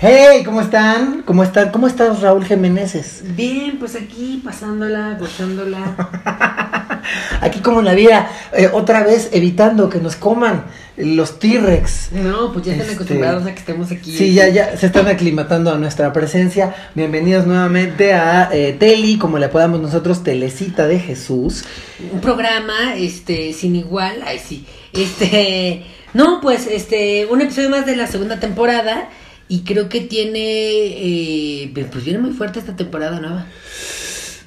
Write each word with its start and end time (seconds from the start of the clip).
Hey, 0.00 0.44
¿cómo 0.44 0.60
están? 0.60 1.22
¿Cómo 1.22 1.42
están? 1.42 1.72
¿Cómo 1.72 1.88
estás, 1.88 2.20
Raúl 2.20 2.44
Jiménez? 2.44 3.24
Bien, 3.34 3.80
pues 3.80 3.96
aquí 3.96 4.40
pasándola, 4.44 5.16
gozándola. 5.18 7.02
aquí 7.40 7.58
como 7.58 7.80
en 7.80 7.86
la 7.86 7.94
vida, 7.94 8.30
eh, 8.52 8.70
otra 8.72 9.02
vez 9.02 9.30
evitando 9.32 9.90
que 9.90 9.98
nos 9.98 10.14
coman 10.14 10.66
los 10.96 11.40
T-Rex. 11.40 12.12
No, 12.12 12.52
pues 12.52 12.66
ya 12.66 12.72
están 12.74 12.86
este, 12.90 12.94
acostumbrados 12.94 13.44
a 13.44 13.52
que 13.52 13.58
estemos 13.58 13.90
aquí. 13.90 14.16
Sí, 14.16 14.34
ya, 14.34 14.48
ya 14.50 14.76
se 14.76 14.86
están 14.86 15.08
aclimatando 15.08 15.72
a 15.72 15.78
nuestra 15.78 16.12
presencia. 16.12 16.76
Bienvenidos 16.94 17.48
nuevamente 17.48 18.14
a 18.14 18.50
eh, 18.52 18.76
Teli, 18.78 19.18
como 19.18 19.38
le 19.38 19.48
podamos 19.48 19.80
nosotros, 19.80 20.22
Telecita 20.22 20.86
de 20.86 21.00
Jesús. 21.00 21.64
Un 22.12 22.20
programa, 22.20 22.94
este, 22.96 23.52
sin 23.52 23.74
igual, 23.74 24.22
ay 24.24 24.38
sí, 24.38 24.64
este, 24.92 25.84
no, 26.14 26.40
pues, 26.40 26.68
este, 26.68 27.26
un 27.26 27.40
episodio 27.40 27.68
más 27.68 27.84
de 27.84 27.96
la 27.96 28.06
segunda 28.06 28.38
temporada. 28.38 29.08
Y 29.48 29.60
creo 29.60 29.88
que 29.88 30.02
tiene, 30.02 30.40
eh, 30.42 31.72
pues 31.90 32.04
viene 32.04 32.18
muy 32.18 32.32
fuerte 32.32 32.58
esta 32.58 32.76
temporada 32.76 33.18
nueva. 33.18 33.46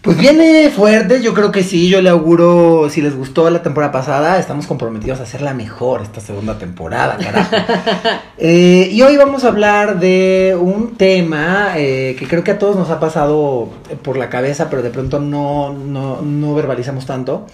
Pues 0.02 0.18
viene 0.18 0.72
fuerte, 0.72 1.22
yo 1.22 1.36
creo 1.36 1.52
que 1.52 1.62
sí, 1.62 1.88
yo 1.88 2.02
le 2.02 2.09
auguro, 2.09 2.90
si 2.90 3.04
les 3.04 3.16
gustó 3.16 3.48
la 3.52 3.62
temporada 3.62 3.92
pasada, 3.92 4.40
estamos 4.40 4.66
comprometidos 4.66 5.20
a 5.20 5.23
hacerla 5.23 5.54
mejor 5.54 6.02
esta 6.02 6.20
segunda 6.22 6.58
temporada, 6.58 7.18
carajo. 7.18 7.56
Eh, 8.44 8.90
y 8.92 9.00
hoy 9.04 9.18
vamos 9.18 9.44
a 9.44 9.50
hablar 9.50 10.00
de 10.00 10.58
un 10.59 10.95
tema 10.98 11.73
eh, 11.76 12.16
que 12.18 12.28
creo 12.28 12.44
que 12.44 12.50
a 12.50 12.58
todos 12.58 12.76
nos 12.76 12.90
ha 12.90 13.00
pasado 13.00 13.70
por 14.02 14.18
la 14.18 14.30
cabeza, 14.30 14.68
pero 14.68 14.81
de 14.81 14.90
pronto 14.90 15.20
no, 15.20 15.72
no, 15.72 16.23
no 16.23 16.56
verbalizamos 16.56 17.06
tanto, 17.06 17.45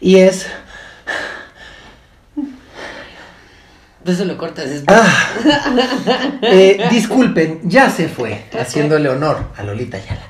y 0.00 0.16
es 0.16 0.46
Entonces 4.02 4.26
lo 4.26 4.36
cortas. 4.36 4.66
Ah. 4.88 5.28
Eh, 6.44 6.86
disculpen, 6.90 7.60
ya 7.64 7.88
se 7.88 8.08
fue, 8.08 8.42
haciéndole 8.58 9.08
honor 9.08 9.38
a 9.56 9.62
Lolita 9.62 9.98
Yala. 9.98 10.26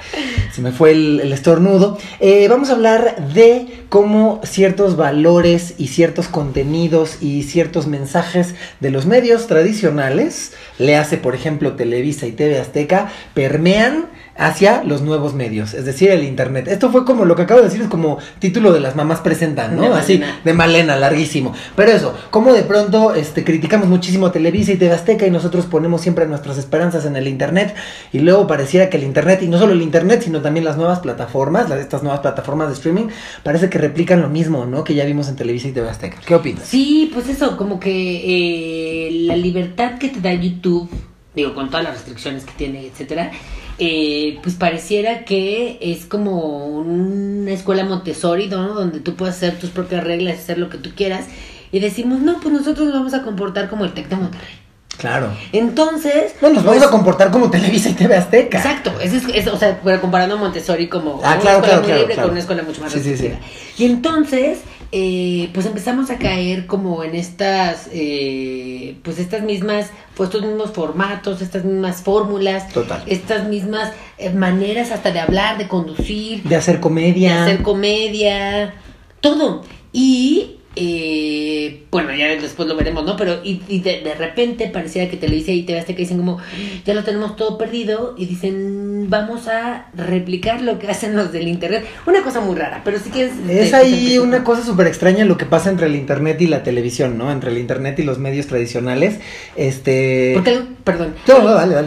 Se 0.52 0.60
me 0.60 0.70
fue 0.70 0.90
el, 0.92 1.32
estornudo. 1.32 1.98
Eh, 2.20 2.46
vamos 2.48 2.68
a 2.68 2.74
hablar 2.74 3.28
de 3.32 3.84
cómo 3.88 4.40
ciertos 4.44 4.96
valores 4.96 5.74
y 5.78 5.88
ciertos 5.88 6.28
contenidos 6.28 7.16
y 7.22 7.44
ciertos 7.44 7.86
mensajes 7.86 8.54
de 8.80 8.90
los 8.90 9.06
medios 9.06 9.46
tradicionales, 9.46 10.52
le 10.78 10.96
hace 10.96 11.16
por 11.16 11.34
ejemplo 11.34 11.72
Televisa 11.72 12.26
y 12.26 12.32
TV 12.32 12.60
Azteca, 12.60 13.10
permean 13.32 14.06
hacia 14.36 14.82
los 14.82 15.02
nuevos 15.02 15.34
medios, 15.34 15.74
es 15.74 15.84
decir, 15.84 16.10
el 16.10 16.24
internet. 16.24 16.66
Esto 16.68 16.90
fue 16.90 17.04
como 17.04 17.24
lo 17.24 17.36
que 17.36 17.42
acabo 17.42 17.60
de 17.60 17.66
decir, 17.66 17.82
es 17.82 17.88
como 17.88 18.18
título 18.38 18.72
de 18.72 18.80
las 18.80 18.96
mamás 18.96 19.20
presentan, 19.20 19.76
¿no? 19.76 19.94
Así, 19.94 20.22
de 20.44 20.52
Malena, 20.52 20.96
larguísimo. 20.96 21.52
Pero 21.76 21.92
eso, 21.92 22.14
como 22.30 22.52
de 22.52 22.62
pronto 22.62 23.14
este, 23.14 23.44
criticamos 23.44 23.88
muchísimo 23.88 24.26
a 24.26 24.32
Televisa 24.32 24.72
y 24.72 24.76
TV 24.76 24.94
Azteca 24.94 25.26
y 25.26 25.30
nosotros 25.30 25.66
ponemos 25.66 26.00
siempre 26.00 26.26
nuestras 26.26 26.58
esperanzas 26.58 27.04
en 27.04 27.16
el 27.16 27.28
internet 27.28 27.74
y 28.12 28.20
luego 28.20 28.46
pareciera 28.46 28.88
que 28.88 28.96
el 28.96 29.04
internet, 29.04 29.42
y 29.42 29.48
no 29.48 29.58
solo 29.58 29.72
el 29.72 29.82
internet, 29.82 30.22
sino 30.24 30.40
también 30.40 30.64
las 30.64 30.76
nuevas 30.76 31.00
plataformas, 31.00 31.68
las, 31.68 31.80
estas 31.80 32.02
nuevas 32.02 32.20
plataformas 32.20 32.68
de 32.68 32.74
streaming, 32.74 33.08
parece 33.42 33.68
que 33.68 33.78
replican 33.78 34.22
lo 34.22 34.28
mismo, 34.28 34.64
¿no? 34.64 34.84
Que 34.84 34.94
ya 34.94 35.04
vimos 35.04 35.28
en 35.28 35.36
Televisa 35.36 35.68
y 35.68 35.72
TV 35.72 35.88
Azteca. 35.88 36.18
¿Qué 36.24 36.34
opinas? 36.34 36.64
Sí, 36.64 37.10
pues 37.12 37.28
eso, 37.28 37.56
como 37.56 37.78
que 37.78 39.08
eh, 39.08 39.10
la 39.26 39.36
libertad 39.36 39.98
que 39.98 40.08
te 40.08 40.20
da 40.20 40.32
YouTube, 40.32 40.88
digo, 41.34 41.54
con 41.54 41.68
todas 41.68 41.84
las 41.84 41.94
restricciones 41.94 42.44
que 42.44 42.52
tiene, 42.52 42.86
etcétera, 42.86 43.30
eh, 43.78 44.38
pues 44.42 44.54
pareciera 44.54 45.24
que 45.24 45.78
es 45.80 46.06
como 46.06 46.66
una 46.66 47.52
escuela 47.52 47.84
Montessori, 47.84 48.48
¿no? 48.48 48.74
Donde 48.74 49.00
tú 49.00 49.14
puedes 49.16 49.36
hacer 49.36 49.58
tus 49.58 49.70
propias 49.70 50.04
reglas, 50.04 50.38
hacer 50.38 50.58
lo 50.58 50.68
que 50.68 50.78
tú 50.78 50.90
quieras. 50.94 51.26
Y 51.70 51.80
decimos, 51.80 52.20
no, 52.20 52.40
pues 52.40 52.54
nosotros 52.54 52.86
nos 52.86 52.94
vamos 52.94 53.14
a 53.14 53.22
comportar 53.22 53.70
como 53.70 53.84
el 53.84 53.92
TEC 53.92 54.08
de 54.08 54.16
Monterrey. 54.16 54.62
Claro. 54.98 55.30
Entonces. 55.52 56.34
No, 56.40 56.50
nos 56.50 56.64
vamos 56.64 56.78
pues 56.78 56.88
a 56.88 56.90
comportar 56.90 57.30
como 57.30 57.50
Televisa 57.50 57.88
y 57.88 57.94
TV 57.94 58.14
Azteca. 58.14 58.58
Exacto. 58.58 58.92
Es, 59.00 59.12
es, 59.12 59.46
o 59.46 59.56
sea, 59.56 59.80
comparando 60.00 60.36
a 60.36 60.38
Montessori 60.38 60.88
como 60.88 61.20
ah, 61.24 61.38
una 61.40 61.52
escuela 61.52 61.80
muy 61.80 61.92
libre 61.92 62.16
con 62.16 62.30
una 62.30 62.40
escuela 62.40 62.62
mucho 62.62 62.82
más 62.82 62.92
sí, 62.92 63.32
Y 63.78 63.84
entonces, 63.86 64.58
eh, 64.94 65.48
pues 65.54 65.64
empezamos 65.64 66.10
a 66.10 66.18
caer 66.18 66.66
como 66.66 67.02
en 67.02 67.14
estas, 67.14 67.88
eh, 67.92 68.96
pues 69.02 69.18
estas 69.18 69.40
mismas, 69.40 69.90
pues 70.14 70.28
estos 70.28 70.42
mismos 70.44 70.70
formatos, 70.72 71.40
estas 71.40 71.64
mismas 71.64 72.02
fórmulas, 72.02 72.68
Total. 72.68 73.02
estas 73.06 73.48
mismas 73.48 73.90
eh, 74.18 74.28
maneras 74.28 74.92
hasta 74.92 75.10
de 75.10 75.20
hablar, 75.20 75.56
de 75.56 75.66
conducir, 75.66 76.42
de 76.42 76.56
hacer 76.56 76.78
comedia, 76.78 77.36
de 77.36 77.40
hacer 77.40 77.62
comedia, 77.62 78.74
todo. 79.22 79.64
Y 79.94 80.58
eh, 80.74 81.84
bueno, 81.90 82.14
ya 82.14 82.28
después 82.28 82.66
lo 82.66 82.76
veremos, 82.76 83.04
¿no? 83.04 83.16
Pero 83.16 83.40
y, 83.44 83.80
de, 83.80 84.14
repente 84.18 84.68
pareciera 84.68 85.10
que 85.10 85.18
Televisa 85.18 85.52
y 85.52 85.64
TV 85.64 85.84
que 85.84 85.94
dicen 85.94 86.16
como, 86.16 86.38
ya 86.86 86.94
lo 86.94 87.04
tenemos 87.04 87.36
todo 87.36 87.58
perdido 87.58 88.14
y 88.16 88.26
dicen, 88.26 89.06
vamos 89.08 89.48
a 89.48 89.90
replicar 89.94 90.62
lo 90.62 90.78
que 90.78 90.88
hacen 90.88 91.14
los 91.14 91.30
del 91.30 91.48
Internet. 91.48 91.84
Una 92.06 92.22
cosa 92.22 92.40
muy 92.40 92.56
rara, 92.56 92.80
pero 92.84 92.98
sí 92.98 93.10
que 93.10 93.26
es... 93.26 93.32
Es 93.48 93.74
ahí 93.74 94.18
una 94.18 94.44
cosa 94.44 94.64
súper 94.64 94.86
extraña 94.86 95.24
lo 95.24 95.36
que 95.36 95.44
pasa 95.44 95.68
entre 95.68 95.86
el 95.86 95.94
Internet 95.94 96.40
y 96.40 96.46
la 96.46 96.62
televisión, 96.62 97.18
¿no? 97.18 97.30
Entre 97.30 97.50
el 97.50 97.58
Internet 97.58 97.98
y 97.98 98.04
los 98.04 98.18
medios 98.18 98.46
tradicionales. 98.46 99.18
Este... 99.56 100.32
Porque, 100.34 100.62
perdón, 100.84 101.14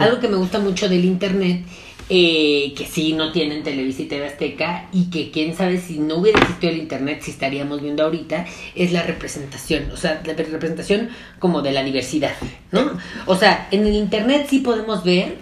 algo 0.00 0.20
que 0.20 0.28
me 0.28 0.36
gusta 0.36 0.60
mucho 0.60 0.88
del 0.88 1.04
Internet 1.04 1.62
eh, 2.08 2.72
que 2.76 2.86
sí 2.86 3.12
no 3.14 3.32
tienen 3.32 3.62
Televisa 3.62 4.02
y 4.02 4.06
TV 4.06 4.26
Azteca 4.26 4.88
y 4.92 5.10
que 5.10 5.30
quién 5.30 5.56
sabe 5.56 5.80
si 5.80 5.98
no 5.98 6.16
hubiera 6.16 6.38
existido 6.40 6.72
el 6.72 6.78
Internet, 6.78 7.22
si 7.22 7.32
estaríamos 7.32 7.82
viendo 7.82 8.04
ahorita, 8.04 8.46
es 8.74 8.92
la 8.92 9.02
representación, 9.02 9.90
o 9.90 9.96
sea, 9.96 10.22
la 10.24 10.34
representación 10.34 11.08
como 11.38 11.62
de 11.62 11.72
la 11.72 11.82
diversidad, 11.82 12.34
¿no? 12.70 12.92
O 13.26 13.34
sea, 13.36 13.68
en 13.70 13.86
el 13.86 13.94
Internet 13.94 14.46
sí 14.48 14.60
podemos 14.60 15.02
ver 15.02 15.36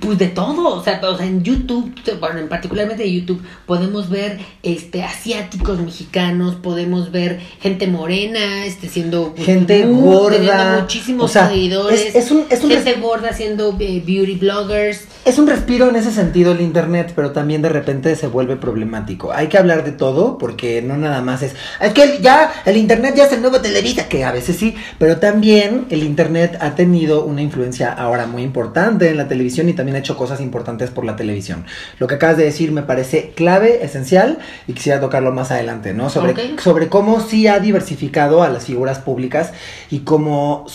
pues 0.00 0.18
de 0.18 0.28
todo, 0.28 0.76
o 0.76 0.84
sea, 0.84 1.00
o 1.02 1.16
sea, 1.16 1.26
en 1.26 1.42
YouTube, 1.42 1.92
bueno, 2.20 2.38
en 2.38 2.48
particularmente 2.48 3.04
en 3.04 3.20
YouTube, 3.20 3.42
podemos 3.66 4.08
ver 4.08 4.38
este 4.62 5.02
asiáticos 5.02 5.80
mexicanos, 5.80 6.54
podemos 6.56 7.10
ver 7.10 7.40
gente 7.60 7.86
morena, 7.86 8.64
este 8.66 8.88
siendo 8.88 9.34
pues, 9.34 9.46
gente 9.46 9.84
gorda, 9.86 10.80
muchísimos 10.80 11.32
seguidores, 11.32 12.14
es, 12.14 12.30
un, 12.30 12.44
es 12.48 12.60
gente 12.60 12.94
gorda 12.94 13.32
siendo 13.32 13.76
eh, 13.80 14.02
beauty 14.06 14.36
bloggers. 14.36 15.06
Es 15.24 15.38
un 15.38 15.46
respiro 15.46 15.88
en 15.88 15.96
ese 15.96 16.12
sentido 16.12 16.52
el 16.52 16.60
internet, 16.60 17.12
pero 17.14 17.32
también 17.32 17.62
de 17.62 17.68
repente 17.68 18.14
se 18.16 18.26
vuelve 18.26 18.56
problemático. 18.56 19.32
Hay 19.32 19.48
que 19.48 19.58
hablar 19.58 19.84
de 19.84 19.92
todo 19.92 20.38
porque 20.38 20.82
no 20.82 20.96
nada 20.96 21.20
más 21.20 21.42
es, 21.42 21.54
es 21.80 21.92
que 21.92 22.20
ya 22.22 22.52
el 22.64 22.76
internet 22.76 23.14
ya 23.16 23.24
es 23.24 23.32
el 23.32 23.40
nuevo 23.40 23.60
Televisa, 23.60 24.08
que 24.08 24.24
a 24.24 24.32
veces 24.32 24.56
sí, 24.56 24.74
pero 24.98 25.18
también 25.18 25.86
el 25.90 26.04
internet 26.04 26.56
ha 26.60 26.74
tenido 26.74 27.24
una 27.24 27.42
influencia 27.42 27.92
ahora 27.92 28.26
muy 28.26 28.42
importante 28.42 29.08
en 29.08 29.16
la 29.16 29.28
televisión 29.28 29.68
y 29.68 29.74
también 29.80 29.96
ha 29.96 30.00
hecho 30.00 30.14
cosas 30.14 30.42
importantes 30.42 30.90
por 30.90 31.06
la 31.06 31.16
televisión. 31.16 31.64
Lo 31.98 32.06
que 32.06 32.16
acabas 32.16 32.36
de 32.36 32.44
decir 32.44 32.70
me 32.70 32.82
parece 32.82 33.32
clave, 33.34 33.82
esencial, 33.82 34.38
y 34.66 34.74
quisiera 34.74 35.00
tocarlo 35.00 35.32
más 35.32 35.50
adelante, 35.50 35.94
¿no? 35.94 36.10
Sobre, 36.10 36.58
sobre 36.58 36.88
cómo 36.90 37.20
sí 37.20 37.46
ha 37.46 37.60
diversificado 37.60 38.42
a 38.42 38.50
las 38.50 38.66
figuras 38.66 38.98
públicas 38.98 39.52
y 39.90 40.00
cómo... 40.00 40.66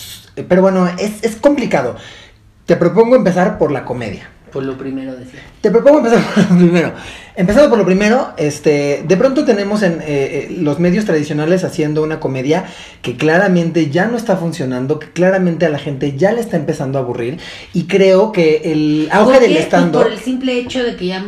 Pero 0.48 0.60
bueno, 0.60 0.88
es, 0.98 1.22
es 1.22 1.36
complicado. 1.36 1.94
Te 2.64 2.74
propongo 2.74 3.14
empezar 3.14 3.58
por 3.58 3.70
la 3.70 3.84
comedia. 3.84 4.28
Por 4.56 4.64
lo 4.64 4.78
primero, 4.78 5.14
decía. 5.14 5.40
Te 5.60 5.70
propongo 5.70 5.98
empezar 5.98 6.24
por 6.24 6.50
lo 6.50 6.56
primero. 6.56 6.92
Empezando 7.36 7.68
por 7.68 7.78
lo 7.78 7.84
primero, 7.84 8.32
este, 8.38 9.04
de 9.06 9.16
pronto 9.18 9.44
tenemos 9.44 9.82
en 9.82 10.00
eh, 10.00 10.04
eh, 10.06 10.56
los 10.58 10.78
medios 10.78 11.04
tradicionales 11.04 11.62
haciendo 11.62 12.02
una 12.02 12.20
comedia 12.20 12.64
que 13.02 13.18
claramente 13.18 13.90
ya 13.90 14.06
no 14.06 14.16
está 14.16 14.38
funcionando, 14.38 14.98
que 14.98 15.10
claramente 15.10 15.66
a 15.66 15.68
la 15.68 15.78
gente 15.78 16.16
ya 16.16 16.32
le 16.32 16.40
está 16.40 16.56
empezando 16.56 16.98
a 16.98 17.02
aburrir 17.02 17.38
y 17.74 17.82
creo 17.84 18.32
que 18.32 18.62
el 18.72 19.10
auge 19.12 19.40
del 19.40 19.58
estando 19.58 20.04
por 20.04 20.10
el 20.10 20.18
simple 20.18 20.58
hecho 20.58 20.82
de 20.82 20.96
que 20.96 21.08
ya 21.08 21.22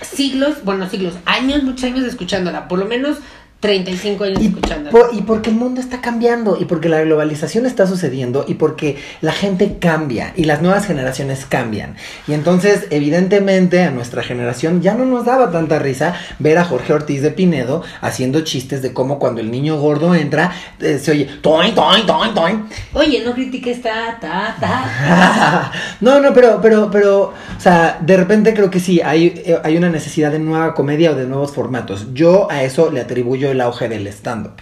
siglos, 0.00 0.64
bueno, 0.64 0.90
siglos, 0.90 1.14
años, 1.24 1.62
muchos 1.62 1.84
años 1.84 2.04
escuchándola, 2.04 2.66
por 2.66 2.80
lo 2.80 2.86
menos 2.86 3.18
35 3.62 4.24
años 4.24 4.42
escuchando. 4.42 4.90
y 5.12 5.22
porque 5.22 5.50
el 5.50 5.56
mundo 5.56 5.80
está 5.80 6.00
cambiando 6.00 6.58
y 6.60 6.64
porque 6.64 6.88
la 6.88 7.00
globalización 7.00 7.64
está 7.64 7.86
sucediendo 7.86 8.44
y 8.48 8.54
porque 8.54 8.96
la 9.20 9.30
gente 9.30 9.76
cambia 9.78 10.32
y 10.36 10.44
las 10.44 10.62
nuevas 10.62 10.84
generaciones 10.84 11.46
cambian. 11.46 11.94
Y 12.26 12.34
entonces, 12.34 12.88
evidentemente, 12.90 13.84
a 13.84 13.92
nuestra 13.92 14.24
generación 14.24 14.82
ya 14.82 14.94
no 14.94 15.04
nos 15.04 15.26
daba 15.26 15.52
tanta 15.52 15.78
risa 15.78 16.16
ver 16.40 16.58
a 16.58 16.64
Jorge 16.64 16.92
Ortiz 16.92 17.22
de 17.22 17.30
Pinedo 17.30 17.84
haciendo 18.00 18.40
chistes 18.40 18.82
de 18.82 18.92
cómo 18.92 19.20
cuando 19.20 19.40
el 19.40 19.52
niño 19.52 19.78
gordo 19.78 20.12
entra 20.16 20.52
eh, 20.80 20.98
se 20.98 21.12
oye 21.12 21.28
toin, 21.40 21.72
toin, 21.72 22.04
toin, 22.04 22.34
toin. 22.34 22.64
Oye, 22.94 23.22
no 23.24 23.32
critiques 23.32 23.80
ta, 23.80 24.18
ta, 24.20 24.56
ta. 24.58 25.70
no, 26.00 26.18
no, 26.18 26.34
pero, 26.34 26.58
pero, 26.60 26.90
pero, 26.90 27.22
o 27.56 27.60
sea, 27.60 28.00
de 28.00 28.16
repente 28.16 28.54
creo 28.54 28.70
que 28.70 28.80
sí, 28.80 29.00
hay, 29.00 29.40
eh, 29.46 29.60
hay 29.62 29.76
una 29.76 29.88
necesidad 29.88 30.32
de 30.32 30.40
nueva 30.40 30.74
comedia 30.74 31.12
o 31.12 31.14
de 31.14 31.28
nuevos 31.28 31.52
formatos. 31.52 32.08
Yo 32.12 32.50
a 32.50 32.64
eso 32.64 32.90
le 32.90 33.00
atribuyo 33.00 33.51
el 33.52 33.60
auge 33.60 33.88
del 33.88 34.06
stand-up. 34.08 34.54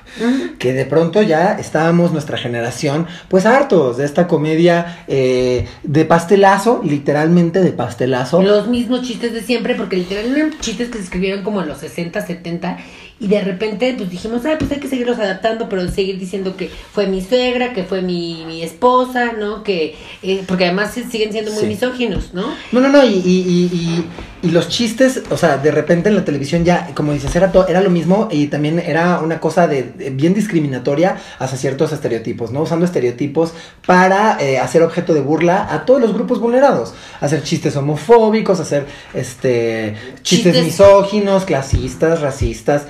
Que 0.59 0.73
de 0.73 0.85
pronto 0.85 1.23
ya 1.23 1.59
estábamos, 1.59 2.13
nuestra 2.13 2.37
generación, 2.37 3.07
pues 3.29 3.47
hartos 3.47 3.97
de 3.97 4.05
esta 4.05 4.27
comedia 4.27 5.05
eh, 5.09 5.67
de 5.83 6.05
pastelazo, 6.05 6.83
literalmente 6.85 7.61
de 7.61 7.73
pastelazo. 7.73 8.43
Los 8.43 8.69
mismos 8.69 9.03
chistes 9.03 9.33
de 9.33 9.43
siempre, 9.43 9.75
porque 9.75 9.97
literalmente 9.97 10.41
eran 10.41 10.59
chistes 10.61 10.89
que 10.89 10.99
se 10.99 11.05
escribieron 11.05 11.43
como 11.43 11.63
en 11.63 11.69
los 11.69 11.79
60, 11.79 12.25
70 12.27 12.79
y 13.21 13.29
de 13.29 13.43
repente 13.43 13.95
pues 13.97 14.09
dijimos, 14.09 14.47
ah, 14.47 14.57
pues 14.59 14.73
hay 14.73 14.79
que 14.79 14.89
seguirlos 14.89 15.19
adaptando, 15.19 15.69
pero 15.69 15.87
seguir 15.89 16.19
diciendo 16.19 16.57
que 16.57 16.69
fue 16.69 17.07
mi 17.07 17.21
suegra, 17.21 17.75
que 17.75 17.85
fue 17.85 18.01
mi, 18.01 18.45
mi 18.47 18.63
esposa, 18.63 19.33
¿no? 19.39 19.63
Que, 19.63 19.95
eh, 20.23 20.43
porque 20.49 20.65
además 20.65 20.95
siguen 20.95 21.31
siendo 21.31 21.53
muy 21.53 21.65
misóginos, 21.65 22.33
¿no? 22.33 22.47
No, 22.73 22.81
no, 22.81 22.89
no, 22.89 23.05
y, 23.05 23.13
y, 23.13 23.69
y, 23.73 24.09
y, 24.40 24.40
los 24.43 24.69
chistes, 24.69 25.23
o 25.31 25.37
sea, 25.37 25.59
de 25.59 25.71
repente 25.71 26.09
en 26.09 26.17
la 26.17 26.25
televisión 26.25 26.65
ya, 26.65 26.91
como 26.95 27.13
dices, 27.13 27.35
era, 27.37 27.53
era 27.69 27.81
lo 27.81 27.91
mismo 27.91 28.29
y 28.31 28.47
también 28.47 28.79
era 28.79 29.21
una 29.21 29.39
cosa 29.39 29.67
de, 29.67 29.83
bien 30.13 30.33
discriminatoria 30.33 31.17
hacia 31.39 31.59
ciertos 31.59 31.93
estereotipos, 31.93 32.51
¿no? 32.51 32.63
Usando 32.63 32.87
estereotipos 32.87 33.53
para 33.87 34.39
eh, 34.41 34.59
hacer 34.59 34.83
objeto 34.83 35.13
de 35.13 35.21
burla 35.21 35.73
a 35.73 35.85
todos 35.85 36.01
los 36.01 36.15
grupos 36.15 36.41
vulnerados, 36.41 36.95
hacer 37.21 37.43
chistes 37.43 37.77
homofóbicos, 37.77 38.61
hacer 38.61 38.87
este 39.13 39.95
chistes 40.23 40.65
misóginos, 40.65 41.45
clasistas, 41.45 42.21
racistas 42.21 42.87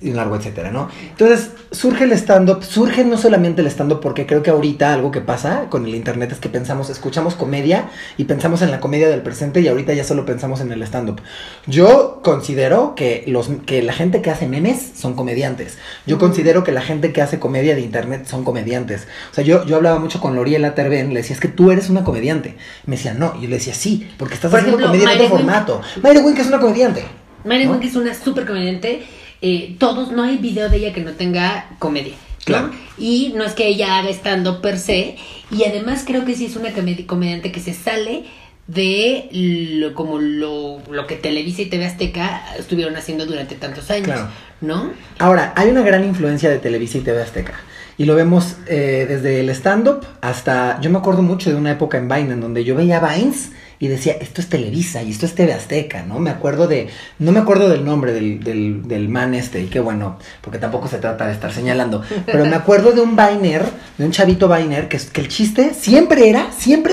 y 0.00 0.10
largo 0.12 0.36
etcétera, 0.36 0.70
¿no? 0.70 0.88
Entonces 1.10 1.50
surge 1.70 2.04
el 2.04 2.12
stand-up, 2.12 2.64
surge 2.64 3.04
no 3.04 3.16
solamente 3.16 3.60
el 3.60 3.66
stand-up 3.68 4.00
porque 4.00 4.26
creo 4.26 4.42
que 4.42 4.50
ahorita 4.50 4.92
algo 4.92 5.10
que 5.10 5.20
pasa 5.20 5.66
con 5.68 5.86
el 5.86 5.94
internet 5.94 6.32
es 6.32 6.38
que 6.38 6.48
pensamos, 6.48 6.90
escuchamos 6.90 7.34
comedia 7.34 7.90
y 8.16 8.24
pensamos 8.24 8.62
en 8.62 8.70
la 8.70 8.80
comedia 8.80 9.08
del 9.08 9.22
presente 9.22 9.60
y 9.60 9.68
ahorita 9.68 9.92
ya 9.94 10.04
solo 10.04 10.26
pensamos 10.26 10.60
en 10.60 10.72
el 10.72 10.82
stand-up. 10.82 11.20
Yo 11.66 12.20
considero 12.22 12.94
que, 12.94 13.24
los, 13.26 13.48
que 13.66 13.82
la 13.82 13.92
gente 13.92 14.22
que 14.22 14.30
hace 14.30 14.46
memes 14.46 14.92
son 14.94 15.14
comediantes. 15.14 15.78
Yo 16.06 16.18
considero 16.18 16.64
que 16.64 16.72
la 16.72 16.82
gente 16.82 17.12
que 17.12 17.22
hace 17.22 17.38
comedia 17.38 17.74
de 17.74 17.82
internet 17.82 18.26
son 18.26 18.44
comediantes. 18.44 19.06
O 19.30 19.34
sea, 19.34 19.44
yo, 19.44 19.64
yo 19.66 19.76
hablaba 19.76 19.98
mucho 19.98 20.20
con 20.20 20.34
Loriela 20.34 20.74
Terben, 20.74 21.14
le 21.14 21.20
decía, 21.20 21.34
es 21.34 21.40
que 21.40 21.48
tú 21.48 21.70
eres 21.70 21.90
una 21.90 22.04
comediante. 22.04 22.56
Me 22.86 22.96
decía, 22.96 23.14
no, 23.14 23.34
y 23.38 23.42
yo 23.42 23.48
le 23.48 23.56
decía, 23.56 23.74
sí, 23.74 24.10
porque 24.18 24.34
estás 24.34 24.52
haciendo 24.52 24.80
comedia 24.80 25.12
en 25.12 25.20
otro 25.20 25.28
formato. 25.28 25.80
Mayre 26.02 26.20
Wink 26.20 26.38
es 26.38 26.46
una 26.48 26.58
comediante. 26.58 27.04
Mayre 27.44 27.68
Wink 27.68 27.84
es 27.84 27.96
una 27.96 28.14
súper 28.14 28.46
comediante 28.46 29.02
eh, 29.42 29.76
todos, 29.78 30.12
no 30.12 30.22
hay 30.22 30.36
video 30.36 30.68
de 30.68 30.76
ella 30.76 30.92
que 30.92 31.00
no 31.00 31.12
tenga 31.12 31.70
comedia. 31.78 32.14
Claro. 32.44 32.70
Y 32.98 33.32
no 33.36 33.44
es 33.44 33.52
que 33.52 33.68
ella 33.68 33.98
haga 33.98 34.10
estando 34.10 34.60
per 34.60 34.78
se. 34.78 35.16
Y 35.50 35.64
además 35.64 36.04
creo 36.06 36.24
que 36.24 36.34
sí 36.34 36.46
es 36.46 36.56
una 36.56 36.70
comediante 37.06 37.52
que 37.52 37.60
se 37.60 37.74
sale 37.74 38.24
de 38.66 39.28
lo, 39.32 39.94
como 39.94 40.18
lo, 40.18 40.80
lo 40.90 41.06
que 41.06 41.16
Televisa 41.16 41.62
y 41.62 41.66
TV 41.66 41.86
Azteca 41.86 42.42
estuvieron 42.58 42.96
haciendo 42.96 43.26
durante 43.26 43.54
tantos 43.56 43.90
años. 43.90 44.20
¿No? 44.60 44.92
Ahora, 45.18 45.52
hay 45.56 45.70
una 45.70 45.82
gran 45.82 46.04
influencia 46.04 46.50
de 46.50 46.58
Televisa 46.58 46.98
y 46.98 47.00
TV 47.00 47.22
Azteca. 47.22 47.54
Y 47.98 48.04
lo 48.04 48.14
vemos 48.14 48.56
eh, 48.66 49.06
desde 49.08 49.40
el 49.40 49.50
stand-up 49.50 50.06
hasta. 50.20 50.80
Yo 50.80 50.90
me 50.90 50.98
acuerdo 50.98 51.22
mucho 51.22 51.50
de 51.50 51.56
una 51.56 51.72
época 51.72 51.98
en 51.98 52.08
Vine 52.08 52.32
en 52.32 52.40
donde 52.40 52.64
yo 52.64 52.74
veía 52.74 53.00
Vines 53.00 53.50
y 53.82 53.88
decía, 53.88 54.12
esto 54.20 54.42
es 54.42 54.48
Televisa 54.50 55.02
y 55.02 55.10
esto 55.10 55.24
es 55.24 55.34
TV 55.34 55.54
Azteca, 55.54 56.02
¿no? 56.02 56.18
Me 56.18 56.28
acuerdo 56.28 56.68
de, 56.68 56.90
no 57.18 57.32
me 57.32 57.40
acuerdo 57.40 57.70
del 57.70 57.82
nombre 57.82 58.12
del, 58.12 58.44
del, 58.44 58.86
del 58.86 59.08
man 59.08 59.34
este, 59.34 59.62
y 59.62 59.68
qué 59.68 59.80
bueno, 59.80 60.18
porque 60.42 60.58
tampoco 60.58 60.86
se 60.86 60.98
trata 60.98 61.26
de 61.26 61.32
estar 61.32 61.50
señalando, 61.50 62.02
pero 62.26 62.44
me 62.44 62.54
acuerdo 62.54 62.92
de 62.92 63.00
un 63.00 63.16
Viner, 63.16 63.64
de 63.96 64.04
un 64.04 64.10
chavito 64.10 64.54
Viner, 64.54 64.86
que, 64.86 64.98
que 64.98 65.22
el 65.22 65.28
chiste 65.28 65.72
siempre 65.72 66.28
era, 66.28 66.52
siempre, 66.52 66.92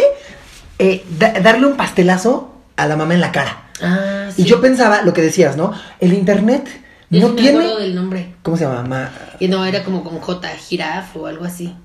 eh, 0.79 1.03
darle 1.19 1.67
un 1.67 1.75
pastelazo 1.75 2.55
a 2.77 2.87
la 2.87 2.95
mamá 2.95 3.15
en 3.15 3.21
la 3.21 3.33
cara. 3.33 3.69
Ah, 3.81 4.29
sí. 4.33 4.43
Y 4.43 4.45
yo 4.45 4.61
pensaba, 4.61 5.01
lo 5.01 5.11
que 5.11 5.21
decías, 5.21 5.57
¿no? 5.57 5.73
El 5.99 6.13
internet 6.13 6.69
no 7.09 7.33
tiene... 7.33 7.67
del 7.79 7.95
nombre. 7.95 8.35
¿Cómo 8.43 8.55
se 8.55 8.63
llama? 8.63 9.11
Y 9.41 9.49
no, 9.49 9.65
era 9.65 9.83
como 9.83 10.05
con 10.05 10.19
J, 10.19 10.47
Giraf 10.51 11.17
o 11.17 11.27
algo 11.27 11.43
así. 11.43 11.75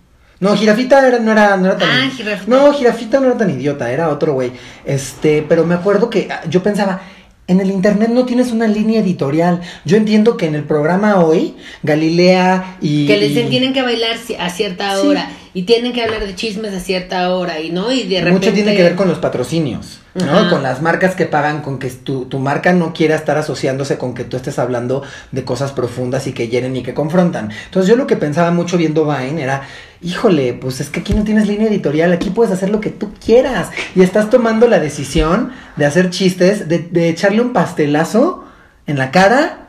No, 0.43 0.57
Girafita 0.57 1.07
era, 1.07 1.21
no, 1.21 1.31
era, 1.31 1.57
no 1.57 1.67
era 1.67 1.77
tan. 1.77 1.89
Ah, 1.89 2.11
Girafita. 2.11 2.51
No, 2.51 2.73
Girafita 2.73 3.21
no 3.21 3.27
era 3.27 3.39
tan 3.39 3.49
idiota, 3.49 3.93
era 3.93 4.09
otro 4.09 4.33
güey. 4.33 4.51
Este, 4.85 5.47
pero 5.49 5.65
me 5.65 5.77
acuerdo 5.77 6.11
que 6.11 6.27
ah, 6.33 6.43
yo 6.49 6.65
pensaba, 6.65 7.01
en 7.47 7.61
el 7.61 7.71
internet 7.71 8.11
no 8.11 8.25
tienes 8.25 8.51
una 8.51 8.67
línea 8.67 9.01
editorial. 9.01 9.61
Yo 9.85 9.97
entiendo 9.97 10.37
que 10.37 10.47
en 10.47 10.57
el 10.57 10.65
programa 10.65 11.21
hoy, 11.21 11.55
Galilea 11.85 12.79
y. 12.81 13.07
Que 13.07 13.19
les 13.19 13.49
tienen 13.49 13.73
que 13.73 13.83
bailar 13.83 14.17
a 14.41 14.51
cierta 14.51 15.01
hora. 15.01 15.31
Y 15.55 15.63
tienen 15.63 15.93
que 15.93 16.03
hablar 16.03 16.27
de 16.27 16.35
chismes 16.35 16.75
a 16.75 16.81
cierta 16.81 17.33
hora. 17.33 17.61
Y 17.61 17.71
no, 17.71 17.93
y 17.93 18.03
de 18.05 18.23
repente. 18.23 18.47
Mucho 18.47 18.53
tiene 18.53 18.75
que 18.75 18.83
ver 18.83 18.97
con 18.97 19.07
los 19.07 19.19
patrocinios. 19.19 20.01
¿no? 20.15 20.51
Con 20.51 20.63
las 20.63 20.83
marcas 20.83 21.15
que 21.15 21.27
pagan, 21.27 21.63
con 21.63 21.79
que 21.79 21.89
tu, 21.89 22.27
tu, 22.27 22.39
marca 22.39 22.73
no 22.73 22.93
quiera 22.93 23.15
estar 23.15 23.39
asociándose 23.39 23.97
con 23.97 24.15
que 24.15 24.25
tú 24.25 24.37
estés 24.37 24.59
hablando 24.59 25.03
de 25.31 25.45
cosas 25.45 25.73
profundas 25.73 26.27
y 26.27 26.33
que 26.33 26.49
hieren 26.49 26.77
y 26.77 26.83
que 26.83 26.93
confrontan. 26.93 27.51
Entonces 27.65 27.89
yo 27.89 27.97
lo 27.97 28.07
que 28.07 28.17
pensaba 28.17 28.51
mucho 28.51 28.77
viendo 28.77 29.07
Vine 29.07 29.43
era, 29.43 29.63
híjole, 30.03 30.55
pues 30.55 30.81
es 30.81 30.91
que 30.91 31.01
aquí 31.01 31.15
no 31.15 31.25
tienes 31.25 31.47
línea 31.47 31.69
editorial, 31.69 32.13
aquí 32.13 32.31
puedes 32.31 32.53
hacer 32.53 32.71
lo 32.71 32.81
que 32.81 32.91
tú 32.91 33.13
quieras. 33.25 33.71
Y 33.95 34.03
estás 34.03 34.31
tomando 34.31 34.67
la 34.69 34.81
decisión 34.81 35.53
de 35.77 35.87
hacer 35.87 36.11
chistes, 36.11 36.69
de, 36.69 36.79
de 36.79 37.09
echarle 37.09 37.41
un 37.41 37.53
pastelazo 37.53 38.45
en 38.87 38.99
la 38.99 39.11
cara 39.11 39.69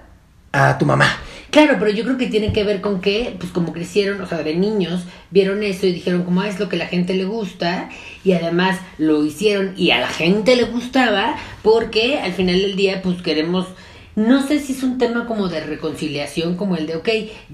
a 0.51 0.77
tu 0.77 0.85
mamá. 0.85 1.07
Claro, 1.53 1.75
pero 1.77 1.91
yo 1.91 2.03
creo 2.03 2.17
que 2.17 2.25
tiene 2.25 2.51
que 2.51 2.63
ver 2.63 2.81
con 2.81 2.99
que, 2.99 3.35
pues 3.39 3.51
como 3.51 3.73
crecieron, 3.73 4.19
o 4.21 4.25
sea, 4.25 4.41
de 4.41 4.55
niños, 4.55 5.03
vieron 5.29 5.61
eso 5.61 5.85
y 5.85 5.93
dijeron 5.93 6.23
como 6.23 6.41
ah, 6.41 6.47
es 6.49 6.59
lo 6.59 6.67
que 6.67 6.77
la 6.77 6.87
gente 6.87 7.13
le 7.13 7.25
gusta 7.25 7.89
y 8.23 8.31
además 8.31 8.79
lo 8.97 9.23
hicieron 9.23 9.75
y 9.77 9.91
a 9.91 9.99
la 9.99 10.07
gente 10.07 10.55
le 10.55 10.63
gustaba 10.63 11.35
porque 11.61 12.19
al 12.19 12.33
final 12.33 12.59
del 12.59 12.75
día 12.75 13.03
pues 13.03 13.21
queremos, 13.21 13.67
no 14.15 14.45
sé 14.45 14.59
si 14.59 14.73
es 14.73 14.83
un 14.83 14.97
tema 14.97 15.25
como 15.25 15.47
de 15.47 15.61
reconciliación, 15.61 16.55
como 16.55 16.75
el 16.75 16.87
de, 16.87 16.95
ok, 16.97 17.09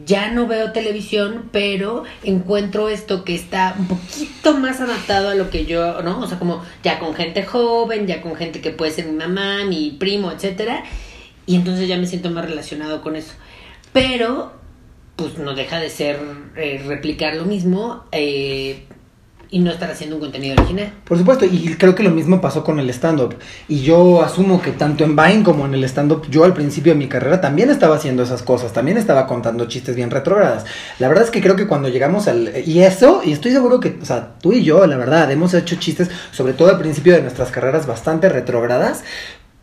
ya 0.05 0.31
no 0.31 0.47
veo 0.47 0.71
televisión, 0.71 1.49
pero 1.51 2.03
encuentro 2.23 2.89
esto 2.89 3.23
que 3.23 3.35
está 3.35 3.75
un 3.77 3.87
poquito 3.87 4.57
más 4.57 4.81
adaptado 4.81 5.29
a 5.29 5.35
lo 5.35 5.49
que 5.49 5.65
yo, 5.65 6.01
¿no? 6.01 6.19
O 6.19 6.27
sea, 6.27 6.39
como 6.39 6.63
ya 6.83 6.99
con 6.99 7.13
gente 7.13 7.43
joven, 7.43 8.07
ya 8.07 8.21
con 8.21 8.35
gente 8.35 8.61
que 8.61 8.71
puede 8.71 8.91
ser 8.91 9.05
mi 9.05 9.17
mamá, 9.17 9.65
mi 9.65 9.91
primo, 9.91 10.31
etcétera. 10.31 10.83
Y 11.45 11.55
entonces 11.55 11.87
ya 11.87 11.97
me 11.97 12.05
siento 12.05 12.29
más 12.29 12.45
relacionado 12.45 13.01
con 13.01 13.15
eso 13.15 13.33
pero 13.93 14.51
pues 15.15 15.37
no 15.37 15.53
deja 15.53 15.79
de 15.79 15.89
ser 15.89 16.19
eh, 16.55 16.81
replicar 16.85 17.35
lo 17.35 17.45
mismo 17.45 18.05
eh, 18.11 18.85
y 19.51 19.59
no 19.59 19.71
estar 19.71 19.89
haciendo 19.89 20.17
un 20.17 20.21
contenido 20.21 20.55
original. 20.55 20.93
Por 21.05 21.17
supuesto, 21.17 21.45
y 21.45 21.75
creo 21.75 21.95
que 21.95 22.03
lo 22.03 22.11
mismo 22.11 22.39
pasó 22.39 22.63
con 22.63 22.79
el 22.79 22.89
stand-up. 22.91 23.35
Y 23.67 23.81
yo 23.81 24.21
asumo 24.21 24.61
que 24.61 24.71
tanto 24.71 25.03
en 25.03 25.15
Vine 25.15 25.43
como 25.43 25.65
en 25.65 25.73
el 25.73 25.83
stand-up, 25.85 26.27
yo 26.29 26.43
al 26.43 26.53
principio 26.53 26.93
de 26.93 26.99
mi 26.99 27.07
carrera 27.07 27.41
también 27.41 27.69
estaba 27.69 27.95
haciendo 27.95 28.21
esas 28.21 28.43
cosas, 28.43 28.73
también 28.73 28.97
estaba 28.97 29.25
contando 29.25 29.65
chistes 29.65 29.95
bien 29.95 30.11
retrógradas. 30.11 30.65
La 30.99 31.07
verdad 31.07 31.23
es 31.23 31.31
que 31.31 31.41
creo 31.41 31.55
que 31.55 31.67
cuando 31.67 31.89
llegamos 31.89 32.27
al... 32.27 32.51
Y 32.65 32.81
eso, 32.81 33.21
y 33.25 33.31
estoy 33.31 33.51
seguro 33.51 33.79
que, 33.79 33.97
o 34.01 34.05
sea, 34.05 34.35
tú 34.39 34.53
y 34.53 34.63
yo, 34.63 34.85
la 34.85 34.97
verdad, 34.97 35.31
hemos 35.31 35.53
hecho 35.53 35.77
chistes, 35.77 36.09
sobre 36.31 36.53
todo 36.53 36.69
al 36.69 36.77
principio 36.77 37.13
de 37.13 37.21
nuestras 37.21 37.49
carreras, 37.49 37.87
bastante 37.87 38.29
retrógradas, 38.29 39.03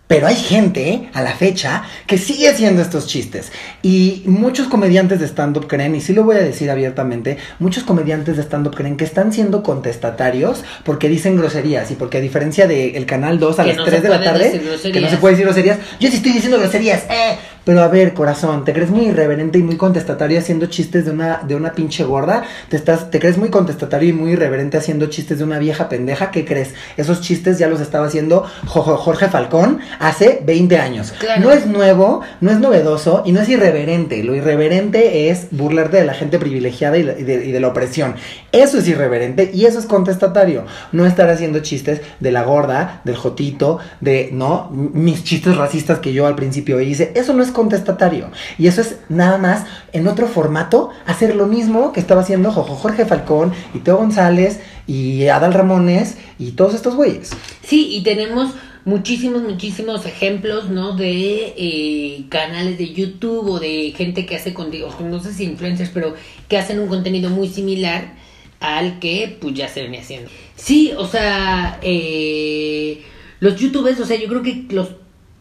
pero 0.07 0.27
hay 0.27 0.37
gente 0.37 1.09
a 1.15 1.23
la 1.23 1.33
fecha 1.33 1.85
que 2.07 2.19
sigue 2.19 2.49
haciendo 2.49 2.83
estos 2.83 3.07
chistes. 3.07 3.51
Y 3.83 4.23
muchos 4.27 4.69
comediantes 4.69 5.21
de 5.21 5.27
stand-up 5.27 5.67
creen, 5.67 5.97
y 5.97 6.01
sí 6.01 6.13
lo 6.13 6.25
voy 6.25 6.37
a 6.37 6.41
decir 6.41 6.71
abiertamente, 6.71 7.39
muchos 7.59 7.85
comediantes 7.85 8.37
de 8.37 8.43
stand-up 8.43 8.75
creen 8.75 8.97
que 8.97 9.05
están 9.05 9.33
siendo 9.33 9.63
contestatarios 9.63 10.65
porque 10.85 11.09
dicen 11.09 11.37
groserías. 11.37 11.91
Y 11.91 11.95
porque 11.95 12.19
a 12.19 12.21
diferencia 12.21 12.67
del 12.67 13.05
Canal 13.07 13.39
2 13.39 13.59
a 13.59 13.67
las 13.67 13.85
3 13.85 14.03
de 14.03 14.09
la 14.09 14.23
tarde, 14.23 14.61
que 14.93 15.01
no 15.01 15.11
se 15.11 15.17
puede 15.17 15.35
decir 15.35 15.47
groserías, 15.47 15.79
yo 15.99 16.09
sí 16.09 16.17
estoy 16.17 16.33
diciendo 16.33 16.59
groserías. 16.59 17.05
Eh. 17.11 17.37
Pero 17.67 17.83
a 17.83 17.89
ver, 17.89 18.15
corazón, 18.15 18.65
¿te 18.65 18.73
crees 18.73 18.91
muy 18.91 19.07
irreverente 19.07 19.59
y 19.59 19.63
muy 19.65 19.77
contestatario 19.77 20.39
haciendo 20.39 20.67
chistes 20.67 21.05
de 21.05 21.11
una, 21.11 21.39
de 21.39 21.57
una 21.57 21.73
pinche 21.73 22.05
gorda? 22.05 22.45
¿Te, 22.69 22.77
estás, 22.77 23.11
¿Te 23.11 23.19
crees 23.19 23.39
muy 23.39 23.51
contestatario 23.51 24.11
y 24.11 24.13
muy 24.13 24.31
irreverente 24.35 24.77
haciendo 24.77 25.07
chistes 25.07 25.39
de 25.39 25.45
una 25.45 25.59
vieja 25.59 25.89
pendeja? 25.89 26.31
¿Qué 26.31 26.45
crees? 26.45 26.75
Esos 26.97 27.23
chistes 27.23 27.59
ya 27.59 27.67
los 27.67 27.81
estaba 27.81 28.07
haciendo 28.07 28.45
Jorge 28.67 29.29
Falcón 29.29 29.81
hace 29.99 30.43
20 30.47 30.79
años. 30.79 31.13
No 31.41 31.51
es 31.51 31.67
nuevo, 31.67 32.21
no 32.41 32.53
es 32.53 32.61
novedoso 32.61 33.25
y 33.27 33.33
no 33.33 33.41
es 33.41 33.49
irreverente. 33.49 34.23
Lo 34.23 34.37
irreverente 34.37 35.29
es 35.29 35.49
burlarte 35.51 35.97
de 35.97 36.05
la 36.05 36.15
gente 36.15 36.39
privilegiada 36.39 36.97
y 36.99 37.03
de, 37.03 37.59
la 37.59 37.67
opresión. 37.67 38.15
Eso 38.53 38.79
es 38.79 38.87
irreverente 38.87 39.51
y 39.53 39.65
eso 39.65 39.81
es 39.81 39.87
contestatario. 39.87 40.67
No 40.93 41.05
estar 41.05 41.29
haciendo 41.31 41.59
chistes 41.59 42.01
de 42.21 42.31
la 42.31 42.45
gorda, 42.45 43.01
del 43.03 43.17
jotito, 43.17 43.81
de, 44.01 44.29
¿no? 44.33 44.71
Mis 44.71 45.25
chistes 45.25 45.57
racistas 45.57 45.99
que 45.99 46.13
yo 46.13 46.29
al 46.29 46.37
principio 46.37 46.81
hice. 46.81 47.11
Eso 47.17 47.33
no 47.33 47.43
es 47.43 47.56
contestatario. 47.57 48.31
Y 48.59 48.67
eso 48.67 48.83
es 48.83 48.99
nada 49.09 49.39
más 49.39 49.65
en 49.93 50.07
otro 50.07 50.29
formato 50.29 50.91
hacer 51.07 51.35
lo 51.35 51.47
mismo 51.47 51.93
que 51.93 52.01
estaba 52.01 52.21
haciendo 52.21 52.53
Jorge 52.53 53.07
Falcón 53.07 53.53
y 53.75 53.79
Teo 53.79 53.97
González 53.97 54.61
y 54.87 55.27
Adal 55.29 55.55
Ramones 55.55 56.19
y 56.39 56.53
todos 56.53 56.75
estos 56.75 56.95
güeyes. 56.95 57.31
Sí, 57.63 57.89
y 57.97 58.03
tenemos 58.03 58.51
muchísimos, 58.85 59.43
muchísimos 59.43 60.05
ejemplos, 60.05 60.69
¿no? 60.69 60.95
De 60.95 61.55
eh, 61.57 62.27
canales 62.29 62.77
de 62.77 62.93
YouTube 62.93 63.49
o 63.49 63.59
de 63.59 63.95
gente 63.97 64.27
que 64.27 64.37
hace 64.37 64.53
contenido, 64.53 64.95
no 65.01 65.19
sé 65.21 65.33
si 65.33 65.45
influencers, 65.45 65.91
pero 65.95 66.15
que 66.49 66.59
hacen 66.59 66.79
un 66.79 66.89
contenido 66.89 67.31
muy 67.31 67.49
similar 67.49 68.15
al 68.61 68.99
que 68.99 69.37
pues 69.41 69.55
ya 69.55 69.69
se 69.69 69.83
venía 69.83 70.01
haciendo. 70.01 70.31
Sí, 70.57 70.93
o 70.97 71.07
sea, 71.07 71.79
eh, 71.83 73.03
los 73.41 73.57
youtubers, 73.57 73.99
o 74.01 74.07
sea, 74.07 74.19
yo 74.19 74.29
creo 74.29 74.43
que 74.43 74.67
los 74.71 74.89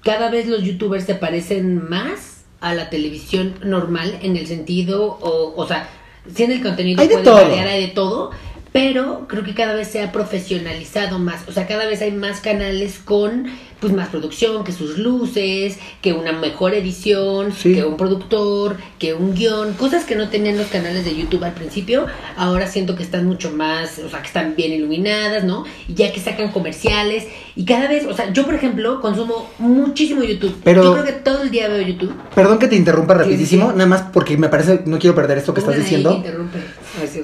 cada 0.05 0.29
vez 0.29 0.45
los 0.45 0.61
youtubers 0.61 1.03
se 1.03 1.15
parecen 1.15 1.89
más 1.89 2.43
a 2.61 2.75
la 2.75 2.91
televisión 2.91 3.55
normal 3.63 4.19
en 4.21 4.37
el 4.37 4.45
sentido, 4.45 5.17
o, 5.19 5.53
o 5.59 5.67
sea, 5.67 5.89
si 6.33 6.43
en 6.43 6.51
el 6.51 6.61
contenido 6.61 7.03
puede 7.03 7.23
variar, 7.23 7.67
hay 7.67 7.87
de 7.87 7.93
todo, 7.93 8.29
pero 8.75 9.25
creo 9.29 9.45
que 9.45 9.53
cada 9.53 9.73
vez 9.73 9.87
se 9.87 10.01
ha 10.01 10.11
profesionalizado 10.11 11.17
más, 11.17 11.47
o 11.47 11.53
sea, 11.53 11.65
cada 11.65 11.85
vez 11.85 12.01
hay 12.01 12.11
más 12.11 12.41
canales 12.41 12.99
con 12.99 13.45
pues 13.79 13.93
más 13.93 14.09
producción, 14.09 14.65
que 14.65 14.73
sus 14.73 14.97
luces, 14.97 15.79
que 16.01 16.11
una 16.11 16.33
mejor 16.33 16.73
edición, 16.73 17.53
que 17.53 17.85
un 17.85 17.95
productor, 17.95 18.75
que 18.99 19.13
un 19.13 19.33
guion, 19.33 19.73
cosas 19.75 20.03
que 20.03 20.15
no 20.15 20.27
tenían 20.27 20.57
los 20.57 20.67
canales 20.67 21.05
de 21.05 21.15
YouTube 21.15 21.45
al 21.45 21.53
principio, 21.53 22.05
ahora 22.35 22.67
siento 22.67 22.95
que 22.95 23.03
están 23.03 23.25
mucho 23.25 23.49
más, 23.51 23.99
o 23.99 24.09
sea, 24.09 24.19
que 24.19 24.27
están 24.27 24.55
bien 24.57 24.73
iluminadas, 24.73 25.45
¿no? 25.45 25.63
Y 25.87 25.93
ya 25.93 26.11
que 26.11 26.19
sacan 26.19 26.51
comerciales 26.51 27.27
y 27.55 27.63
cada 27.63 27.87
vez, 27.87 28.05
o 28.05 28.13
sea, 28.13 28.33
yo 28.33 28.43
por 28.43 28.55
ejemplo 28.55 28.99
consumo 28.99 29.49
muchísimo 29.57 30.21
YouTube. 30.21 30.53
Pero 30.65 30.83
yo 30.83 30.93
creo 30.93 31.05
que 31.05 31.13
todo 31.13 31.43
el 31.43 31.49
día 31.49 31.69
veo 31.69 31.81
YouTube. 31.81 32.13
Perdón 32.33 32.59
que 32.59 32.67
te 32.67 32.75
interrumpa 32.75 33.13
rapidísimo, 33.13 33.71
nada 33.71 33.85
más 33.85 34.01
porque 34.11 34.35
me 34.35 34.49
parece, 34.49 34.81
no 34.85 34.99
quiero 34.99 35.15
perder 35.15 35.37
esto 35.37 35.53
que 35.53 35.61
estás 35.61 35.77
diciendo. 35.77 36.21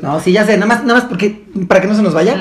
No, 0.01 0.19
sí, 0.19 0.31
ya 0.31 0.45
sé, 0.45 0.57
nada 0.57 0.65
más, 0.67 0.83
nada 0.83 0.99
más 0.99 1.09
porque, 1.09 1.45
para 1.67 1.81
que 1.81 1.87
no 1.87 1.95
se 1.95 2.01
nos 2.01 2.13
vaya. 2.13 2.35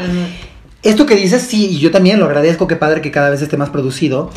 Esto 0.82 1.04
que 1.04 1.14
dices, 1.14 1.42
sí, 1.42 1.68
y 1.68 1.78
yo 1.78 1.90
también 1.90 2.18
lo 2.18 2.26
agradezco, 2.26 2.66
que 2.66 2.76
padre 2.76 3.02
que 3.02 3.10
cada 3.10 3.30
vez 3.30 3.42
esté 3.42 3.56
más 3.56 3.68
producido, 3.68 4.30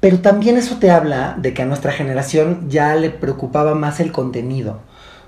pero 0.00 0.18
también 0.18 0.56
eso 0.56 0.76
te 0.76 0.90
habla 0.90 1.36
de 1.38 1.54
que 1.54 1.62
a 1.62 1.66
nuestra 1.66 1.92
generación 1.92 2.68
ya 2.68 2.94
le 2.94 3.10
preocupaba 3.10 3.74
más 3.74 4.00
el 4.00 4.12
contenido. 4.12 4.80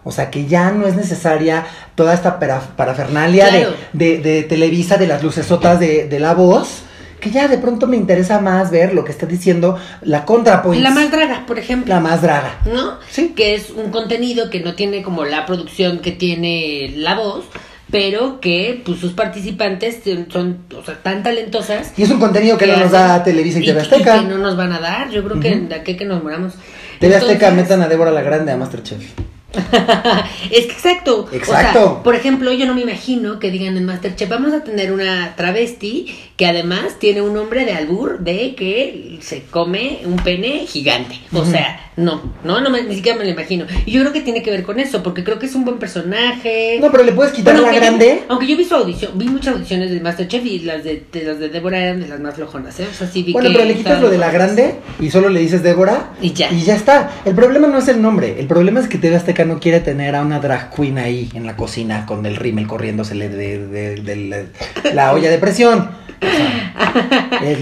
O 0.04 0.10
sea, 0.10 0.30
que 0.30 0.46
ya 0.46 0.72
no 0.72 0.86
es 0.86 0.96
necesaria 0.96 1.64
toda 1.94 2.12
esta 2.12 2.38
parafernalia 2.76 3.48
de, 3.92 4.18
de, 4.18 4.42
Televisa, 4.42 4.96
de 4.96 5.06
las 5.06 5.22
lucesotas 5.22 5.78
de, 5.78 6.08
de 6.08 6.18
la 6.18 6.34
voz, 6.34 6.82
que 7.22 7.30
ya 7.30 7.46
de 7.46 7.56
pronto 7.56 7.86
me 7.86 7.96
interesa 7.96 8.40
más 8.40 8.72
ver 8.72 8.92
lo 8.94 9.04
que 9.04 9.12
está 9.12 9.26
diciendo 9.26 9.78
la 10.02 10.24
contrapoint. 10.24 10.82
La 10.82 10.90
más 10.90 11.08
draga, 11.12 11.46
por 11.46 11.56
ejemplo. 11.56 11.94
La 11.94 12.00
más 12.00 12.20
draga. 12.20 12.58
¿No? 12.66 12.98
Sí. 13.08 13.32
Que 13.36 13.54
es 13.54 13.70
un 13.70 13.92
contenido 13.92 14.50
que 14.50 14.58
no 14.58 14.74
tiene 14.74 15.02
como 15.02 15.24
la 15.24 15.46
producción 15.46 16.00
que 16.00 16.10
tiene 16.10 16.92
la 16.96 17.14
voz, 17.14 17.44
pero 17.92 18.40
que 18.40 18.82
pues 18.84 18.98
sus 18.98 19.12
participantes 19.12 20.00
son 20.30 20.64
o 20.76 20.84
sea, 20.84 21.00
tan 21.00 21.22
talentosas. 21.22 21.92
Y 21.96 22.02
es 22.02 22.10
un 22.10 22.18
contenido 22.18 22.58
que, 22.58 22.66
no 22.66 22.76
nos 22.76 22.90
da 22.90 23.22
Televisa 23.22 23.60
y, 23.60 23.66
TV 23.66 23.80
Azteca. 23.80 24.16
Y 24.16 24.20
que 24.22 24.26
no 24.26 24.38
nos 24.38 24.56
van 24.56 24.72
a 24.72 24.80
dar, 24.80 25.08
yo 25.10 25.22
creo 25.22 25.38
que 25.38 25.54
de 25.54 25.74
aquí 25.76 25.96
que 25.96 26.04
nos 26.04 26.24
moramos. 26.24 26.54
TV 26.98 27.14
Azteca 27.14 27.52
metan 27.52 27.82
a 27.82 27.88
Débora 27.88 28.10
la 28.10 28.22
Grande 28.22 28.50
a 28.50 28.56
Masterchef. 28.56 29.12
es 30.50 30.66
que 30.66 30.72
exacto. 30.72 31.28
Exacto. 31.32 32.00
por 32.02 32.14
ejemplo, 32.14 32.52
yo 32.52 32.66
no 32.66 32.74
me 32.74 32.82
imagino 32.82 33.38
que 33.38 33.50
digan 33.50 33.76
en 33.76 33.84
Masterchef, 33.84 34.28
vamos 34.28 34.52
a 34.52 34.64
tener 34.64 34.92
una 34.92 35.34
travesti 35.36 36.14
que 36.36 36.46
además 36.46 36.98
tiene 36.98 37.22
un 37.22 37.34
nombre 37.34 37.64
de 37.64 37.72
albur 37.72 38.18
de 38.20 38.54
que 38.54 39.18
se 39.20 39.42
come 39.42 40.00
un 40.04 40.16
pene 40.16 40.66
gigante. 40.66 41.20
O 41.32 41.44
sea, 41.44 41.92
no, 41.96 42.22
no, 42.42 42.60
no 42.60 42.70
ni 42.70 42.94
siquiera 42.94 43.18
me 43.18 43.24
lo 43.24 43.30
imagino. 43.30 43.66
Y 43.84 43.92
yo 43.92 44.00
creo 44.00 44.12
que 44.12 44.22
tiene 44.22 44.42
que 44.42 44.50
ver 44.50 44.62
con 44.62 44.80
eso, 44.80 45.02
porque 45.02 45.24
creo 45.24 45.38
que 45.38 45.46
es 45.46 45.54
un 45.54 45.64
buen 45.64 45.78
personaje. 45.78 46.78
No, 46.80 46.90
pero 46.90 47.04
le 47.04 47.12
puedes 47.12 47.32
quitar 47.32 47.58
la 47.58 47.72
grande. 47.72 48.22
aunque 48.28 48.46
yo 48.46 48.56
vi 48.56 48.64
su 48.64 48.74
audición, 48.74 49.12
vi 49.16 49.26
muchas 49.26 49.54
audiciones 49.54 49.90
de 49.90 50.00
Masterchef 50.00 50.44
y 50.44 50.60
las 50.60 50.84
de, 50.84 51.04
las 51.24 51.38
de 51.38 51.48
Débora 51.48 51.78
eran 51.78 52.00
de 52.00 52.08
las 52.08 52.18
más 52.18 52.34
flojonas, 52.34 52.78
¿eh? 52.80 52.86
O 52.90 52.94
sea, 52.94 53.06
sí 53.06 53.22
vi 53.22 53.32
bueno, 53.32 53.50
pero 53.52 53.64
le 53.64 53.74
quitas 53.74 54.00
lo 54.00 54.08
de 54.08 54.18
la 54.18 54.30
grande 54.30 54.76
y 55.00 55.10
solo 55.10 55.28
le 55.28 55.40
dices 55.40 55.62
Débora 55.62 56.12
y 56.20 56.32
ya. 56.32 56.50
Y 56.50 56.62
ya 56.62 56.74
está. 56.74 57.10
El 57.24 57.34
problema 57.34 57.68
no 57.68 57.78
es 57.78 57.88
el 57.88 58.00
nombre, 58.00 58.40
el 58.40 58.46
problema 58.46 58.80
es 58.80 58.88
que 58.88 58.98
TV 58.98 59.16
No 59.44 59.60
quiere 59.60 59.80
tener 59.80 60.14
a 60.14 60.22
una 60.22 60.40
drag 60.40 60.74
queen 60.74 60.98
ahí 60.98 61.30
en 61.34 61.46
la 61.46 61.56
cocina 61.56 62.06
con 62.06 62.24
el 62.26 62.36
rímel 62.36 62.66
corriéndosele 62.66 63.28
de, 63.28 63.66
de, 63.66 63.96
de, 63.96 64.48
la 64.94 65.12
olla 65.12 65.30
de 65.30 65.38
presión. 65.38 65.90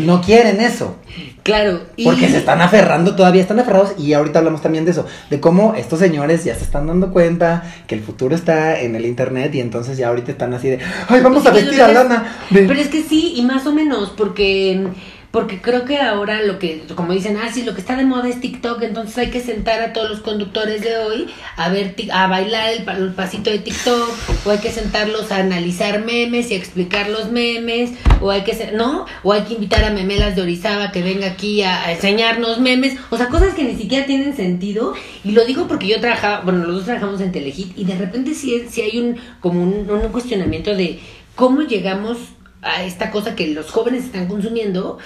no 0.01 0.21
quieren 0.21 0.61
eso. 0.61 0.97
Claro. 1.43 1.81
Porque 2.05 2.29
se 2.29 2.39
están 2.39 2.61
aferrando, 2.61 3.17
todavía 3.17 3.43
están 3.43 3.59
aferrados 3.59 3.95
y 3.99 4.13
ahorita 4.13 4.39
hablamos 4.41 4.61
también 4.61 4.85
de 4.85 4.91
eso, 4.91 5.07
de 5.31 5.41
cómo 5.41 5.75
estos 5.75 5.99
señores 5.99 6.45
ya 6.45 6.55
se 6.55 6.65
están 6.65 6.87
dando 6.87 7.11
cuenta 7.11 7.63
que 7.87 7.95
el 7.95 8.03
futuro 8.03 8.35
está 8.35 8.79
en 8.81 8.95
el 8.95 9.07
internet 9.07 9.55
y 9.55 9.61
entonces 9.61 9.97
ya 9.97 10.09
ahorita 10.09 10.33
están 10.33 10.53
así 10.55 10.69
de, 10.69 10.79
ay, 11.09 11.21
vamos 11.23 11.47
a 11.47 11.51
vestir 11.51 11.81
a 11.83 11.89
Lana. 11.89 12.37
Pero 12.51 12.75
es 12.75 12.89
que 12.89 13.03
sí, 13.03 13.35
y 13.37 13.43
más 13.43 13.67
o 13.67 13.73
menos, 13.73 14.11
porque 14.17 14.87
porque 15.31 15.61
creo 15.61 15.85
que 15.85 15.99
ahora 15.99 16.43
lo 16.43 16.59
que, 16.59 16.83
como 16.97 17.13
dicen, 17.13 17.37
ah, 17.37 17.51
sí, 17.53 17.63
lo 17.63 17.75
que 17.75 17.81
está 17.81 17.97
de 17.97 18.05
moda 18.05 18.29
es 18.29 18.41
TikTok, 18.41 18.83
entonces 18.83 19.17
hay 19.17 19.31
que 19.31 19.41
sentar 19.41 19.81
a 19.81 19.93
todos 19.93 20.11
los 20.11 20.21
conductores 20.21 20.83
de 20.83 20.99
hoy 20.99 21.29
a 21.57 21.69
ver, 21.69 21.95
a 22.13 22.27
bailar 22.27 22.71
el, 22.73 23.13
pasito 23.13 23.51
de 23.51 23.61
TikTok, 23.61 24.11
o 24.45 24.51
hay 24.51 24.59
que 24.59 24.73
sentarlos 24.73 25.31
a 25.31 25.37
analizar 25.37 26.05
memes 26.05 26.51
y 26.51 26.55
a 26.55 26.57
explicar 26.57 27.09
los 27.09 27.31
memes, 27.31 27.93
o 28.21 28.31
hay 28.31 28.43
que, 28.43 28.73
¿no? 28.75 29.07
O 29.23 29.33
hay 29.33 29.43
que 29.43 29.55
invitar 29.55 29.85
a 29.85 29.91
Memelas 29.91 30.35
de 30.35 30.43
Orizaba 30.43 30.91
que 30.91 31.03
venga 31.03 31.29
aquí 31.29 31.63
a, 31.63 31.93
enseñarnos 31.93 32.59
memes, 32.59 32.97
o 33.11 33.17
sea, 33.17 33.29
cosas 33.29 33.55
que 33.55 33.63
ni 33.63 33.77
siquiera 33.77 34.07
tienen 34.07 34.35
sentido, 34.35 34.95
y 35.23 35.31
lo 35.31 35.45
digo 35.45 35.69
porque 35.69 35.87
yo 35.87 36.01
trabajaba, 36.01 36.41
bueno, 36.41 36.65
los 36.65 36.77
dos 36.77 36.85
trabajamos 36.87 37.21
en 37.21 37.31
Telehit, 37.31 37.79
y 37.79 37.85
de 37.85 37.97
repente 37.97 38.35
sí, 38.35 38.65
sí 38.69 38.83
hay 38.83 38.99
un, 38.99 39.17
como 39.39 39.63
un, 39.63 39.89
un 39.89 40.09
cuestionamiento 40.09 40.75
de 40.75 40.99
cómo 41.37 41.63
llegamos 41.63 42.19
a 42.63 42.85
esta 42.85 43.11
cosa 43.11 43.35
que 43.35 43.49
los 43.49 43.71
jóvenes 43.71 44.05
están 44.05 44.27
consumiendo, 44.27 44.99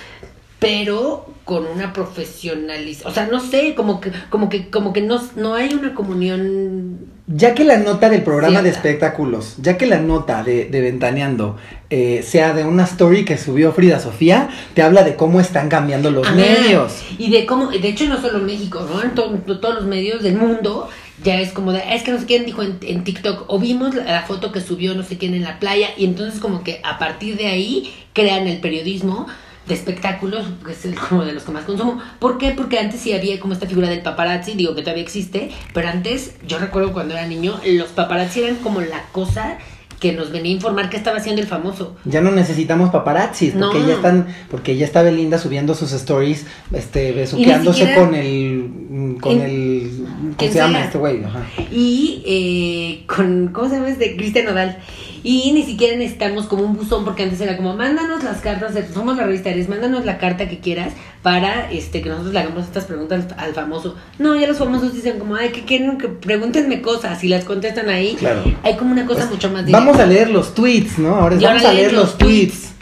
pero 0.58 1.26
con 1.44 1.66
una 1.66 1.92
profesionalización, 1.92 3.10
o 3.10 3.14
sea, 3.14 3.26
no 3.26 3.40
sé, 3.40 3.74
como 3.74 4.00
que 4.00 4.12
como 4.30 4.48
que 4.48 4.70
como 4.70 4.92
que 4.92 5.02
no, 5.02 5.20
no 5.36 5.54
hay 5.54 5.74
una 5.74 5.94
comunión 5.94 7.12
ya 7.26 7.54
que 7.54 7.64
la 7.64 7.78
nota 7.78 8.10
del 8.10 8.22
programa 8.22 8.60
de 8.60 8.68
espectáculos, 8.68 9.56
ya 9.62 9.78
que 9.78 9.86
la 9.86 9.98
nota 9.98 10.42
de, 10.42 10.66
de 10.66 10.80
Ventaneando 10.82 11.56
eh, 11.88 12.22
sea 12.22 12.52
de 12.52 12.64
una 12.64 12.84
story 12.84 13.24
que 13.24 13.38
subió 13.38 13.72
Frida 13.72 13.98
Sofía, 13.98 14.50
te 14.74 14.82
habla 14.82 15.04
de 15.04 15.16
cómo 15.16 15.40
están 15.40 15.70
cambiando 15.70 16.10
los 16.10 16.30
medios. 16.34 17.02
Y 17.16 17.30
de 17.30 17.46
cómo, 17.46 17.68
de 17.68 17.88
hecho 17.88 18.06
no 18.08 18.20
solo 18.20 18.40
México, 18.40 18.86
¿no? 18.90 19.02
En 19.02 19.14
todos 19.14 19.74
los 19.74 19.86
medios 19.86 20.22
del 20.22 20.36
mundo 20.36 20.90
ya 21.22 21.40
es 21.40 21.52
como 21.52 21.72
de, 21.72 21.82
es 21.94 22.02
que 22.02 22.12
no 22.12 22.18
sé 22.18 22.26
quién 22.26 22.44
dijo 22.44 22.62
en, 22.62 22.78
en, 22.82 23.04
TikTok, 23.04 23.44
o 23.48 23.58
vimos 23.58 23.94
la, 23.94 24.22
foto 24.22 24.52
que 24.52 24.60
subió 24.60 24.94
no 24.94 25.02
sé 25.02 25.18
quién 25.18 25.34
en 25.34 25.44
la 25.44 25.58
playa, 25.60 25.88
y 25.96 26.04
entonces 26.04 26.40
como 26.40 26.64
que 26.64 26.80
a 26.82 26.98
partir 26.98 27.36
de 27.36 27.46
ahí 27.46 27.94
crean 28.12 28.48
el 28.48 28.60
periodismo 28.60 29.26
de 29.66 29.74
espectáculos, 29.74 30.46
que 30.64 30.72
es 30.72 30.84
el, 30.84 30.94
como 30.94 31.24
de 31.24 31.32
los 31.32 31.44
que 31.44 31.52
más 31.52 31.64
consumo. 31.64 32.00
¿Por 32.18 32.38
qué? 32.38 32.50
Porque 32.50 32.78
antes 32.78 33.00
sí 33.00 33.12
había 33.12 33.38
como 33.40 33.54
esta 33.54 33.66
figura 33.66 33.88
del 33.88 34.02
paparazzi, 34.02 34.54
digo 34.54 34.74
que 34.74 34.82
todavía 34.82 35.02
existe, 35.02 35.50
pero 35.72 35.88
antes, 35.88 36.34
yo 36.46 36.58
recuerdo 36.58 36.92
cuando 36.92 37.14
era 37.14 37.26
niño, 37.26 37.58
los 37.64 37.90
paparazzi 37.90 38.42
eran 38.42 38.56
como 38.56 38.80
la 38.80 39.04
cosa 39.12 39.58
que 40.00 40.12
nos 40.12 40.30
venía 40.30 40.52
a 40.52 40.54
informar 40.54 40.90
qué 40.90 40.96
estaba 40.96 41.18
haciendo 41.18 41.40
el 41.40 41.48
famoso. 41.48 41.96
Ya 42.04 42.20
no 42.20 42.30
necesitamos 42.30 42.90
paparazzis, 42.90 43.54
porque 43.54 43.86
ya 43.86 43.94
están, 43.94 44.26
porque 44.50 44.76
ya 44.76 44.84
está 44.84 45.02
Belinda 45.02 45.38
subiendo 45.38 45.74
sus 45.74 45.92
stories, 45.92 46.46
este, 46.72 47.12
besuqueándose 47.12 47.94
con 47.94 48.14
el, 48.14 49.16
con 49.20 49.40
el, 49.40 50.06
¿cómo 50.36 50.52
se 50.52 50.58
llama 50.58 50.84
este 50.84 50.98
güey? 50.98 51.22
Y 51.70 52.22
eh, 52.26 53.06
con, 53.06 53.48
¿cómo 53.48 53.68
se 53.68 53.76
llama 53.76 53.88
este? 53.88 54.16
Cristian 54.16 54.46
Nodal. 54.46 54.78
Y 55.24 55.52
ni 55.52 55.62
siquiera 55.62 55.96
necesitamos 55.96 56.44
como 56.44 56.64
un 56.64 56.76
buzón, 56.76 57.02
porque 57.02 57.22
antes 57.22 57.40
era 57.40 57.56
como, 57.56 57.74
mándanos 57.74 58.22
las 58.22 58.42
cartas, 58.42 58.74
somos 58.92 59.16
la 59.16 59.24
revista 59.24 59.48
Aries, 59.48 59.70
mándanos 59.70 60.04
la 60.04 60.18
carta 60.18 60.50
que 60.50 60.58
quieras 60.58 60.92
para 61.22 61.72
este 61.72 62.02
que 62.02 62.10
nosotros 62.10 62.34
le 62.34 62.40
hagamos 62.40 62.66
estas 62.66 62.84
preguntas 62.84 63.24
al, 63.38 63.54
famoso. 63.54 63.96
No, 64.18 64.38
ya 64.38 64.46
los 64.46 64.58
famosos 64.58 64.92
dicen 64.92 65.18
como, 65.18 65.34
ay, 65.34 65.48
que 65.48 65.64
quieren 65.64 65.96
que 65.96 66.08
pregúntenme 66.08 66.82
cosas 66.82 67.24
y 67.24 67.28
las 67.28 67.46
contestan 67.46 67.88
ahí. 67.88 68.16
Claro. 68.18 68.44
Hay 68.62 68.76
como 68.76 68.92
una 68.92 69.06
cosa 69.06 69.20
pues, 69.20 69.30
mucho 69.30 69.50
más 69.50 69.70
Vamos 69.70 69.98
a 69.98 70.04
leer 70.04 70.28
los 70.28 70.54
tweets, 70.54 70.98
¿no? 70.98 71.16
Ahora 71.16 71.38
vamos 71.40 71.64
a 71.64 71.72
leer 71.72 71.94
los 71.94 72.18
tweets. 72.18 72.74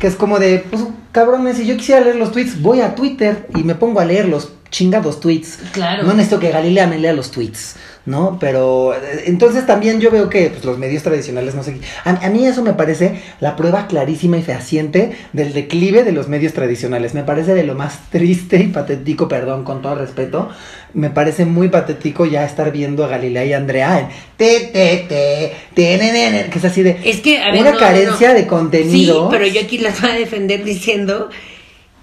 Que 0.00 0.06
es 0.06 0.16
como 0.16 0.38
de, 0.38 0.64
pues 0.70 0.82
cabrones, 1.12 1.58
si 1.58 1.66
yo 1.66 1.76
quisiera 1.76 2.00
leer 2.00 2.16
los 2.16 2.32
tweets, 2.32 2.60
voy 2.62 2.80
a 2.80 2.94
Twitter 2.94 3.48
y 3.54 3.64
me 3.64 3.74
pongo 3.74 4.00
a 4.00 4.06
leer 4.06 4.28
los 4.28 4.52
chingados 4.70 5.20
tweets. 5.20 5.58
Claro. 5.72 6.04
No 6.04 6.14
necesito 6.14 6.40
que 6.40 6.50
Galilea 6.50 6.86
me 6.86 6.98
lea 6.98 7.12
los 7.12 7.30
tweets. 7.30 7.76
¿No? 8.04 8.38
Pero 8.40 8.94
eh, 8.94 9.24
entonces 9.26 9.66
también 9.66 10.00
yo 10.00 10.10
veo 10.10 10.28
que 10.28 10.50
pues, 10.50 10.64
los 10.64 10.78
medios 10.78 11.02
tradicionales 11.02 11.54
no 11.54 11.62
sé. 11.62 11.76
A, 12.04 12.10
a, 12.10 12.30
mí 12.30 12.46
eso 12.46 12.62
me 12.62 12.72
parece 12.72 13.20
la 13.40 13.56
prueba 13.56 13.86
clarísima 13.86 14.38
y 14.38 14.42
fehaciente 14.42 15.12
del 15.32 15.52
declive 15.52 16.02
de 16.02 16.12
los 16.12 16.28
medios 16.28 16.52
tradicionales. 16.52 17.14
Me 17.14 17.22
parece 17.22 17.54
de 17.54 17.64
lo 17.64 17.74
más 17.74 17.98
triste 18.10 18.56
y 18.56 18.68
patético, 18.68 19.28
perdón, 19.28 19.64
con 19.64 19.82
todo 19.82 19.94
respeto. 19.94 20.48
Me 20.94 21.10
parece 21.10 21.46
muy 21.46 21.68
patético 21.68 22.26
ya 22.26 22.44
estar 22.44 22.70
viendo 22.70 23.04
a 23.04 23.08
Galilea 23.08 23.44
y 23.46 23.52
Andrea 23.54 24.00
en 24.00 24.08
te, 24.36 24.70
te, 24.72 25.06
te, 25.08 25.52
te, 25.74 26.50
que 26.50 26.58
es 26.58 26.64
así 26.64 26.82
de. 26.82 26.98
Es 27.04 27.20
que, 27.20 27.40
una 27.58 27.76
carencia 27.76 28.34
de 28.34 28.46
contenido. 28.46 29.22
Sí, 29.22 29.28
pero 29.30 29.46
yo 29.46 29.60
aquí 29.60 29.78
las 29.78 30.00
voy 30.00 30.10
a 30.10 30.14
defender 30.14 30.64
diciendo. 30.64 31.30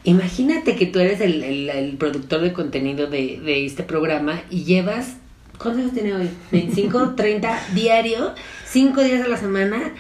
Imagínate 0.05 0.75
que 0.75 0.85
tú 0.85 0.99
eres 0.99 1.19
el, 1.19 1.43
el, 1.43 1.97
productor 1.97 2.39
de 2.39 2.53
contenido 2.53 3.07
de, 3.07 3.41
de 3.43 3.65
este 3.65 3.83
programa 3.83 4.41
y 4.49 4.63
llevas 4.63 5.17
¿Cuántos 5.59 5.81
años 5.83 5.93
tiene 5.93 6.15
hoy? 6.15 6.29
25, 6.51 7.15
30 7.15 7.59
diario, 7.73 8.33
5 8.65 9.01
días 9.01 9.25
a 9.25 9.27
la 9.27 9.35
semana, 9.35 9.93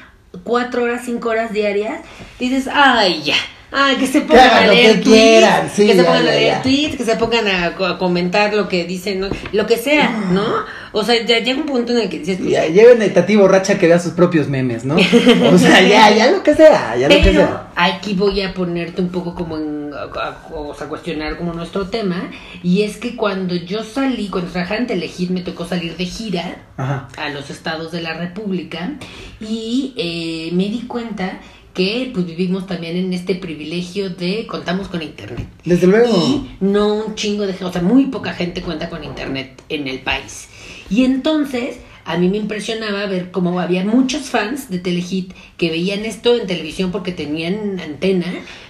4 0.43 0.83
horas, 0.83 1.01
5 1.03 1.29
horas 1.29 1.51
diarias. 1.51 1.99
Dices, 2.39 2.69
ay, 2.71 3.23
ya. 3.23 3.35
Ah, 3.71 3.93
que 3.99 4.07
se 4.07 4.21
pongan 4.21 4.49
a 4.49 4.67
leer 4.67 5.01
tweets, 5.01 5.73
que 5.75 5.95
se 5.95 6.03
pongan 6.03 6.27
a 6.27 6.31
leer 6.31 6.61
tweets, 6.63 6.97
que 6.97 7.05
se 7.05 7.15
pongan 7.17 7.47
a, 7.47 7.97
comentar 7.99 8.51
lo 8.53 8.67
que 8.67 8.85
dicen, 8.85 9.29
lo 9.51 9.67
que 9.67 9.77
sea, 9.77 10.09
¿no? 10.31 10.43
O 10.91 11.03
sea, 11.03 11.23
ya 11.23 11.37
llega 11.37 11.59
un 11.59 11.67
punto 11.67 11.91
en 11.91 11.99
el 11.99 12.09
que 12.09 12.17
dices... 12.17 12.37
Pues, 12.39 12.49
ya, 12.49 12.65
lleven 12.65 12.99
a 13.03 13.13
Tati 13.13 13.35
borracha 13.35 13.77
que 13.77 13.87
vea 13.87 13.99
sus 13.99 14.13
propios 14.13 14.47
memes, 14.47 14.85
¿no? 14.85 14.95
O 15.53 15.57
sea, 15.59 15.81
ya, 15.81 16.09
ya 16.09 16.31
lo 16.31 16.41
que 16.41 16.55
sea, 16.55 16.95
ya 16.97 17.07
lo 17.07 17.15
que 17.15 17.31
sea. 17.31 17.67
aquí 17.75 18.15
voy 18.15 18.41
a 18.41 18.55
ponerte 18.55 19.01
un 19.01 19.09
poco 19.09 19.35
como 19.35 19.55
en... 19.57 19.91
o 19.93 20.73
sea, 20.73 20.87
cuestionar 20.87 21.37
como 21.37 21.53
nuestro 21.53 21.89
tema, 21.89 22.31
y 22.63 22.81
es 22.81 22.97
que 22.97 23.15
cuando 23.15 23.55
yo 23.55 23.83
salí, 23.83 24.29
cuando 24.29 24.49
trabajaba 24.49 24.79
en 24.79 24.87
Telehit, 24.87 25.29
me 25.29 25.41
tocó 25.41 25.67
salir 25.67 25.95
de 25.95 26.05
gira 26.05 26.57
a 26.77 27.29
los 27.29 27.51
estados 27.51 27.91
de 27.91 28.01
la 28.01 28.15
República, 28.15 28.93
y 29.39 29.93
eh, 29.95 30.55
me 30.55 30.69
di 30.69 30.85
cuenta 30.87 31.39
que 31.73 32.11
pues 32.13 32.25
vivimos 32.25 32.67
también 32.67 32.97
en 32.97 33.13
este 33.13 33.35
privilegio 33.35 34.09
de 34.09 34.47
contamos 34.47 34.87
con 34.87 35.01
internet. 35.01 35.47
Desde 35.65 35.87
luego. 35.87 36.15
Y 36.15 36.49
no 36.59 37.05
un 37.05 37.15
chingo 37.15 37.45
de 37.45 37.53
gente, 37.53 37.65
o 37.65 37.71
sea, 37.71 37.81
muy 37.81 38.07
poca 38.07 38.33
gente 38.33 38.61
cuenta 38.61 38.89
con 38.89 39.03
internet 39.03 39.61
en 39.69 39.87
el 39.87 39.99
país. 39.99 40.47
Y 40.89 41.05
entonces 41.05 41.77
a 42.09 42.17
mí 42.17 42.27
me 42.27 42.37
impresionaba 42.37 43.05
ver 43.05 43.29
cómo 43.29 43.59
había 43.59 43.85
muchos 43.85 44.23
fans 44.23 44.69
de 44.71 44.79
Telehit 44.79 45.31
que 45.57 45.69
veían 45.69 46.05
esto 46.05 46.35
en 46.35 46.47
televisión 46.47 46.91
porque 46.91 47.11
tenían 47.11 47.79
antena, 47.79 48.25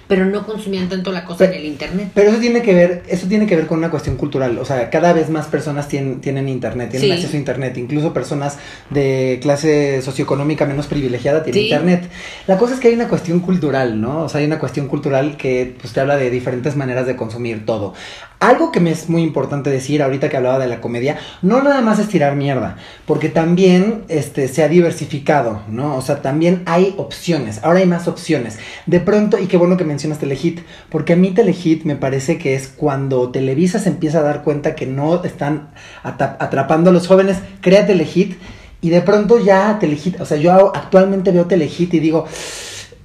pero 0.10 0.25
no 0.25 0.44
consumían 0.44 0.89
tanto 0.89 1.12
la 1.12 1.24
cosa 1.24 1.46
en 1.46 1.54
el 1.54 1.66
internet. 1.66 2.10
Pero 2.16 2.32
eso 2.32 2.39
tiene 2.39 2.63
que 2.63 2.74
ver, 2.74 3.04
eso 3.08 3.28
tiene 3.28 3.46
que 3.46 3.56
ver 3.56 3.68
con 3.68 3.78
una 3.78 3.92
cuestión 3.92 4.16
cultural. 4.18 4.58
O 4.58 4.66
sea, 4.66 4.89
cada 4.89 5.13
vez 5.13 5.30
más 5.30 5.46
personas 5.46 5.88
tienen, 5.88 6.20
tienen 6.20 6.50
internet, 6.50 6.89
tienen 6.89 7.12
acceso 7.12 7.36
a 7.36 7.39
internet. 7.39 7.78
Incluso 7.78 8.12
personas 8.12 8.58
de 8.89 9.38
clase 9.39 10.01
socioeconómica 10.01 10.66
menos 10.66 10.88
privilegiada 10.88 11.44
tienen 11.44 11.62
internet. 11.62 12.10
La 12.48 12.58
cosa 12.58 12.74
es 12.74 12.80
que 12.80 12.88
hay 12.88 12.96
una 12.96 13.08
cuestión 13.08 13.39
cultural, 13.39 14.01
¿no? 14.01 14.24
O 14.24 14.30
sea, 14.30 14.39
hay 14.39 14.48
una 14.48 14.58
cuestión 14.58 14.88
cultural 14.88 15.38
que 15.38 15.75
pues, 15.80 15.94
te 15.94 16.00
habla 16.00 16.18
de 16.18 16.32
diferentes 16.32 16.75
maneras 16.75 17.06
de 17.06 17.16
consumir 17.16 17.68
todo. 17.68 17.94
Algo 18.39 18.72
que 18.72 18.80
me 18.80 18.89
es 18.89 19.10
muy 19.10 19.22
importante 19.22 19.70
decir 19.70 20.01
ahorita 20.01 20.30
que 20.30 20.38
hablaba 20.38 20.60
de 20.60 20.68
la 20.68 20.80
comedia, 20.80 21.18
no 21.42 21.62
nada 21.62 21.82
más 21.82 22.00
es 22.00 22.08
tirar 22.08 22.38
mierda, 22.38 22.78
porque 23.06 23.28
también 23.28 24.06
este, 24.08 24.48
se 24.48 24.63
ha 24.63 24.70
diversificado, 24.70 25.62
¿no? 25.68 25.98
O 25.98 26.01
sea, 26.01 26.22
también 26.22 26.63
hay 26.66 26.96
opciones, 26.96 27.60
ahora 27.63 27.80
hay 27.80 27.86
más 27.86 28.08
opciones. 28.08 28.58
De 28.86 29.01
pronto, 29.01 29.38
y 29.38 29.48
qué 29.48 29.58
bueno 29.58 29.75
que 29.75 29.84
mencionas 30.00 30.20
Telehit, 30.20 30.62
porque 30.89 31.13
a 31.13 31.15
mí 31.18 31.32
Telehit 31.32 31.84
me 31.84 31.98
parece 31.98 32.38
que 32.38 32.56
es 32.56 32.70
cuando 32.70 33.32
Televisa 33.32 33.79
se 33.79 33.89
empieza 33.89 34.20
a 34.20 34.24
dar 34.24 34.44
cuenta 34.44 34.74
que 34.74 34.86
no 34.86 35.24
están 35.24 35.72
atrapando 36.03 36.89
a 36.89 36.94
los 36.94 37.08
jóvenes, 37.08 37.38
crea 37.60 37.86
Telehit, 37.86 38.38
y 38.82 38.89
de 38.89 39.01
pronto 39.01 39.44
ya 39.44 39.77
Telehit, 39.77 40.22
o 40.22 40.25
sea, 40.25 40.38
yo 40.38 40.74
actualmente 40.74 41.32
veo 41.32 41.46
Telehit 41.46 41.94
y 41.94 42.00
digo 42.00 42.25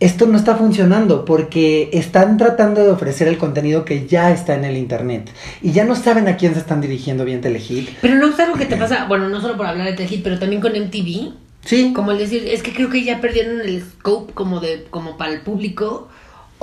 esto 0.00 0.26
no 0.26 0.36
está 0.36 0.56
funcionando 0.56 1.24
porque 1.24 1.88
están 1.92 2.36
tratando 2.36 2.84
de 2.84 2.90
ofrecer 2.90 3.26
el 3.26 3.38
contenido 3.38 3.84
que 3.84 4.06
ya 4.06 4.32
está 4.32 4.54
en 4.54 4.64
el 4.64 4.76
internet 4.76 5.30
y 5.62 5.72
ya 5.72 5.84
no 5.84 5.96
saben 5.96 6.28
a 6.28 6.36
quién 6.36 6.52
se 6.52 6.60
están 6.60 6.80
dirigiendo 6.80 7.24
bien 7.24 7.40
Telehit. 7.40 7.90
Pero 8.02 8.16
no 8.16 8.28
es 8.28 8.38
algo 8.38 8.56
que 8.56 8.66
te 8.66 8.76
pasa, 8.76 9.06
bueno, 9.06 9.28
no 9.28 9.40
solo 9.40 9.56
por 9.56 9.66
hablar 9.66 9.86
de 9.86 9.94
Telehit, 9.94 10.22
pero 10.22 10.38
también 10.38 10.60
con 10.60 10.72
MTV. 10.72 11.32
Sí. 11.64 11.92
Como 11.94 12.10
el 12.10 12.18
decir, 12.18 12.46
es 12.46 12.62
que 12.62 12.74
creo 12.74 12.90
que 12.90 13.02
ya 13.04 13.20
perdieron 13.20 13.60
el 13.62 13.82
scope 13.82 14.34
como 14.34 14.60
de 14.60 14.84
como 14.90 15.16
para 15.16 15.32
el 15.32 15.40
público 15.40 16.08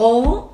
o 0.01 0.51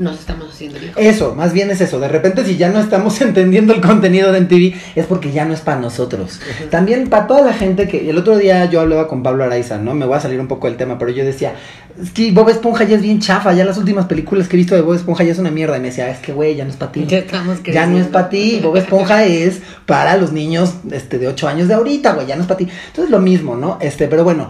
nos 0.00 0.18
estamos 0.18 0.48
haciendo 0.48 0.78
Eso, 0.96 1.34
más 1.34 1.52
bien 1.52 1.70
es 1.70 1.82
eso. 1.82 2.00
De 2.00 2.08
repente, 2.08 2.42
si 2.42 2.56
ya 2.56 2.70
no 2.70 2.80
estamos 2.80 3.20
entendiendo 3.20 3.74
el 3.74 3.82
contenido 3.82 4.32
de 4.32 4.40
MTV, 4.40 4.74
es 4.94 5.04
porque 5.04 5.30
ya 5.30 5.44
no 5.44 5.52
es 5.52 5.60
para 5.60 5.78
nosotros. 5.78 6.40
También 6.70 7.10
para 7.10 7.26
toda 7.26 7.42
la 7.42 7.52
gente 7.52 7.86
que. 7.86 8.08
El 8.08 8.16
otro 8.16 8.38
día 8.38 8.64
yo 8.64 8.80
hablaba 8.80 9.08
con 9.08 9.22
Pablo 9.22 9.44
Araiza, 9.44 9.76
¿no? 9.76 9.94
Me 9.94 10.06
voy 10.06 10.16
a 10.16 10.20
salir 10.20 10.40
un 10.40 10.48
poco 10.48 10.68
del 10.68 10.78
tema, 10.78 10.98
pero 10.98 11.10
yo 11.10 11.22
decía, 11.22 11.54
es 12.02 12.12
que 12.12 12.32
Bob 12.32 12.48
Esponja 12.48 12.84
ya 12.84 12.96
es 12.96 13.02
bien 13.02 13.20
chafa. 13.20 13.52
Ya 13.52 13.64
las 13.66 13.76
últimas 13.76 14.06
películas 14.06 14.48
que 14.48 14.56
he 14.56 14.58
visto 14.58 14.74
de 14.74 14.80
Bob 14.80 14.94
Esponja 14.94 15.22
ya 15.22 15.32
es 15.32 15.38
una 15.38 15.50
mierda. 15.50 15.76
Y 15.76 15.80
me 15.80 15.88
decía, 15.88 16.08
es 16.10 16.18
que, 16.18 16.32
güey, 16.32 16.56
ya 16.56 16.64
no 16.64 16.70
es 16.70 16.76
para 16.76 16.92
ti. 16.92 17.06
Ya, 17.06 17.86
no 17.86 17.98
es 17.98 18.06
para 18.06 18.30
ti. 18.30 18.60
Bob 18.62 18.78
Esponja 18.78 19.24
es 19.26 19.60
para 19.84 20.16
los 20.16 20.32
niños 20.32 20.76
este, 20.90 21.18
de 21.18 21.28
8 21.28 21.46
años 21.46 21.68
de 21.68 21.74
ahorita, 21.74 22.14
güey, 22.14 22.26
ya 22.26 22.36
no 22.36 22.42
es 22.42 22.48
para 22.48 22.56
ti. 22.56 22.68
Entonces, 22.86 23.10
lo 23.10 23.20
mismo, 23.20 23.54
¿no? 23.54 23.76
Este, 23.82 24.08
pero 24.08 24.24
bueno. 24.24 24.48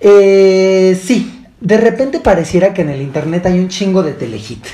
Eh, 0.00 1.00
sí, 1.00 1.43
de 1.64 1.78
repente 1.78 2.20
pareciera 2.20 2.74
que 2.74 2.82
en 2.82 2.90
el 2.90 3.00
internet 3.00 3.46
hay 3.46 3.58
un 3.58 3.68
chingo 3.68 4.02
de 4.02 4.12
telehit. 4.12 4.64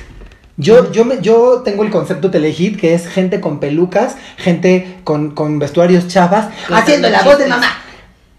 Yo, 0.56 0.92
yo, 0.92 1.04
me, 1.04 1.22
yo 1.22 1.62
tengo 1.64 1.84
el 1.84 1.90
concepto 1.90 2.30
telehit 2.30 2.78
que 2.78 2.92
es 2.94 3.06
gente 3.06 3.40
con 3.40 3.60
pelucas, 3.60 4.16
gente 4.36 4.98
con, 5.04 5.30
con 5.30 5.58
vestuarios 5.60 6.08
chavas, 6.08 6.48
haciendo 6.68 7.08
la 7.08 7.22
voz 7.22 7.38
de 7.38 7.46
mamá. 7.46 7.66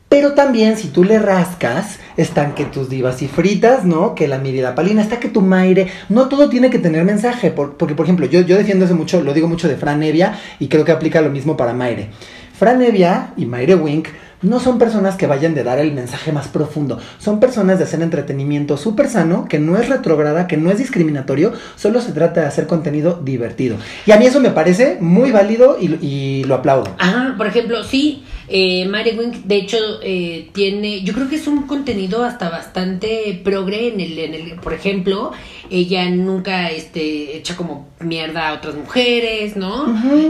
Pero 0.09 0.33
también, 0.33 0.75
si 0.75 0.89
tú 0.89 1.05
le 1.05 1.17
rascas, 1.19 1.99
están 2.17 2.53
que 2.53 2.65
tus 2.65 2.89
divas 2.89 3.21
y 3.21 3.29
fritas, 3.29 3.85
¿no? 3.85 4.13
Que 4.13 4.27
la 4.27 4.37
mirida 4.37 4.75
palina, 4.75 5.01
está 5.01 5.21
que 5.21 5.29
tu 5.29 5.39
maire. 5.39 5.87
No 6.09 6.27
todo 6.27 6.49
tiene 6.49 6.69
que 6.69 6.79
tener 6.79 7.05
mensaje. 7.05 7.51
porque, 7.51 7.95
por 7.95 8.05
ejemplo, 8.05 8.25
yo, 8.25 8.41
yo 8.41 8.57
defiendo 8.57 8.83
eso 8.83 8.95
mucho, 8.95 9.23
lo 9.23 9.33
digo 9.33 9.47
mucho 9.47 9.69
de 9.69 9.77
Fran 9.77 10.01
Nevia 10.01 10.37
y 10.59 10.67
creo 10.67 10.83
que 10.83 10.91
aplica 10.91 11.21
lo 11.21 11.29
mismo 11.29 11.55
para 11.55 11.73
Maire. 11.73 12.09
Fran 12.53 12.79
Nevia 12.79 13.31
y 13.37 13.45
Maire 13.45 13.75
Wink 13.75 14.09
no 14.41 14.59
son 14.59 14.79
personas 14.79 15.15
que 15.15 15.27
vayan 15.27 15.53
de 15.53 15.63
dar 15.63 15.79
el 15.79 15.93
mensaje 15.93 16.31
más 16.31 16.47
profundo, 16.47 16.99
son 17.19 17.39
personas 17.39 17.77
de 17.77 17.85
hacer 17.85 18.01
entretenimiento 18.01 18.77
súper 18.77 19.09
sano, 19.09 19.47
que 19.47 19.59
no 19.59 19.77
es 19.77 19.89
retrograda, 19.89 20.47
que 20.47 20.57
no 20.57 20.71
es 20.71 20.77
discriminatorio, 20.77 21.53
solo 21.75 22.01
se 22.01 22.11
trata 22.11 22.41
de 22.41 22.47
hacer 22.47 22.67
contenido 22.67 23.19
divertido. 23.23 23.77
Y 24.05 24.11
a 24.11 24.17
mí 24.17 24.25
eso 24.25 24.39
me 24.39 24.51
parece 24.51 24.97
muy 24.99 25.31
válido 25.31 25.77
y, 25.79 26.43
lo 26.45 26.55
aplaudo. 26.55 26.89
Ah, 26.99 27.35
por 27.37 27.47
ejemplo, 27.47 27.83
sí, 27.83 28.23
eh, 28.53 28.85
Mary 28.85 29.11
Wink, 29.17 29.45
de 29.45 29.55
hecho, 29.55 29.77
eh, 30.03 30.49
tiene, 30.53 31.01
yo 31.03 31.13
creo 31.13 31.29
que 31.29 31.37
es 31.37 31.47
un 31.47 31.63
contenido 31.63 32.25
hasta 32.25 32.49
bastante 32.49 33.39
progre 33.43 33.87
en 33.87 34.01
el, 34.01 34.19
en 34.19 34.33
el, 34.33 34.55
por 34.55 34.73
ejemplo, 34.73 35.31
ella 35.69 36.09
nunca, 36.09 36.69
este, 36.69 37.37
echa 37.37 37.55
como 37.55 37.87
mierda 38.01 38.49
a 38.49 38.53
otras 38.53 38.75
mujeres, 38.75 39.55
¿no? 39.55 39.85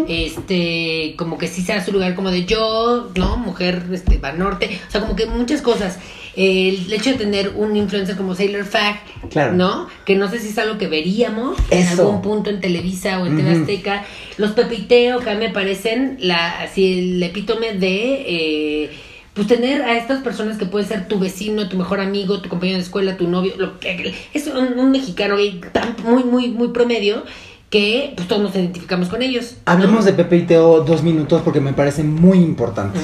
Este, 0.07 1.15
como 1.17 1.39
que 1.39 1.47
sí 1.47 1.63
se 1.63 1.73
da 1.73 1.83
su 1.83 1.91
lugar 1.91 2.13
como 2.13 2.29
de 2.29 2.45
yo, 2.45 3.09
¿no? 3.15 3.37
Mujer, 3.37 3.83
este, 3.91 4.19
va 4.19 4.31
norte, 4.33 4.79
o 4.87 4.91
sea, 4.91 5.01
como 5.01 5.15
que 5.15 5.25
muchas 5.25 5.63
cosas. 5.63 5.97
El 6.35 6.91
hecho 6.93 7.11
de 7.11 7.17
tener 7.17 7.53
un 7.55 7.75
influencer 7.75 8.15
como 8.15 8.35
Sailor 8.35 8.65
Fag, 8.65 9.01
¿no? 9.53 9.87
Que 10.05 10.15
no 10.15 10.29
sé 10.29 10.39
si 10.39 10.49
es 10.49 10.57
algo 10.57 10.77
que 10.77 10.87
veríamos 10.87 11.57
en 11.69 11.87
algún 11.87 12.21
punto 12.21 12.49
en 12.49 12.61
Televisa 12.61 13.19
o 13.19 13.25
en 13.25 13.37
TV 13.37 13.51
Azteca. 13.51 14.05
Los 14.37 14.51
Pepiteo, 14.51 15.19
que 15.19 15.29
a 15.29 15.33
mí 15.33 15.39
me 15.39 15.49
parecen 15.49 16.17
la, 16.19 16.61
así 16.61 16.99
el 16.99 17.23
epítome 17.23 17.73
de... 17.73 18.23
Eh, 18.27 18.91
pues 19.33 19.47
tener 19.47 19.81
a 19.83 19.97
estas 19.97 20.21
personas 20.21 20.57
que 20.57 20.65
pueden 20.65 20.87
ser 20.87 21.07
tu 21.07 21.17
vecino, 21.17 21.69
tu 21.69 21.77
mejor 21.77 22.01
amigo, 22.01 22.41
tu 22.41 22.49
compañero 22.49 22.77
de 22.77 22.83
escuela, 22.83 23.15
tu 23.15 23.29
novio, 23.29 23.53
lo 23.57 23.79
que 23.79 24.13
es 24.33 24.47
un, 24.47 24.91
mexicano 24.91 25.37
tan 25.71 25.95
muy, 26.03 26.23
muy, 26.25 26.49
muy 26.49 26.69
promedio 26.69 27.23
que 27.69 28.11
pues 28.17 28.27
todos 28.27 28.41
nos 28.41 28.53
identificamos 28.53 29.07
con 29.07 29.21
ellos. 29.21 29.55
Hablemos 29.65 30.03
de 30.03 30.11
Pepe 30.11 30.37
y 30.37 30.41
Teo 30.41 30.81
dos 30.81 31.01
minutos 31.01 31.41
porque 31.43 31.61
me 31.61 31.71
parece 31.71 32.03
muy 32.03 32.37
importante. 32.39 32.99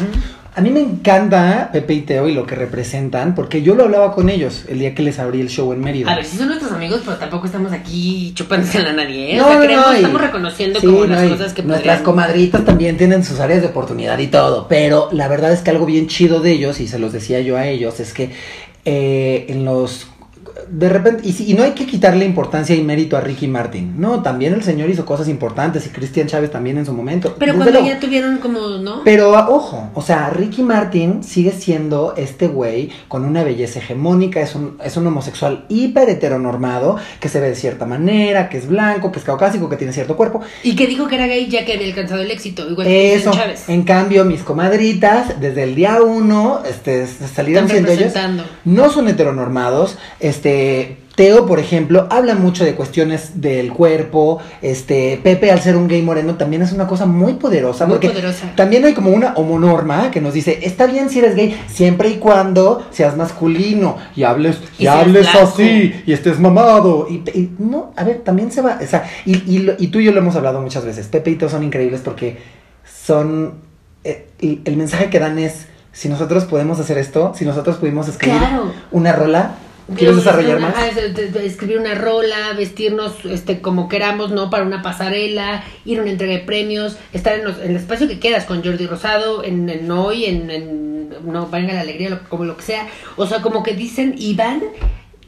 A 0.57 0.61
mí 0.61 0.71
me 0.71 0.79
encanta 0.79 1.69
Pepe 1.71 1.93
y 1.93 2.01
Teo 2.01 2.27
y 2.27 2.33
lo 2.33 2.47
que 2.47 2.55
representan, 2.55 3.35
porque 3.35 3.61
yo 3.61 3.75
lo 3.75 3.83
hablaba 3.83 4.11
con 4.11 4.27
ellos 4.27 4.65
el 4.67 4.79
día 4.79 4.95
que 4.95 5.03
les 5.03 5.19
abrí 5.19 5.39
el 5.39 5.49
show 5.49 5.71
en 5.71 5.81
Mérida. 5.81 6.11
A 6.11 6.15
ver, 6.15 6.25
si 6.25 6.35
son 6.35 6.47
nuestros 6.47 6.71
amigos, 6.71 7.01
pero 7.05 7.15
tampoco 7.17 7.45
estamos 7.45 7.71
aquí 7.71 8.31
chupándose 8.33 8.79
a 8.79 8.91
nadie, 8.91 9.35
¿eh? 9.35 9.37
No, 9.37 9.49
o 9.49 9.51
sea, 9.51 9.95
estamos 9.95 10.19
reconociendo 10.19 10.79
como 10.79 11.05
las 11.05 11.29
cosas 11.29 11.53
que 11.53 11.61
Nuestras 11.61 12.01
comadritas 12.01 12.65
también 12.65 12.97
tienen 12.97 13.23
sus 13.23 13.39
áreas 13.39 13.61
de 13.61 13.67
oportunidad 13.67 14.17
y 14.17 14.27
todo, 14.27 14.67
pero 14.67 15.09
la 15.11 15.27
verdad 15.27 15.53
es 15.53 15.61
que 15.61 15.69
algo 15.69 15.85
bien 15.85 16.07
chido 16.07 16.39
de 16.39 16.53
ellos, 16.53 16.79
y 16.79 16.87
se 16.87 16.97
los 16.97 17.13
decía 17.13 17.39
yo 17.41 17.55
a 17.55 17.67
ellos, 17.67 17.99
es 17.99 18.11
que 18.15 18.31
eh, 18.83 19.45
en 19.49 19.63
los 19.63 20.07
de 20.69 20.89
repente, 20.89 21.27
y, 21.27 21.51
y, 21.51 21.53
no 21.53 21.63
hay 21.63 21.71
que 21.71 21.85
quitarle 21.85 22.25
importancia 22.25 22.75
y 22.75 22.83
mérito 22.83 23.17
a 23.17 23.21
Ricky 23.21 23.47
Martin. 23.47 23.99
No, 23.99 24.21
también 24.21 24.53
el 24.53 24.63
señor 24.63 24.89
hizo 24.89 25.05
cosas 25.05 25.27
importantes 25.27 25.85
y 25.85 25.89
Cristian 25.89 26.27
Chávez 26.27 26.51
también 26.51 26.77
en 26.77 26.85
su 26.85 26.93
momento. 26.93 27.35
Pero 27.39 27.55
cuando 27.55 27.85
ya 27.85 27.99
tuvieron 27.99 28.37
como, 28.37 28.59
¿no? 28.59 29.03
Pero 29.03 29.31
ojo, 29.31 29.89
o 29.93 30.01
sea, 30.01 30.29
Ricky 30.29 30.63
Martin 30.63 31.23
sigue 31.23 31.51
siendo 31.51 32.15
este 32.17 32.47
güey 32.47 32.89
con 33.07 33.25
una 33.25 33.43
belleza 33.43 33.79
hegemónica, 33.79 34.41
es 34.41 34.55
un, 34.55 34.77
es 34.83 34.97
un 34.97 35.07
homosexual 35.07 35.65
hiper 35.69 36.09
heteronormado, 36.09 36.97
que 37.19 37.29
se 37.29 37.39
ve 37.39 37.49
de 37.49 37.55
cierta 37.55 37.85
manera, 37.85 38.49
que 38.49 38.57
es 38.57 38.67
blanco, 38.67 39.11
que 39.11 39.19
es 39.19 39.25
caucásico, 39.25 39.69
que 39.69 39.77
tiene 39.77 39.93
cierto 39.93 40.17
cuerpo. 40.17 40.41
Y 40.63 40.75
que 40.75 40.87
dijo 40.87 41.07
que 41.07 41.15
era 41.15 41.27
gay 41.27 41.47
ya 41.47 41.65
que 41.65 41.73
había 41.73 41.87
alcanzado 41.87 42.21
el 42.21 42.31
éxito, 42.31 42.69
igual 42.69 42.87
que 42.87 43.15
Eso, 43.15 43.31
Chávez. 43.31 43.69
En 43.69 43.83
cambio, 43.83 44.25
mis 44.25 44.43
comadritas, 44.43 45.39
desde 45.39 45.63
el 45.63 45.75
día 45.75 46.01
uno, 46.01 46.61
este, 46.67 47.07
salieron 47.07 47.69
siendo 47.69 47.91
ellos. 47.91 48.13
No 48.65 48.89
son 48.89 49.07
heteronormados, 49.07 49.97
este 50.19 50.56
Teo, 51.17 51.47
por 51.47 51.57
ejemplo, 51.57 52.05
habla 52.11 52.35
mucho 52.35 52.63
de 52.63 52.75
cuestiones 52.75 53.41
del 53.41 53.73
cuerpo. 53.73 54.37
Este, 54.61 55.19
Pepe, 55.23 55.49
al 55.49 55.59
ser 55.59 55.75
un 55.75 55.87
gay 55.87 56.03
moreno, 56.03 56.35
también 56.35 56.61
es 56.61 56.71
una 56.73 56.85
cosa 56.85 57.07
muy 57.07 57.33
poderosa. 57.33 57.87
porque 57.87 58.13
También 58.55 58.85
hay 58.85 58.93
como 58.93 59.09
una 59.09 59.33
homonorma 59.33 60.11
que 60.11 60.21
nos 60.21 60.35
dice, 60.35 60.59
está 60.61 60.85
bien 60.85 61.09
si 61.09 61.17
eres 61.17 61.35
gay, 61.35 61.59
siempre 61.67 62.09
y 62.09 62.17
cuando 62.17 62.85
seas 62.91 63.17
masculino 63.17 63.97
y 64.15 64.25
hables, 64.25 64.59
y, 64.77 64.85
hables 64.85 65.27
así, 65.33 66.03
y 66.05 66.13
estés 66.13 66.39
mamado. 66.39 67.07
Y, 67.09 67.49
no, 67.57 67.93
a 67.95 68.03
ver, 68.03 68.19
también 68.19 68.51
se 68.51 68.61
va, 68.61 68.77
o 68.79 68.85
sea, 68.85 69.09
y, 69.25 69.37
y, 69.47 69.87
tú 69.87 69.99
y 69.99 70.03
yo 70.03 70.11
lo 70.11 70.19
hemos 70.19 70.35
hablado 70.35 70.61
muchas 70.61 70.85
veces. 70.85 71.07
Pepe 71.07 71.31
y 71.31 71.35
Teo 71.35 71.49
son 71.49 71.63
increíbles 71.63 72.01
porque 72.01 72.37
son, 72.85 73.55
eh, 74.03 74.27
el 74.39 74.77
mensaje 74.77 75.09
que 75.09 75.17
dan 75.17 75.39
es, 75.39 75.65
si 75.93 76.09
nosotros 76.09 76.45
podemos 76.45 76.79
hacer 76.79 76.99
esto, 76.99 77.33
si 77.35 77.43
nosotros 77.43 77.77
pudimos 77.77 78.07
escribir 78.07 78.39
una 78.91 79.13
rola, 79.13 79.55
¿Quieres 79.95 80.17
desarrollar 80.17 80.59
más? 80.59 80.75
escribir 81.43 81.79
una 81.79 81.95
rola, 81.95 82.53
vestirnos 82.57 83.13
este 83.25 83.61
como 83.61 83.87
queramos, 83.87 84.31
¿no? 84.31 84.49
Para 84.49 84.63
una 84.63 84.81
pasarela, 84.81 85.63
ir 85.85 85.99
a 85.99 86.01
una 86.01 86.11
entrega 86.11 86.33
de 86.33 86.39
premios, 86.39 86.97
estar 87.13 87.39
en, 87.39 87.47
en 87.47 87.71
el 87.71 87.75
espacio 87.77 88.07
que 88.07 88.19
quieras 88.19 88.45
con 88.45 88.63
Jordi 88.63 88.85
Rosado, 88.85 89.43
en, 89.43 89.69
en 89.69 89.89
hoy, 89.89 90.25
en, 90.25 90.49
en, 90.49 91.09
no, 91.25 91.47
venga 91.47 91.73
la 91.73 91.81
alegría, 91.81 92.19
como 92.27 92.43
lo 92.43 92.57
que 92.57 92.63
sea. 92.63 92.87
O 93.15 93.25
sea, 93.27 93.41
como 93.41 93.63
que 93.63 93.73
dicen 93.73 94.15
y 94.17 94.35
van 94.35 94.61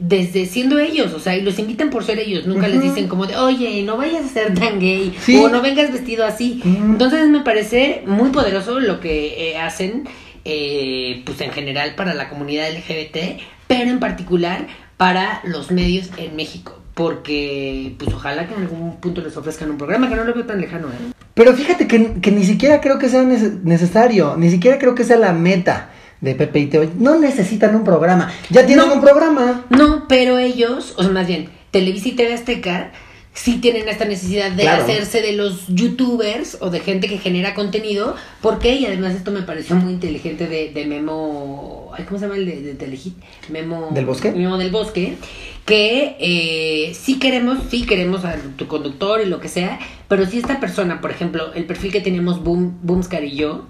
desde 0.00 0.46
siendo 0.46 0.78
ellos, 0.78 1.12
o 1.12 1.20
sea, 1.20 1.36
y 1.36 1.42
los 1.42 1.58
invitan 1.58 1.90
por 1.90 2.04
ser 2.04 2.18
ellos, 2.18 2.46
nunca 2.46 2.68
les 2.68 2.80
dicen 2.80 3.06
como 3.06 3.26
de, 3.26 3.36
oye, 3.36 3.82
no 3.82 3.98
vayas 3.98 4.24
a 4.24 4.28
ser 4.28 4.54
tan 4.54 4.80
gay, 4.80 5.14
o 5.38 5.48
no 5.48 5.60
vengas 5.60 5.92
vestido 5.92 6.24
así. 6.24 6.62
Entonces 6.64 7.28
me 7.28 7.40
parece 7.40 8.02
muy 8.06 8.30
poderoso 8.30 8.80
lo 8.80 8.98
que 8.98 9.50
eh, 9.50 9.58
hacen, 9.58 10.08
eh, 10.46 11.22
pues 11.26 11.42
en 11.42 11.52
general 11.52 11.94
para 11.96 12.14
la 12.14 12.30
comunidad 12.30 12.70
LGBT, 12.72 13.42
pero 13.70 13.88
en 13.88 14.00
particular 14.00 14.66
para 14.96 15.40
los 15.44 15.70
medios 15.70 16.10
en 16.16 16.34
México. 16.34 16.76
Porque, 16.94 17.94
pues 17.98 18.12
ojalá 18.12 18.48
que 18.48 18.54
en 18.54 18.62
algún 18.62 18.96
punto 18.96 19.20
les 19.20 19.36
ofrezcan 19.36 19.70
un 19.70 19.78
programa 19.78 20.08
que 20.08 20.16
no 20.16 20.24
lo 20.24 20.34
veo 20.34 20.44
tan 20.44 20.60
lejano. 20.60 20.88
¿eh? 20.88 21.12
Pero 21.34 21.54
fíjate 21.54 21.86
que, 21.86 22.14
que 22.20 22.32
ni 22.32 22.44
siquiera 22.44 22.80
creo 22.80 22.98
que 22.98 23.08
sea 23.08 23.22
necesario, 23.22 24.34
ni 24.36 24.50
siquiera 24.50 24.76
creo 24.78 24.96
que 24.96 25.04
sea 25.04 25.16
la 25.16 25.32
meta 25.32 25.90
de 26.20 26.34
Pepe 26.34 26.58
y 26.58 26.66
Teo. 26.66 26.90
No 26.98 27.16
necesitan 27.20 27.76
un 27.76 27.84
programa, 27.84 28.32
ya 28.50 28.66
tienen 28.66 28.90
un 28.90 29.00
programa. 29.00 29.64
No, 29.70 30.08
pero 30.08 30.36
ellos, 30.38 30.94
o 30.98 31.02
sea, 31.04 31.12
más 31.12 31.28
bien, 31.28 31.48
Televisa 31.70 32.08
y 32.08 32.12
TV 32.12 32.34
Azteca 32.34 32.90
sí 33.32 33.58
tienen 33.58 33.88
esta 33.88 34.04
necesidad 34.04 34.50
de 34.50 34.68
hacerse 34.68 35.22
de 35.22 35.32
los 35.32 35.66
youtubers 35.68 36.58
o 36.60 36.70
de 36.70 36.80
gente 36.80 37.08
que 37.08 37.18
genera 37.18 37.54
contenido, 37.54 38.16
porque, 38.40 38.74
y 38.74 38.86
además 38.86 39.14
esto 39.14 39.30
me 39.30 39.42
pareció 39.42 39.76
muy 39.76 39.92
inteligente 39.92 40.46
de, 40.48 40.70
de 40.70 40.86
Memo, 40.86 41.92
¿cómo 42.06 42.18
se 42.18 42.26
llama 42.26 42.36
el 42.36 42.46
de, 42.46 42.62
de 42.62 42.74
Telehit? 42.74 43.16
Memo... 43.48 43.90
¿Del 43.92 44.06
Bosque? 44.06 44.32
Memo 44.32 44.58
del 44.58 44.70
Bosque, 44.70 45.16
que 45.64 46.16
eh, 46.18 46.94
sí 46.94 47.18
queremos, 47.18 47.58
sí 47.70 47.86
queremos 47.86 48.24
a 48.24 48.36
tu 48.56 48.66
conductor 48.66 49.20
y 49.20 49.26
lo 49.26 49.40
que 49.40 49.48
sea, 49.48 49.78
pero 50.08 50.26
si 50.26 50.38
esta 50.38 50.58
persona, 50.58 51.00
por 51.00 51.10
ejemplo, 51.10 51.52
el 51.54 51.64
perfil 51.66 51.92
que 51.92 52.00
teníamos 52.00 52.42
Boom, 52.42 52.78
Boomscar 52.82 53.24
y 53.24 53.36
yo, 53.36 53.66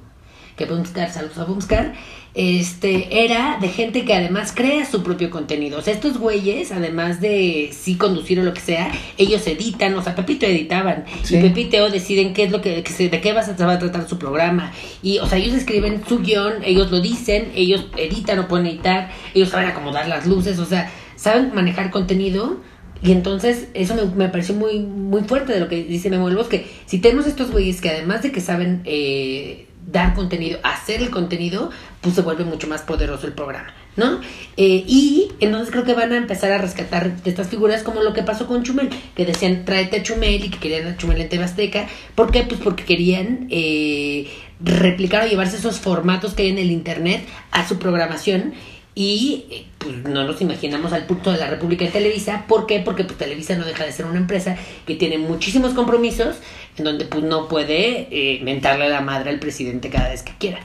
que 0.60 0.66
Boomscar, 0.66 1.10
saludos 1.10 1.38
a 1.38 1.44
Boomscar, 1.44 1.94
este, 2.34 3.24
era 3.24 3.56
de 3.62 3.68
gente 3.68 4.04
que 4.04 4.12
además 4.12 4.52
crea 4.54 4.84
su 4.84 5.02
propio 5.02 5.30
contenido. 5.30 5.78
O 5.78 5.82
sea, 5.82 5.94
estos 5.94 6.18
güeyes, 6.18 6.70
además 6.70 7.22
de 7.22 7.70
sí 7.72 7.96
conducir 7.96 8.38
o 8.40 8.42
lo 8.42 8.52
que 8.52 8.60
sea, 8.60 8.92
ellos 9.16 9.46
editan, 9.46 9.94
o 9.94 10.02
sea, 10.02 10.14
Pepito 10.14 10.44
editaban. 10.44 11.06
Y 11.30 11.38
Pepito 11.38 11.88
deciden 11.88 12.34
qué 12.34 12.44
es 12.44 12.50
lo 12.50 12.60
que, 12.60 12.82
de 12.82 13.20
qué 13.22 13.32
vas 13.32 13.48
a, 13.48 13.66
va 13.66 13.72
a 13.72 13.78
tratar 13.78 14.06
su 14.06 14.18
programa. 14.18 14.70
Y, 15.02 15.18
o 15.18 15.26
sea, 15.26 15.38
ellos 15.38 15.54
escriben 15.54 16.02
su 16.06 16.18
guion, 16.20 16.62
ellos 16.62 16.90
lo 16.90 17.00
dicen, 17.00 17.50
ellos 17.54 17.86
editan 17.96 18.38
o 18.38 18.48
pueden 18.48 18.66
editar, 18.66 19.10
ellos 19.32 19.48
saben 19.48 19.68
acomodar 19.68 20.08
las 20.08 20.26
luces, 20.26 20.58
o 20.58 20.66
sea, 20.66 20.92
saben 21.16 21.54
manejar 21.54 21.90
contenido. 21.90 22.58
Y 23.02 23.12
entonces 23.12 23.68
eso 23.72 23.94
me, 23.94 24.04
me, 24.04 24.28
pareció 24.28 24.54
muy, 24.54 24.80
muy 24.80 25.22
fuerte 25.22 25.54
de 25.54 25.60
lo 25.60 25.68
que 25.68 25.84
dice 25.84 26.10
Memo 26.10 26.26
del 26.26 26.36
Bosque. 26.36 26.66
Si 26.84 26.98
tenemos 26.98 27.26
estos 27.26 27.50
güeyes 27.50 27.80
que 27.80 27.88
además 27.88 28.22
de 28.22 28.30
que 28.30 28.42
saben 28.42 28.82
eh, 28.84 29.68
dar 29.86 30.14
contenido, 30.14 30.58
hacer 30.62 31.02
el 31.02 31.10
contenido, 31.10 31.70
pues 32.00 32.14
se 32.14 32.22
vuelve 32.22 32.44
mucho 32.44 32.66
más 32.66 32.82
poderoso 32.82 33.26
el 33.26 33.32
programa, 33.32 33.74
¿no? 33.96 34.20
Eh, 34.56 34.84
y 34.86 35.32
entonces 35.40 35.70
creo 35.70 35.84
que 35.84 35.94
van 35.94 36.12
a 36.12 36.16
empezar 36.16 36.52
a 36.52 36.58
rescatar 36.58 37.12
estas 37.24 37.48
figuras 37.48 37.82
como 37.82 38.02
lo 38.02 38.12
que 38.12 38.22
pasó 38.22 38.46
con 38.46 38.62
Chumel, 38.62 38.90
que 39.14 39.26
decían 39.26 39.64
tráete 39.64 39.98
a 39.98 40.02
Chumel 40.02 40.44
y 40.44 40.50
que 40.50 40.58
querían 40.58 40.86
a 40.86 40.96
Chumel 40.96 41.20
en 41.20 41.28
Tebasteca. 41.28 41.86
¿Por 42.14 42.30
qué? 42.30 42.42
Pues 42.42 42.60
porque 42.60 42.84
querían 42.84 43.48
eh, 43.50 44.30
replicar 44.60 45.24
o 45.24 45.28
llevarse 45.28 45.56
esos 45.56 45.80
formatos 45.80 46.34
que 46.34 46.44
hay 46.44 46.48
en 46.50 46.58
el 46.58 46.70
Internet 46.70 47.26
a 47.50 47.66
su 47.66 47.78
programación 47.78 48.54
y 48.94 49.46
eh, 49.50 49.66
pues 49.78 49.96
no 50.04 50.24
nos 50.24 50.40
imaginamos 50.40 50.92
al 50.92 51.06
punto 51.06 51.30
de 51.32 51.38
la 51.38 51.48
República 51.48 51.84
de 51.84 51.90
Televisa. 51.90 52.44
¿Por 52.48 52.66
qué? 52.66 52.80
Porque 52.80 53.04
pues, 53.04 53.16
Televisa 53.18 53.56
no 53.56 53.64
deja 53.64 53.84
de 53.84 53.92
ser 53.92 54.06
una 54.06 54.18
empresa 54.18 54.56
que 54.86 54.94
tiene 54.94 55.18
muchísimos 55.18 55.74
compromisos 55.74 56.36
en 56.76 56.84
donde 56.84 57.04
pues 57.04 57.22
no 57.22 57.48
puede 57.48 58.08
eh, 58.10 58.40
mentarle 58.42 58.86
a 58.86 58.88
la 58.88 59.00
madre 59.00 59.30
al 59.30 59.38
presidente 59.38 59.90
cada 59.90 60.08
vez 60.08 60.22
que 60.22 60.32
quiera. 60.38 60.60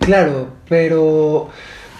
Claro, 0.00 0.52
pero 0.68 1.50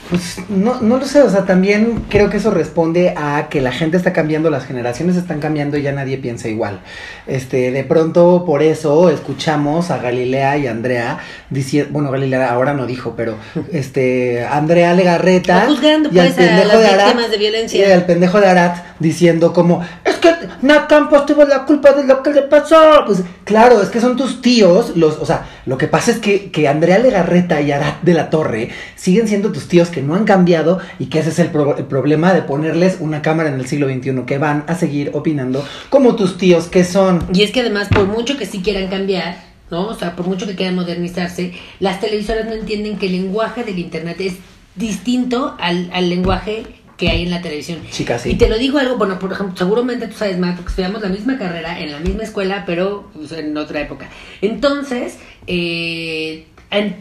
pues 0.09 0.38
no, 0.49 0.81
no 0.81 0.97
lo 0.97 1.05
sé, 1.05 1.23
o 1.23 1.29
sea, 1.29 1.44
también 1.44 2.05
creo 2.09 2.31
que 2.31 2.38
eso 2.38 2.51
responde 2.51 3.14
a 3.16 3.49
que 3.51 3.61
la 3.61 3.73
gente 3.73 3.97
está 3.97 4.12
cambiando, 4.12 4.49
las 4.49 4.64
generaciones 4.64 5.16
están 5.16 5.38
cambiando 5.38 5.77
y 5.77 5.83
ya 5.83 5.92
nadie 5.92 6.16
piensa 6.16 6.49
igual. 6.49 6.81
Este, 7.27 7.71
de 7.71 7.85
pronto 7.85 8.44
por 8.47 8.62
eso 8.62 9.11
escuchamos 9.11 9.90
a 9.90 9.99
Galilea 9.99 10.57
y 10.57 10.66
Andrea 10.66 11.18
diciendo, 11.51 11.90
bueno, 11.92 12.11
Galilea 12.11 12.51
ahora 12.51 12.73
no 12.73 12.87
dijo, 12.87 13.14
pero 13.16 13.37
este, 13.73 14.44
Andrea 14.44 14.94
Legarreta 14.94 15.68
y 15.68 16.18
al 16.18 16.33
pues, 16.33 16.35
pendejo 16.35 16.79
de 16.79 16.87
Arat, 16.87 17.16
de 17.18 17.37
violencia. 17.37 17.88
Y 17.88 17.92
al 17.92 18.07
pendejo 18.07 18.40
de 18.40 18.47
Arat 18.47 18.85
diciendo 18.99 19.53
como, 19.53 19.85
es 20.05 20.14
que 20.16 20.33
Nat 20.62 20.88
Campos 20.88 21.27
tuvo 21.27 21.44
la 21.44 21.64
culpa 21.64 21.92
de 21.92 22.05
lo 22.05 22.23
que 22.23 22.31
le 22.31 22.42
pasó. 22.42 23.05
Pues 23.07 23.23
claro, 23.44 23.83
es 23.83 23.90
que 23.90 24.01
son 24.01 24.16
tus 24.16 24.40
tíos, 24.40 24.97
los, 24.97 25.18
o 25.18 25.27
sea, 25.27 25.47
lo 25.66 25.77
que 25.77 25.87
pasa 25.87 26.11
es 26.11 26.18
que, 26.18 26.51
que 26.51 26.66
Andrea 26.66 26.99
Legarreta 26.99 27.61
y 27.61 27.73
Arat 27.73 28.01
de 28.03 28.14
la 28.14 28.31
Torre 28.31 28.71
siguen 28.97 29.29
siendo 29.29 29.53
tus 29.53 29.68
tíos 29.68 29.90
que 29.90 29.97
no 30.02 30.14
han 30.14 30.24
cambiado 30.24 30.78
y 30.98 31.06
que 31.06 31.20
ese 31.20 31.30
es 31.30 31.38
el, 31.38 31.50
problema 31.50 32.32
de 32.32 32.42
ponerles 32.42 32.98
una 33.00 33.22
cámara 33.22 33.48
en 33.48 33.56
el 33.56 33.66
siglo 33.66 33.88
XXI, 33.88 34.24
que 34.26 34.38
van 34.38 34.64
a 34.66 34.74
seguir 34.74 35.11
opinando 35.14 35.64
como 35.90 36.16
tus 36.16 36.38
tíos 36.38 36.66
que 36.66 36.84
son. 36.84 37.24
Y 37.32 37.42
es 37.42 37.50
que 37.50 37.61
además, 37.61 37.88
por 37.88 38.06
mucho 38.06 38.37
que 38.37 38.46
sí 38.46 38.61
quieran 38.61 38.88
cambiar, 38.88 39.42
¿no? 39.70 39.88
O 39.88 39.94
sea, 39.94 40.16
por 40.16 40.26
mucho 40.26 40.46
que 40.46 40.54
quieran 40.54 40.74
modernizarse, 40.74 41.52
las 41.80 42.00
televisoras 42.00 42.46
no 42.46 42.52
entienden 42.52 42.98
que 42.98 43.06
el 43.06 43.12
lenguaje 43.12 43.64
del 43.64 43.78
Internet 43.78 44.20
es 44.20 44.34
distinto 44.74 45.56
al, 45.58 45.90
al 45.92 46.08
lenguaje 46.08 46.64
que 46.98 47.08
hay 47.08 47.22
en 47.22 47.30
la 47.30 47.40
televisión. 47.40 47.78
Sí, 47.90 48.04
casi. 48.04 48.30
Y 48.30 48.34
te 48.34 48.48
lo 48.48 48.58
digo 48.58 48.78
algo, 48.78 48.96
bueno, 48.96 49.18
por 49.18 49.32
ejemplo, 49.32 49.56
seguramente 49.56 50.08
tú 50.08 50.16
sabes 50.16 50.37
más, 50.37 50.56
porque 50.56 50.70
estudiamos 50.70 51.00
la 51.00 51.08
misma 51.08 51.38
carrera 51.38 51.80
en 51.80 51.92
la 51.92 52.00
misma 52.00 52.24
escuela, 52.24 52.64
pero 52.66 53.08
pues, 53.14 53.30
en 53.32 53.56
otra 53.56 53.80
época. 53.80 54.11
Entonces, 54.42 55.16
eh, 55.46 56.46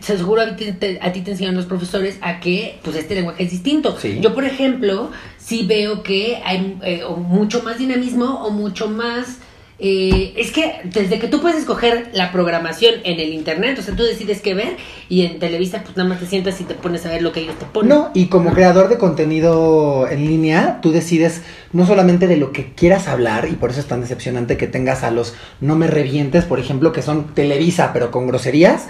seguro 0.02 0.42
a 0.42 0.56
ti, 0.56 0.72
te, 0.74 1.00
a 1.02 1.12
ti 1.12 1.22
te 1.22 1.32
enseñan 1.32 1.56
los 1.56 1.66
profesores 1.66 2.18
a 2.22 2.40
que 2.40 2.80
pues 2.84 2.96
este 2.96 3.16
lenguaje 3.16 3.44
es 3.44 3.52
distinto. 3.52 3.98
Yo, 4.22 4.34
por 4.34 4.46
ejemplo, 4.46 5.12
sí 5.38 5.66
veo 5.68 6.04
que 6.04 6.42
hay 6.46 6.78
eh, 6.84 7.04
mucho 7.18 7.64
más 7.64 7.78
dinamismo 7.78 8.46
o 8.46 8.50
mucho 8.52 8.88
más 8.88 9.40
eh, 9.80 10.34
es 10.36 10.52
que 10.52 10.82
desde 10.86 11.20
que 11.20 11.28
tú 11.28 11.40
puedes 11.40 11.60
escoger 11.60 12.10
la 12.14 12.32
programación 12.32 12.96
en 13.04 13.20
el 13.20 13.32
internet, 13.32 13.78
o 13.78 13.84
sea, 13.84 13.96
tú 13.96 14.04
decides 14.04 14.42
qué 14.42 14.56
ver 14.56 14.76
y 15.08 15.24
en 15.24 15.38
Televisa 15.38 15.84
pues 15.84 15.96
nada 15.96 16.10
más 16.10 16.20
te 16.20 16.26
sientas 16.26 16.60
y 16.60 16.64
te 16.64 16.74
pones 16.74 17.06
a 17.06 17.10
ver 17.10 17.22
lo 17.22 17.32
que 17.32 17.42
ellos 17.42 17.60
te 17.60 17.66
ponen. 17.66 17.90
No, 17.90 18.10
y 18.16 18.26
como 18.26 18.54
creador 18.54 18.90
de 18.90 18.98
contenido 18.98 20.08
en 20.10 20.26
línea, 20.26 20.80
tú 20.82 20.92
decides 20.92 21.44
no 21.74 21.86
solamente 21.86 22.28
de 22.28 22.38
lo 22.38 22.52
que 22.52 22.74
quieras 22.74 23.08
hablar 23.08 23.48
y 23.50 23.54
por 23.54 23.72
eso 23.72 23.80
es 23.80 23.88
tan 23.88 24.02
decepcionante 24.02 24.58
que 24.58 24.68
tengas 24.68 25.04
a 25.04 25.12
los 25.12 25.36
no 25.62 25.76
me 25.76 25.88
revientes, 25.88 26.46
por 26.46 26.60
ejemplo, 26.60 26.92
que 26.92 27.02
son 27.02 27.34
Televisa 27.34 27.92
pero 27.94 28.12
con 28.12 28.28
groserías, 28.28 28.88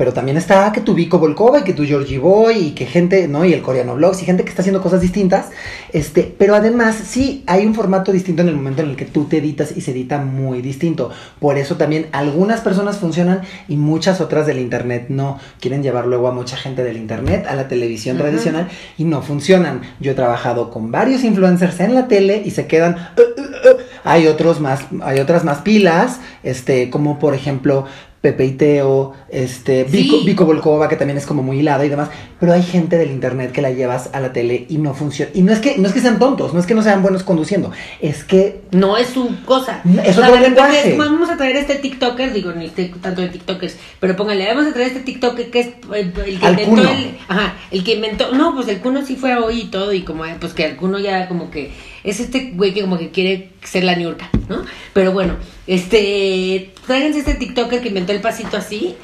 pero 0.00 0.14
también 0.14 0.38
está 0.38 0.72
que 0.72 0.80
tu 0.80 0.94
Vico 0.94 1.18
Volkova 1.18 1.58
y 1.58 1.62
que 1.62 1.74
tu 1.74 1.84
Georgie 1.84 2.16
Boy 2.16 2.68
y 2.68 2.70
que 2.70 2.86
gente, 2.86 3.28
¿no? 3.28 3.44
Y 3.44 3.52
el 3.52 3.60
Coreano 3.60 3.96
Vlogs 3.96 4.22
y 4.22 4.24
gente 4.24 4.44
que 4.44 4.48
está 4.48 4.62
haciendo 4.62 4.80
cosas 4.80 5.02
distintas. 5.02 5.50
Este, 5.92 6.34
pero 6.38 6.54
además 6.54 6.96
sí 6.96 7.44
hay 7.46 7.66
un 7.66 7.74
formato 7.74 8.10
distinto 8.10 8.40
en 8.40 8.48
el 8.48 8.56
momento 8.56 8.80
en 8.80 8.88
el 8.88 8.96
que 8.96 9.04
tú 9.04 9.26
te 9.26 9.36
editas 9.36 9.76
y 9.76 9.82
se 9.82 9.90
edita 9.90 10.16
muy 10.16 10.62
distinto. 10.62 11.10
Por 11.38 11.58
eso 11.58 11.76
también 11.76 12.06
algunas 12.12 12.62
personas 12.62 12.96
funcionan 12.96 13.42
y 13.68 13.76
muchas 13.76 14.22
otras 14.22 14.46
del 14.46 14.58
internet 14.60 15.04
no. 15.10 15.38
Quieren 15.60 15.82
llevar 15.82 16.06
luego 16.06 16.28
a 16.28 16.32
mucha 16.32 16.56
gente 16.56 16.82
del 16.82 16.96
internet 16.96 17.44
a 17.46 17.54
la 17.54 17.68
televisión 17.68 18.16
tradicional 18.16 18.68
y 18.96 19.04
no 19.04 19.20
funcionan. 19.20 19.82
Yo 20.00 20.12
he 20.12 20.14
trabajado 20.14 20.70
con 20.70 20.90
varios 20.90 21.24
influencers 21.24 21.78
en 21.78 21.94
la 21.94 22.08
tele 22.08 22.19
y 22.20 22.50
se 22.50 22.66
quedan 22.66 23.10
uh, 23.16 23.20
uh, 23.20 23.70
uh". 23.70 23.78
hay 24.04 24.26
otros 24.26 24.60
más 24.60 24.80
hay 25.02 25.20
otras 25.20 25.44
más 25.44 25.58
pilas, 25.58 26.20
este 26.42 26.90
como 26.90 27.18
por 27.18 27.34
ejemplo 27.34 27.86
Pepe 28.20 28.44
y 28.44 28.50
Teo, 28.50 29.14
este, 29.30 29.84
Vico, 29.84 30.44
Volkova, 30.44 30.90
que 30.90 30.96
también 30.96 31.16
es 31.16 31.24
como 31.24 31.42
muy 31.42 31.60
hilada 31.60 31.86
y 31.86 31.88
demás, 31.88 32.10
pero 32.38 32.52
hay 32.52 32.62
gente 32.62 32.98
del 32.98 33.10
internet 33.12 33.50
que 33.50 33.62
la 33.62 33.70
llevas 33.70 34.10
a 34.12 34.20
la 34.20 34.30
tele 34.30 34.66
y 34.68 34.76
no 34.76 34.92
funciona. 34.92 35.30
Y 35.32 35.40
no 35.40 35.52
es 35.52 35.60
que, 35.60 35.78
no 35.78 35.88
es 35.88 35.94
que 35.94 36.00
sean 36.00 36.18
tontos, 36.18 36.52
no 36.52 36.60
es 36.60 36.66
que 36.66 36.74
no 36.74 36.82
sean 36.82 37.00
buenos 37.00 37.22
conduciendo, 37.22 37.72
es 38.02 38.22
que... 38.24 38.60
No 38.72 38.98
es 38.98 39.08
su 39.08 39.42
cosa. 39.46 39.80
Es 40.04 40.18
otro 40.18 40.38
lenguaje. 40.38 40.96
Vamos 40.98 41.30
a 41.30 41.38
traer 41.38 41.56
este 41.56 41.76
TikToker, 41.76 42.34
digo, 42.34 42.52
ni 42.52 42.66
este 42.66 42.92
tanto 43.00 43.22
de 43.22 43.30
TikTokers, 43.30 43.76
pero 44.00 44.16
póngale, 44.16 44.46
vamos 44.48 44.66
a 44.66 44.74
traer 44.74 44.88
este 44.88 45.00
TikToker 45.00 45.50
que 45.50 45.60
es 45.60 45.68
el, 45.94 46.12
que 46.12 46.46
inventó 46.46 46.82
el... 46.82 47.16
Ajá, 47.26 47.54
el 47.70 47.82
que 47.84 47.94
inventó... 47.94 48.32
No, 48.32 48.54
pues 48.54 48.68
el 48.68 48.80
Cuno 48.80 49.02
sí 49.02 49.16
fue 49.16 49.34
hoy 49.36 49.62
y 49.62 49.64
todo, 49.68 49.94
y 49.94 50.02
como, 50.02 50.24
pues 50.38 50.52
que 50.52 50.66
el 50.66 50.76
Cuno 50.76 50.98
ya 50.98 51.26
como 51.26 51.50
que 51.50 51.70
es 52.04 52.20
este 52.20 52.52
güey 52.54 52.72
que 52.72 52.82
como 52.82 52.98
que 52.98 53.10
quiere 53.10 53.50
ser 53.62 53.84
la 53.84 53.94
niurka, 53.94 54.30
¿no? 54.48 54.62
Pero 54.92 55.12
bueno, 55.12 55.36
este, 55.66 56.72
tráiganse 56.86 57.20
este 57.20 57.34
TikToker 57.34 57.80
que 57.80 57.88
inventó 57.88 58.12
el 58.12 58.20
pasito 58.20 58.56
así. 58.56 58.96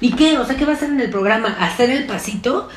¿Y 0.00 0.12
qué? 0.12 0.38
O 0.38 0.46
sea, 0.46 0.56
¿qué 0.56 0.64
va 0.64 0.72
a 0.72 0.74
hacer 0.76 0.90
en 0.90 1.00
el 1.00 1.10
programa? 1.10 1.56
¿Hacer 1.60 1.90
el 1.90 2.06
pasito? 2.06 2.68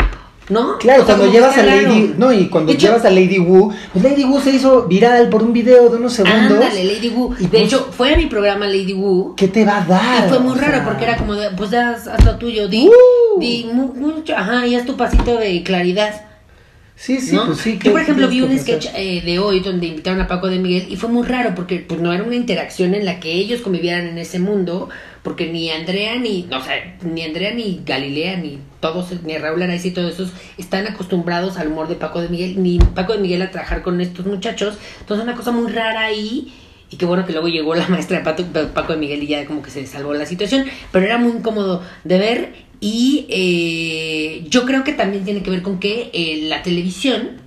¿No? 0.49 0.77
Claro, 0.77 1.05
cuando 1.05 1.31
llevas 1.31 1.57
a 1.57 1.63
Lady, 1.63 2.15
no, 2.17 2.33
y 2.33 2.49
cuando 2.49 2.73
llevas 2.73 3.05
a 3.05 3.09
Lady 3.09 3.39
Wu, 3.39 3.73
pues 3.93 4.03
Lady 4.03 4.25
Wu 4.25 4.41
se 4.41 4.51
hizo 4.51 4.83
viral 4.87 5.29
por 5.29 5.41
un 5.41 5.53
video 5.53 5.87
de 5.87 5.95
unos 5.95 6.13
segundos. 6.13 6.51
Ándale, 6.51 6.83
Lady 6.83 7.09
Wu. 7.09 7.33
de 7.33 7.47
pues 7.47 7.63
hecho, 7.63 7.87
fue 7.95 8.13
a 8.13 8.17
mi 8.17 8.25
programa 8.25 8.67
Lady 8.67 8.93
Wu. 8.93 9.35
¿Qué 9.37 9.47
te 9.47 9.63
va 9.63 9.81
a 9.81 9.85
dar? 9.85 10.25
Y 10.25 10.29
fue 10.29 10.39
muy 10.39 10.59
raro 10.59 10.83
porque 10.83 11.05
era 11.05 11.15
como 11.15 11.35
de, 11.35 11.49
pues 11.51 11.73
haz, 11.73 12.07
haz 12.07 12.25
lo 12.25 12.35
tuyo, 12.35 12.67
di, 12.67 12.89
uh. 12.89 13.39
di 13.39 13.69
mucho, 13.73 14.35
ajá, 14.35 14.67
y 14.67 14.75
haz 14.75 14.85
tu 14.85 14.97
pasito 14.97 15.37
de 15.37 15.63
claridad. 15.63 16.32
Sí, 17.03 17.19
sí, 17.19 17.37
pues 17.45 17.57
sí. 17.57 17.77
Yo, 17.83 17.91
por 17.91 17.99
ejemplo, 17.99 18.29
vi 18.29 18.39
un 18.39 18.57
sketch 18.57 18.87
eh, 18.95 19.21
de 19.25 19.37
hoy 19.37 19.59
donde 19.59 19.87
invitaron 19.87 20.21
a 20.21 20.27
Paco 20.29 20.47
de 20.47 20.57
Miguel 20.57 20.85
y 20.87 20.95
fue 20.95 21.09
muy 21.09 21.27
raro 21.27 21.53
porque 21.53 21.79
pues, 21.79 21.99
no 21.99 22.13
era 22.13 22.23
una 22.23 22.35
interacción 22.35 22.95
en 22.95 23.03
la 23.03 23.19
que 23.19 23.33
ellos 23.33 23.59
convivieran 23.59 24.07
en 24.07 24.17
ese 24.17 24.39
mundo, 24.39 24.87
porque 25.21 25.51
ni 25.51 25.69
Andrea 25.69 26.15
ni, 26.15 26.43
no, 26.43 26.59
o 26.59 26.63
sea, 26.63 26.95
ni 27.01 27.23
Andrea 27.23 27.53
ni 27.53 27.81
Galilea 27.85 28.37
ni 28.37 28.57
todos, 28.79 29.21
ni 29.23 29.37
Raúl 29.37 29.61
Araiz 29.61 29.83
y 29.83 29.91
todos 29.91 30.13
esos 30.13 30.31
están 30.57 30.87
acostumbrados 30.87 31.57
al 31.57 31.67
humor 31.67 31.89
de 31.89 31.95
Paco 31.95 32.21
de 32.21 32.29
Miguel, 32.29 32.63
ni 32.63 32.79
Paco 32.79 33.11
de 33.11 33.19
Miguel 33.19 33.41
a 33.41 33.51
trabajar 33.51 33.81
con 33.81 33.99
estos 33.99 34.25
muchachos. 34.25 34.77
Entonces, 35.01 35.25
una 35.25 35.35
cosa 35.35 35.51
muy 35.51 35.69
rara 35.73 36.03
ahí. 36.05 36.53
Y 36.89 36.95
qué 36.95 37.05
bueno 37.05 37.25
que 37.25 37.33
luego 37.33 37.49
llegó 37.49 37.75
la 37.75 37.85
maestra 37.89 38.19
de 38.19 38.65
Paco, 38.67 38.93
de 38.93 38.99
Miguel 38.99 39.23
y 39.23 39.27
ya 39.27 39.45
como 39.45 39.61
que 39.61 39.71
se 39.71 39.85
salvó 39.87 40.13
la 40.13 40.25
situación. 40.25 40.67
Pero 40.93 41.05
era 41.05 41.17
muy 41.17 41.33
incómodo 41.33 41.83
de 42.05 42.17
ver. 42.17 42.53
Y 42.85 43.27
eh, 43.29 44.45
yo 44.49 44.65
creo 44.65 44.83
que 44.83 44.91
también 44.91 45.23
tiene 45.23 45.41
que 45.41 45.49
ver 45.49 45.61
con 45.61 45.79
que 45.79 46.11
eh, 46.11 46.41
la 46.49 46.63
televisión 46.63 47.37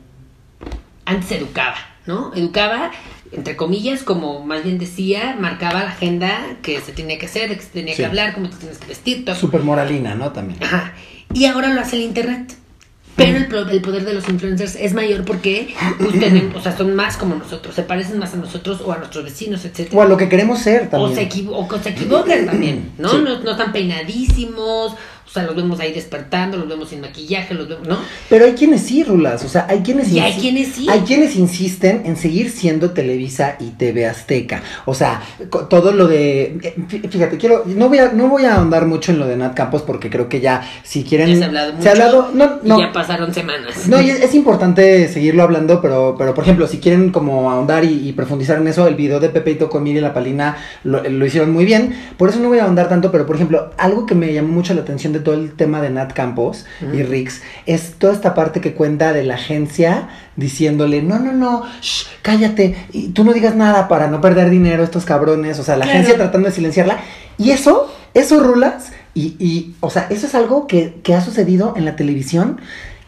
antes 1.04 1.30
educaba, 1.32 1.76
¿no? 2.06 2.32
Educaba 2.34 2.90
entre 3.32 3.54
comillas, 3.54 4.02
como 4.02 4.46
más 4.46 4.64
bien 4.64 4.78
decía, 4.78 5.36
marcaba 5.38 5.84
la 5.84 5.90
agenda 5.90 6.56
que 6.62 6.80
se 6.80 6.92
tenía 6.92 7.18
que 7.18 7.26
hacer, 7.26 7.54
que 7.54 7.62
se 7.62 7.68
tenía 7.68 7.94
que 7.94 8.06
hablar, 8.06 8.32
cómo 8.32 8.48
te 8.48 8.56
tienes 8.56 8.78
que 8.78 8.86
vestir, 8.86 9.26
todo. 9.26 9.36
Super 9.36 9.62
moralina, 9.62 10.14
¿no? 10.14 10.32
También. 10.32 10.62
Ajá. 10.62 10.94
Y 11.34 11.44
ahora 11.44 11.68
lo 11.68 11.82
hace 11.82 11.96
el 11.96 12.02
internet. 12.04 12.54
Pero 13.16 13.38
el, 13.38 13.70
el, 13.70 13.80
poder 13.80 14.04
de 14.04 14.12
los 14.12 14.28
influencers 14.28 14.76
es 14.76 14.92
mayor 14.92 15.24
porque 15.24 15.74
tienen, 16.18 16.52
o 16.56 16.60
sea, 16.60 16.76
son 16.76 16.94
más 16.94 17.16
como 17.16 17.34
nosotros, 17.34 17.74
se 17.74 17.82
parecen 17.82 18.18
más 18.18 18.34
a 18.34 18.36
nosotros 18.36 18.82
o 18.84 18.92
a 18.92 18.98
nuestros 18.98 19.24
vecinos, 19.24 19.64
etc. 19.64 19.90
O 19.92 20.02
a 20.02 20.06
lo 20.06 20.18
que 20.18 20.28
queremos 20.28 20.60
ser 20.60 20.90
también. 20.90 21.12
O 21.12 21.14
se, 21.14 21.22
equivocan 21.90 22.46
también, 22.46 22.92
¿no? 22.98 23.14
¿no? 23.14 23.38
No 23.40 23.52
están 23.52 23.72
peinadísimos, 23.72 24.94
o 25.26 25.28
sea, 25.28 25.42
los 25.42 25.56
vemos 25.56 25.80
ahí 25.80 25.92
despertando, 25.92 26.56
los 26.56 26.68
vemos 26.68 26.88
sin 26.88 27.00
maquillaje, 27.00 27.52
los 27.52 27.68
vemos, 27.68 27.86
¿no? 27.86 27.98
Pero 28.30 28.44
hay 28.44 28.52
quienes 28.52 28.82
sí, 28.82 29.02
Rulas, 29.02 29.44
o 29.44 29.48
sea, 29.48 29.66
hay 29.68 29.80
quienes 29.80 30.10
y 30.12 30.20
hay 30.20 30.34
quienes 30.34 30.68
sí. 30.68 30.86
Hay 30.88 31.00
quienes 31.00 31.34
insisten 31.34 32.02
en 32.06 32.16
seguir 32.16 32.50
siendo 32.50 32.92
Televisa 32.92 33.56
y 33.58 33.70
TV 33.70 34.06
Azteca. 34.06 34.62
O 34.84 34.94
sea, 34.94 35.20
todo 35.68 35.92
lo 35.92 36.06
de 36.06 36.58
eh, 36.62 36.74
fíjate, 37.10 37.38
quiero 37.38 37.64
no 37.66 37.88
voy 37.88 37.98
a 37.98 38.12
no 38.12 38.28
voy 38.28 38.44
a 38.44 38.54
ahondar 38.54 38.86
mucho 38.86 39.10
en 39.10 39.18
lo 39.18 39.26
de 39.26 39.36
Nat 39.36 39.54
Campos 39.54 39.82
porque 39.82 40.10
creo 40.10 40.28
que 40.28 40.40
ya 40.40 40.62
si 40.84 41.02
quieren 41.02 41.36
se 41.36 41.42
ha 41.42 41.46
hablado 41.48 41.72
mucho. 41.72 41.82
Se 41.82 41.88
ha 41.88 41.92
hablado, 41.92 42.30
no, 42.32 42.58
no. 42.62 42.78
Y 42.78 42.82
ya 42.82 42.92
pasaron 42.92 43.34
semanas. 43.34 43.88
No, 43.88 44.00
y 44.00 44.10
es, 44.10 44.34
importante 44.34 45.08
seguirlo 45.08 45.42
hablando, 45.42 45.80
pero 45.80 46.14
pero 46.16 46.34
por 46.34 46.44
ejemplo, 46.44 46.66
si 46.68 46.78
quieren 46.78 47.10
como 47.10 47.50
ahondar 47.50 47.84
y, 47.84 48.12
profundizar 48.12 48.58
en 48.58 48.68
eso, 48.68 48.86
el 48.86 48.94
video 48.94 49.18
de 49.18 49.28
Pepe 49.28 49.52
y 49.52 49.56
con 49.56 49.82
Miri 49.82 49.98
y 49.98 50.00
la 50.00 50.14
Palina 50.14 50.56
lo, 50.84 51.02
lo 51.02 51.26
hicieron 51.26 51.52
muy 51.52 51.64
bien. 51.64 51.94
Por 52.16 52.28
eso 52.28 52.38
no 52.38 52.48
voy 52.48 52.58
a 52.58 52.64
ahondar 52.64 52.88
tanto, 52.88 53.10
pero 53.10 53.26
por 53.26 53.36
ejemplo, 53.36 53.70
algo 53.76 54.06
que 54.06 54.14
me 54.14 54.32
llamó 54.32 54.48
mucho 54.48 54.74
la 54.74 54.82
atención 54.82 55.12
de 55.18 55.24
todo 55.24 55.34
el 55.34 55.52
tema 55.52 55.80
de 55.80 55.90
Nat 55.90 56.12
Campos 56.12 56.66
y 56.92 57.02
Rix 57.02 57.42
es 57.66 57.94
toda 57.94 58.12
esta 58.12 58.34
parte 58.34 58.60
que 58.60 58.74
cuenta 58.74 59.12
de 59.12 59.24
la 59.24 59.34
agencia 59.34 60.08
diciéndole, 60.36 61.02
no, 61.02 61.18
no, 61.18 61.32
no, 61.32 61.64
cállate, 62.22 62.76
y 62.92 63.08
tú 63.08 63.24
no 63.24 63.32
digas 63.32 63.56
nada 63.56 63.88
para 63.88 64.08
no 64.08 64.20
perder 64.20 64.50
dinero 64.50 64.84
estos 64.84 65.04
cabrones, 65.04 65.58
o 65.58 65.64
sea, 65.64 65.76
la 65.76 65.86
agencia 65.86 66.16
tratando 66.16 66.48
de 66.48 66.54
silenciarla. 66.54 67.00
Y 67.38 67.50
eso, 67.50 67.92
eso 68.14 68.40
rulas, 68.40 68.92
y, 69.14 69.36
y 69.38 69.74
o 69.80 69.90
sea, 69.90 70.06
eso 70.10 70.26
es 70.26 70.34
algo 70.34 70.66
que, 70.66 71.00
que 71.02 71.14
ha 71.14 71.20
sucedido 71.20 71.74
en 71.76 71.84
la 71.84 71.96
televisión 71.96 72.60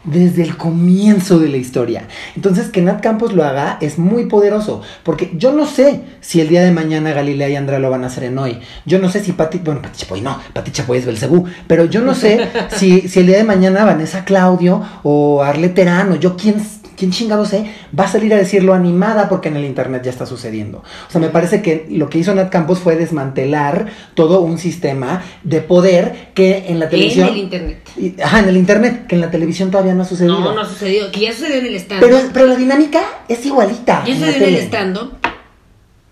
desde 0.03 0.43
el 0.43 0.55
comienzo 0.55 1.39
de 1.39 1.49
la 1.49 1.57
historia. 1.57 2.07
Entonces, 2.35 2.69
que 2.69 2.81
Nat 2.81 3.01
Campos 3.01 3.33
lo 3.33 3.43
haga 3.43 3.77
es 3.81 3.99
muy 3.99 4.25
poderoso, 4.25 4.81
porque 5.03 5.31
yo 5.35 5.51
no 5.51 5.65
sé 5.65 6.01
si 6.21 6.41
el 6.41 6.47
día 6.49 6.63
de 6.63 6.71
mañana 6.71 7.11
Galilea 7.11 7.49
y 7.49 7.55
Andrea 7.55 7.79
lo 7.79 7.89
van 7.89 8.03
a 8.03 8.07
hacer 8.07 8.23
en 8.23 8.37
hoy. 8.37 8.59
Yo 8.85 8.99
no 8.99 9.09
sé 9.09 9.23
si 9.23 9.33
Pati, 9.33 9.59
bueno, 9.59 9.81
Pati 9.81 9.99
Chapoy 9.99 10.21
no, 10.21 10.39
Pati 10.53 10.71
Chapoy 10.71 10.99
es 10.99 11.05
Belcebú, 11.05 11.45
pero 11.67 11.85
yo 11.85 12.01
no 12.01 12.15
sé 12.15 12.47
si, 12.75 13.01
si 13.01 13.19
el 13.19 13.27
día 13.27 13.37
de 13.37 13.43
mañana 13.43 13.85
Vanessa 13.85 14.25
Claudio 14.25 14.81
o 15.03 15.43
Arle 15.43 15.69
Terán 15.69 16.11
o 16.11 16.15
yo 16.15 16.35
quién 16.35 16.63
quién 16.99 17.11
chingado 17.11 17.45
sé, 17.45 17.73
va 17.97 18.03
a 18.03 18.07
salir 18.07 18.33
a 18.33 18.37
decirlo 18.37 18.73
animada 18.73 19.29
porque 19.29 19.47
en 19.47 19.55
el 19.55 19.63
internet 19.63 20.03
ya 20.03 20.11
está 20.11 20.25
sucediendo. 20.25 20.83
O 21.07 21.11
sea, 21.11 21.21
me 21.21 21.29
parece 21.29 21.61
que 21.61 21.87
lo 21.89 22.09
que 22.09 22.17
hizo 22.17 22.35
Nat 22.35 22.51
Campos 22.51 22.79
fue 22.79 22.97
desmantelar 22.97 23.87
todo 24.13 24.41
un 24.41 24.57
sistema 24.57 25.23
de 25.43 25.61
poder 25.61 26.31
que 26.33 26.65
en 26.67 26.79
la 26.79 26.89
televisión. 26.89 27.29
En 27.29 27.33
el 27.33 27.39
internet. 27.39 27.89
ajá, 28.21 28.39
en 28.39 28.49
el 28.49 28.57
internet, 28.57 29.07
que 29.07 29.15
en 29.15 29.21
la 29.21 29.31
televisión 29.31 29.71
todavía 29.71 29.93
no 29.93 30.03
ha 30.03 30.05
sucedido. 30.05 30.39
No, 30.39 30.53
no 30.53 30.61
ha 30.61 30.65
sucedido, 30.65 31.09
que 31.11 31.21
ya 31.21 31.33
sucedió 31.33 31.59
en 31.59 31.65
el 31.67 31.75
stand. 31.75 32.01
Pero, 32.01 32.19
pero 32.33 32.47
la 32.47 32.55
dinámica 32.55 33.01
es 33.29 33.45
igualita. 33.45 34.03
Ya 34.05 34.15
sucedió 34.15 34.47
en 34.47 34.55
el 34.55 34.61
stand, 34.61 34.99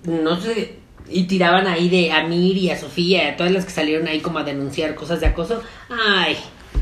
no 0.05 0.39
sé 0.39 0.77
y 1.09 1.23
tiraban 1.23 1.67
ahí 1.67 1.89
de 1.89 2.11
Amir 2.11 2.57
y 2.57 2.69
a 2.69 2.77
Sofía 2.77 3.29
a 3.29 3.37
todas 3.37 3.51
las 3.51 3.65
que 3.65 3.71
salieron 3.71 4.07
ahí 4.07 4.19
como 4.19 4.39
a 4.39 4.43
denunciar 4.43 4.95
cosas 4.95 5.19
de 5.19 5.27
acoso. 5.27 5.61
Ay, 5.89 6.37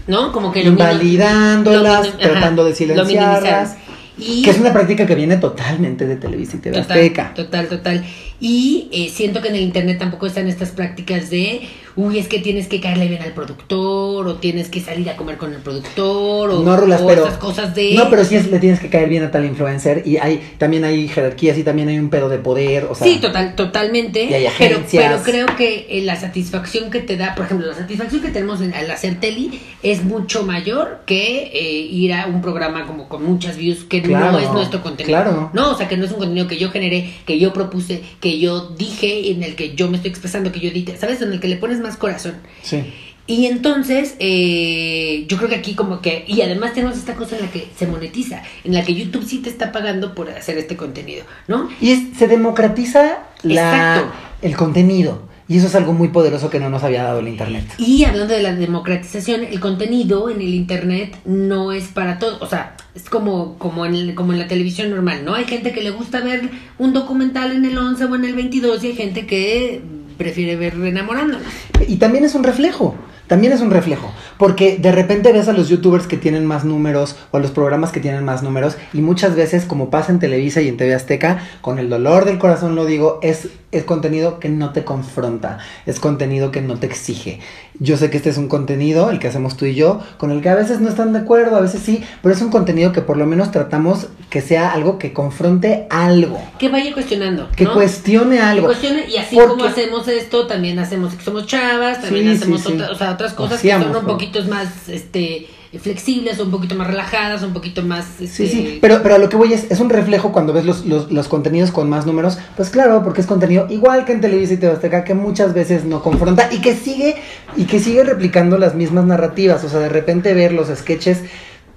¿no? 0.07 0.31
Como 0.31 0.51
que 0.51 0.63
lo 0.63 0.71
Invalidándolas, 0.71 2.17
tratando 2.17 2.65
de 2.65 2.75
silenciarlas. 2.75 3.77
Que 4.17 4.49
es 4.49 4.59
una 4.59 4.71
práctica 4.71 5.05
que 5.05 5.15
viene 5.15 5.37
totalmente 5.37 6.07
de 6.07 6.15
Televisa 6.15 6.55
y 6.55 6.59
TV 6.59 6.79
Azteca. 6.79 7.33
Total, 7.33 7.67
total. 7.67 8.05
Y 8.39 8.89
eh, 8.91 9.09
siento 9.13 9.41
que 9.41 9.49
en 9.49 9.55
el 9.55 9.61
internet 9.61 9.97
tampoco 9.97 10.27
están 10.27 10.47
estas 10.47 10.71
prácticas 10.71 11.29
de, 11.29 11.61
uy, 11.95 12.19
es 12.19 12.27
que 12.27 12.39
tienes 12.39 12.67
que 12.67 12.81
caerle 12.81 13.07
bien 13.07 13.21
al 13.21 13.31
productor, 13.31 14.27
o 14.27 14.35
tienes 14.35 14.67
que 14.69 14.81
salir 14.81 15.09
a 15.09 15.15
comer 15.15 15.37
con 15.37 15.53
el 15.53 15.61
productor, 15.61 16.49
o, 16.49 16.61
no, 16.61 16.75
Rulas, 16.75 17.01
pero, 17.05 17.25
esas 17.25 17.37
cosas 17.37 17.73
de... 17.73 17.93
No, 17.93 18.09
pero 18.09 18.25
sí 18.25 18.37
le 18.39 18.59
tienes 18.59 18.79
que 18.79 18.89
caer 18.89 19.07
bien 19.07 19.23
a 19.23 19.31
tal 19.31 19.45
influencer, 19.45 20.03
y 20.05 20.17
hay 20.17 20.55
también 20.57 20.83
hay 20.83 21.07
jerarquías 21.07 21.57
y 21.57 21.63
también 21.63 21.87
hay 21.87 21.97
un 21.97 22.09
pedo 22.09 22.27
de 22.27 22.37
poder, 22.37 22.87
o 22.89 22.95
sea... 22.95 23.07
Sí, 23.07 23.19
total, 23.19 23.55
totalmente. 23.55 24.25
Y 24.25 24.33
hay 24.33 24.47
pero, 24.57 24.83
pero, 24.91 25.23
creo 25.23 25.45
que 25.57 25.87
eh, 25.89 26.01
la 26.03 26.17
satisfacción 26.17 26.91
que 26.91 26.99
te 26.99 27.15
da, 27.15 27.35
por 27.35 27.45
ejemplo, 27.45 27.67
la 27.67 27.75
satisfacción 27.75 28.21
que 28.21 28.29
tenemos 28.29 28.59
al 28.61 28.91
hacer 28.91 29.19
tele 29.19 29.51
es 29.81 30.03
mucho 30.03 30.43
mayor 30.43 31.01
que 31.05 31.51
eh, 31.53 31.87
ir 31.89 32.13
a 32.13 32.27
un 32.27 32.41
programa 32.41 32.85
como 32.85 33.07
con 33.07 33.23
muchas 33.23 33.55
views, 33.55 33.85
que 33.85 34.01
no 34.01 34.39
es 34.39 34.51
nuestro 34.51 34.81
contenido. 34.81 35.17
Claro. 35.17 35.49
No, 35.53 35.71
o 35.71 35.77
sea, 35.77 35.87
que 35.87 35.95
no 35.95 36.05
es 36.05 36.11
un 36.11 36.17
contenido 36.17 36.47
que 36.47 36.57
yo 36.57 36.71
generé, 36.71 37.13
que 37.25 37.39
yo 37.39 37.53
propuse, 37.53 38.01
que 38.19 38.24
yo 38.39 38.69
dije, 38.69 39.31
en 39.31 39.43
el 39.43 39.55
que 39.55 39.75
yo 39.75 39.89
me 39.89 39.97
estoy 39.97 40.09
expresando, 40.09 40.51
que 40.51 40.59
yo 40.59 40.71
dije, 40.71 40.97
¿sabes? 40.97 41.21
En 41.21 41.31
el 41.31 41.39
que 41.39 41.47
le 41.47 41.57
pones 41.57 41.79
más 41.79 41.97
corazón. 41.97 42.35
Sí. 42.61 42.83
Y 43.27 43.47
entonces, 43.47 44.15
eh, 44.19 45.25
yo 45.27 45.37
creo 45.37 45.49
que 45.49 45.55
aquí 45.55 45.73
como 45.73 45.99
que, 45.99 46.25
y 46.27 46.41
además 46.41 46.73
tenemos 46.73 46.95
esta 46.95 47.15
cosa 47.15 47.37
en 47.37 47.43
la 47.45 47.51
que 47.51 47.67
se 47.75 47.87
monetiza, 47.87 48.43
en 48.63 48.73
la 48.73 48.83
que 48.83 48.93
YouTube 48.93 49.25
sí 49.25 49.39
te 49.39 49.49
está 49.49 49.71
pagando 49.71 50.13
por 50.13 50.29
hacer 50.29 50.57
este 50.59 50.77
contenido, 50.77 51.25
¿no? 51.47 51.69
Y 51.81 52.11
se 52.15 52.27
democratiza 52.27 53.23
la, 53.41 54.13
el 54.43 54.55
contenido. 54.55 55.23
Y 55.47 55.57
eso 55.57 55.67
es 55.67 55.75
algo 55.75 55.93
muy 55.93 56.07
poderoso 56.07 56.49
que 56.49 56.59
no 56.59 56.69
nos 56.69 56.83
había 56.83 57.03
dado 57.03 57.19
el 57.19 57.27
Internet. 57.27 57.65
Y 57.77 58.03
hablando 58.03 58.33
de 58.33 58.41
la 58.41 58.55
democratización, 58.55 59.43
el 59.43 59.59
contenido 59.59 60.29
en 60.29 60.41
el 60.41 60.53
Internet 60.55 61.15
no 61.25 61.71
es 61.71 61.89
para 61.89 62.17
todos. 62.17 62.41
O 62.41 62.47
sea, 62.47 62.75
es 62.95 63.09
como, 63.09 63.57
como, 63.59 63.85
en, 63.85 64.15
como 64.15 64.33
en 64.33 64.39
la 64.39 64.47
televisión 64.47 64.89
normal, 64.89 65.23
¿no? 65.23 65.35
Hay 65.35 65.45
gente 65.45 65.71
que 65.71 65.83
le 65.83 65.91
gusta 65.91 66.21
ver 66.21 66.49
un 66.79 66.93
documental 66.93 67.51
en 67.51 67.63
el 67.65 67.77
11 67.77 68.05
o 68.05 68.15
en 68.15 68.25
el 68.25 68.33
22 68.33 68.83
y 68.83 68.87
hay 68.87 68.95
gente 68.95 69.27
que 69.27 69.81
prefiere 70.17 70.55
ver 70.55 70.73
enamorándonos. 70.73 71.45
Y 71.87 71.97
también 71.97 72.23
es 72.25 72.33
un 72.33 72.43
reflejo 72.43 72.95
también 73.27 73.53
es 73.53 73.61
un 73.61 73.71
reflejo, 73.71 74.11
porque 74.37 74.77
de 74.77 74.91
repente 74.91 75.31
ves 75.31 75.47
a 75.47 75.53
los 75.53 75.69
youtubers 75.69 76.07
que 76.07 76.17
tienen 76.17 76.45
más 76.45 76.65
números 76.65 77.15
o 77.31 77.37
a 77.37 77.39
los 77.39 77.51
programas 77.51 77.91
que 77.91 77.99
tienen 77.99 78.23
más 78.23 78.43
números 78.43 78.77
y 78.93 79.01
muchas 79.01 79.35
veces, 79.35 79.65
como 79.65 79.89
pasa 79.89 80.11
en 80.11 80.19
Televisa 80.19 80.61
y 80.61 80.67
en 80.67 80.77
TV 80.77 80.93
Azteca, 80.93 81.43
con 81.61 81.79
el 81.79 81.89
dolor 81.89 82.25
del 82.25 82.37
corazón 82.37 82.75
lo 82.75 82.85
digo, 82.85 83.19
es, 83.21 83.49
es 83.71 83.83
contenido 83.83 84.39
que 84.39 84.49
no 84.49 84.71
te 84.71 84.83
confronta, 84.83 85.59
es 85.85 85.99
contenido 85.99 86.51
que 86.51 86.61
no 86.61 86.77
te 86.77 86.87
exige. 86.87 87.39
Yo 87.79 87.97
sé 87.97 88.09
que 88.09 88.17
este 88.17 88.29
es 88.29 88.37
un 88.37 88.47
contenido, 88.47 89.09
el 89.09 89.19
que 89.19 89.27
hacemos 89.27 89.57
tú 89.57 89.65
y 89.65 89.75
yo, 89.75 90.01
con 90.17 90.31
el 90.31 90.41
que 90.41 90.49
a 90.49 90.55
veces 90.55 90.79
no 90.79 90.89
están 90.89 91.13
de 91.13 91.19
acuerdo, 91.19 91.55
a 91.55 91.61
veces 91.61 91.81
sí, 91.81 92.03
pero 92.21 92.33
es 92.33 92.41
un 92.41 92.49
contenido 92.49 92.91
que 92.91 93.01
por 93.01 93.17
lo 93.17 93.25
menos 93.25 93.51
tratamos 93.51 94.07
que 94.29 94.41
sea 94.41 94.71
algo 94.71 94.97
que 94.97 95.13
confronte 95.13 95.87
algo. 95.89 96.41
Que 96.59 96.69
vaya 96.69 96.93
cuestionando. 96.93 97.49
Que 97.55 97.67
cuestione 97.67 98.39
algo. 98.39 98.69
y 99.07 99.17
así 99.17 99.37
como 99.37 99.63
hacemos 99.65 100.07
esto, 100.07 100.47
también 100.47 100.79
hacemos 100.79 101.13
que 101.13 101.23
somos 101.23 101.47
chavas, 101.47 102.01
también 102.01 102.29
hacemos 102.29 102.65
o 102.65 102.95
sea, 102.95 103.11
otras 103.11 103.33
cosas 103.33 103.61
que 103.61 103.71
son 103.71 103.95
un 103.95 104.05
poquito 104.05 104.43
más 104.45 104.89
este 104.89 105.47
flexibles, 105.79 106.39
un 106.39 106.51
poquito 106.51 106.75
más 106.75 106.87
relajadas, 106.87 107.43
un 107.43 107.53
poquito 107.53 107.81
más... 107.83 108.05
Sí, 108.17 108.27
sí, 108.27 108.43
este, 108.43 108.77
pero, 108.81 109.01
pero 109.03 109.15
a 109.15 109.17
lo 109.17 109.29
que 109.29 109.37
voy 109.37 109.53
es, 109.53 109.69
es 109.69 109.79
un 109.79 109.89
reflejo 109.89 110.31
cuando 110.31 110.53
ves 110.53 110.65
los, 110.65 110.85
los, 110.85 111.11
los, 111.11 111.27
contenidos 111.27 111.71
con 111.71 111.89
más 111.89 112.05
números, 112.05 112.37
pues 112.55 112.69
claro, 112.69 113.03
porque 113.03 113.21
es 113.21 113.27
contenido 113.27 113.67
igual 113.69 114.05
que 114.05 114.13
en 114.13 114.21
Televisa 114.21 114.53
y 114.53 114.57
TV 114.57 115.03
que 115.03 115.13
muchas 115.13 115.53
veces 115.53 115.85
no 115.85 116.01
confronta 116.01 116.49
y 116.51 116.61
que 116.61 116.75
sigue, 116.75 117.15
y 117.55 117.65
que 117.65 117.79
sigue 117.79 118.03
replicando 118.03 118.57
las 118.57 118.75
mismas 118.75 119.05
narrativas, 119.05 119.63
o 119.63 119.69
sea, 119.69 119.79
de 119.79 119.89
repente 119.89 120.33
ver 120.33 120.51
los 120.51 120.67
sketches 120.67 121.23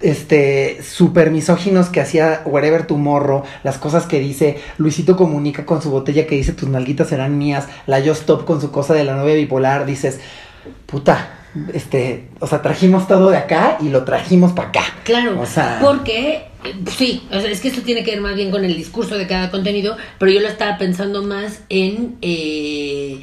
este 0.00 0.80
super 0.82 1.30
misóginos 1.30 1.88
que 1.88 2.00
hacía 2.00 2.42
Wherever 2.44 2.86
tu 2.86 2.98
morro, 2.98 3.44
las 3.64 3.78
cosas 3.78 4.06
que 4.06 4.20
dice, 4.20 4.58
Luisito 4.76 5.16
comunica 5.16 5.66
con 5.66 5.82
su 5.82 5.90
botella 5.90 6.26
que 6.26 6.36
dice 6.36 6.52
tus 6.52 6.68
nalguitas 6.68 7.08
serán 7.08 7.36
mías, 7.38 7.66
la 7.86 7.98
Yo 7.98 8.12
Stop 8.12 8.44
con 8.44 8.60
su 8.60 8.70
cosa 8.70 8.94
de 8.94 9.04
la 9.04 9.16
novia 9.16 9.34
bipolar, 9.34 9.86
dices, 9.86 10.20
puta, 10.86 11.37
este, 11.72 12.28
o 12.40 12.46
sea, 12.46 12.62
trajimos 12.62 13.08
todo 13.08 13.30
de 13.30 13.38
acá 13.38 13.78
y 13.80 13.88
lo 13.88 14.04
trajimos 14.04 14.52
para 14.52 14.68
acá. 14.68 14.84
Claro, 15.04 15.40
o 15.40 15.46
sea, 15.46 15.78
porque 15.80 16.48
eh, 16.64 16.74
sí, 16.90 17.26
o 17.30 17.40
sea, 17.40 17.50
es 17.50 17.60
que 17.60 17.68
esto 17.68 17.82
tiene 17.82 18.04
que 18.04 18.12
ver 18.12 18.20
más 18.20 18.34
bien 18.34 18.50
con 18.50 18.64
el 18.64 18.76
discurso 18.76 19.16
de 19.16 19.26
cada 19.26 19.50
contenido, 19.50 19.96
pero 20.18 20.30
yo 20.32 20.40
lo 20.40 20.48
estaba 20.48 20.78
pensando 20.78 21.22
más 21.22 21.62
en 21.68 22.16
eh, 22.22 23.22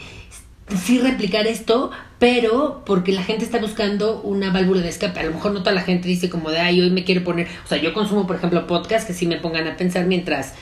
sí 0.83 0.99
replicar 0.99 1.47
esto, 1.47 1.91
pero 2.19 2.83
porque 2.85 3.11
la 3.11 3.23
gente 3.23 3.45
está 3.45 3.59
buscando 3.59 4.21
una 4.21 4.51
válvula 4.51 4.81
de 4.81 4.89
escape. 4.89 5.19
A 5.19 5.23
lo 5.23 5.31
mejor 5.31 5.51
no 5.51 5.59
toda 5.59 5.73
la 5.73 5.81
gente 5.81 6.07
dice 6.07 6.29
como 6.29 6.49
de, 6.49 6.59
ay, 6.59 6.81
hoy 6.81 6.89
me 6.89 7.03
quiero 7.03 7.23
poner, 7.23 7.47
o 7.63 7.67
sea, 7.67 7.77
yo 7.77 7.93
consumo, 7.93 8.25
por 8.25 8.37
ejemplo, 8.37 8.65
podcasts 8.67 9.05
que 9.05 9.13
sí 9.13 9.27
me 9.27 9.37
pongan 9.37 9.67
a 9.67 9.77
pensar 9.77 10.05
mientras 10.05 10.53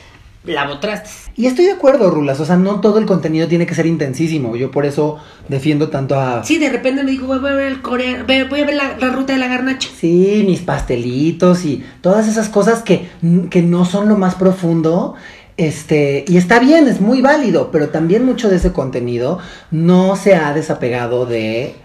lavo 0.45 0.79
trastes. 0.79 1.31
Y 1.35 1.45
estoy 1.45 1.65
de 1.65 1.71
acuerdo, 1.71 2.09
Rulas, 2.09 2.39
o 2.39 2.45
sea, 2.45 2.57
no 2.57 2.81
todo 2.81 2.99
el 2.99 3.05
contenido 3.05 3.47
tiene 3.47 3.65
que 3.65 3.75
ser 3.75 3.85
intensísimo. 3.85 4.55
Yo 4.55 4.71
por 4.71 4.85
eso 4.85 5.17
defiendo 5.47 5.89
tanto 5.89 6.19
a... 6.19 6.43
Sí, 6.43 6.57
de 6.57 6.69
repente 6.69 7.03
me 7.03 7.11
digo, 7.11 7.27
voy 7.27 7.37
a 7.37 7.55
ver 7.55 7.67
el 7.67 7.81
coreano, 7.81 8.25
voy 8.25 8.61
a 8.61 8.65
ver 8.65 8.75
la, 8.75 9.09
ruta 9.09 9.33
de 9.33 9.39
la 9.39 9.47
garnacha. 9.47 9.89
Sí, 9.99 10.43
mis 10.45 10.61
pastelitos 10.61 11.65
y 11.65 11.83
todas 12.01 12.27
esas 12.27 12.49
cosas 12.49 12.83
que, 12.83 13.07
que 13.49 13.61
no 13.61 13.85
son 13.85 14.09
lo 14.09 14.17
más 14.17 14.35
profundo. 14.35 15.15
Este, 15.55 16.25
y 16.27 16.37
está 16.37 16.59
bien, 16.59 16.87
es 16.87 16.99
muy 16.99 17.21
válido, 17.21 17.69
pero 17.71 17.89
también 17.89 18.25
mucho 18.25 18.49
de 18.49 18.55
ese 18.55 18.71
contenido 18.71 19.39
no 19.69 20.15
se 20.15 20.35
ha 20.35 20.51
desapegado 20.53 21.27
de 21.27 21.75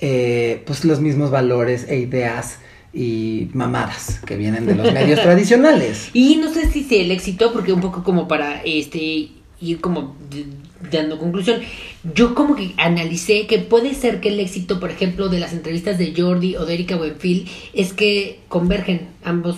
eh, 0.00 0.62
pues 0.66 0.84
los 0.84 1.00
mismos 1.00 1.30
valores 1.30 1.86
e 1.88 1.98
ideas 1.98 2.58
y 2.96 3.50
mamadas 3.52 4.20
que 4.24 4.36
vienen 4.36 4.64
de 4.64 4.74
los 4.74 4.90
medios 4.90 5.20
tradicionales. 5.20 6.10
Y 6.14 6.36
no 6.36 6.52
sé 6.52 6.70
si 6.70 6.82
sea 6.82 7.02
el 7.02 7.10
éxito, 7.10 7.52
porque 7.52 7.72
un 7.72 7.82
poco 7.82 8.02
como 8.02 8.26
para 8.26 8.62
este 8.64 9.28
ir 9.60 9.80
como 9.80 10.16
dando 10.90 11.18
conclusión, 11.18 11.60
yo 12.14 12.34
como 12.34 12.56
que 12.56 12.72
analicé 12.78 13.46
que 13.46 13.58
puede 13.58 13.94
ser 13.94 14.20
que 14.20 14.30
el 14.30 14.40
éxito, 14.40 14.80
por 14.80 14.90
ejemplo, 14.90 15.28
de 15.28 15.40
las 15.40 15.52
entrevistas 15.52 15.98
de 15.98 16.14
Jordi 16.16 16.56
o 16.56 16.64
de 16.64 16.74
Erika 16.74 16.96
Buenfil 16.96 17.48
es 17.74 17.92
que 17.92 18.40
convergen 18.48 19.08
ambos, 19.24 19.56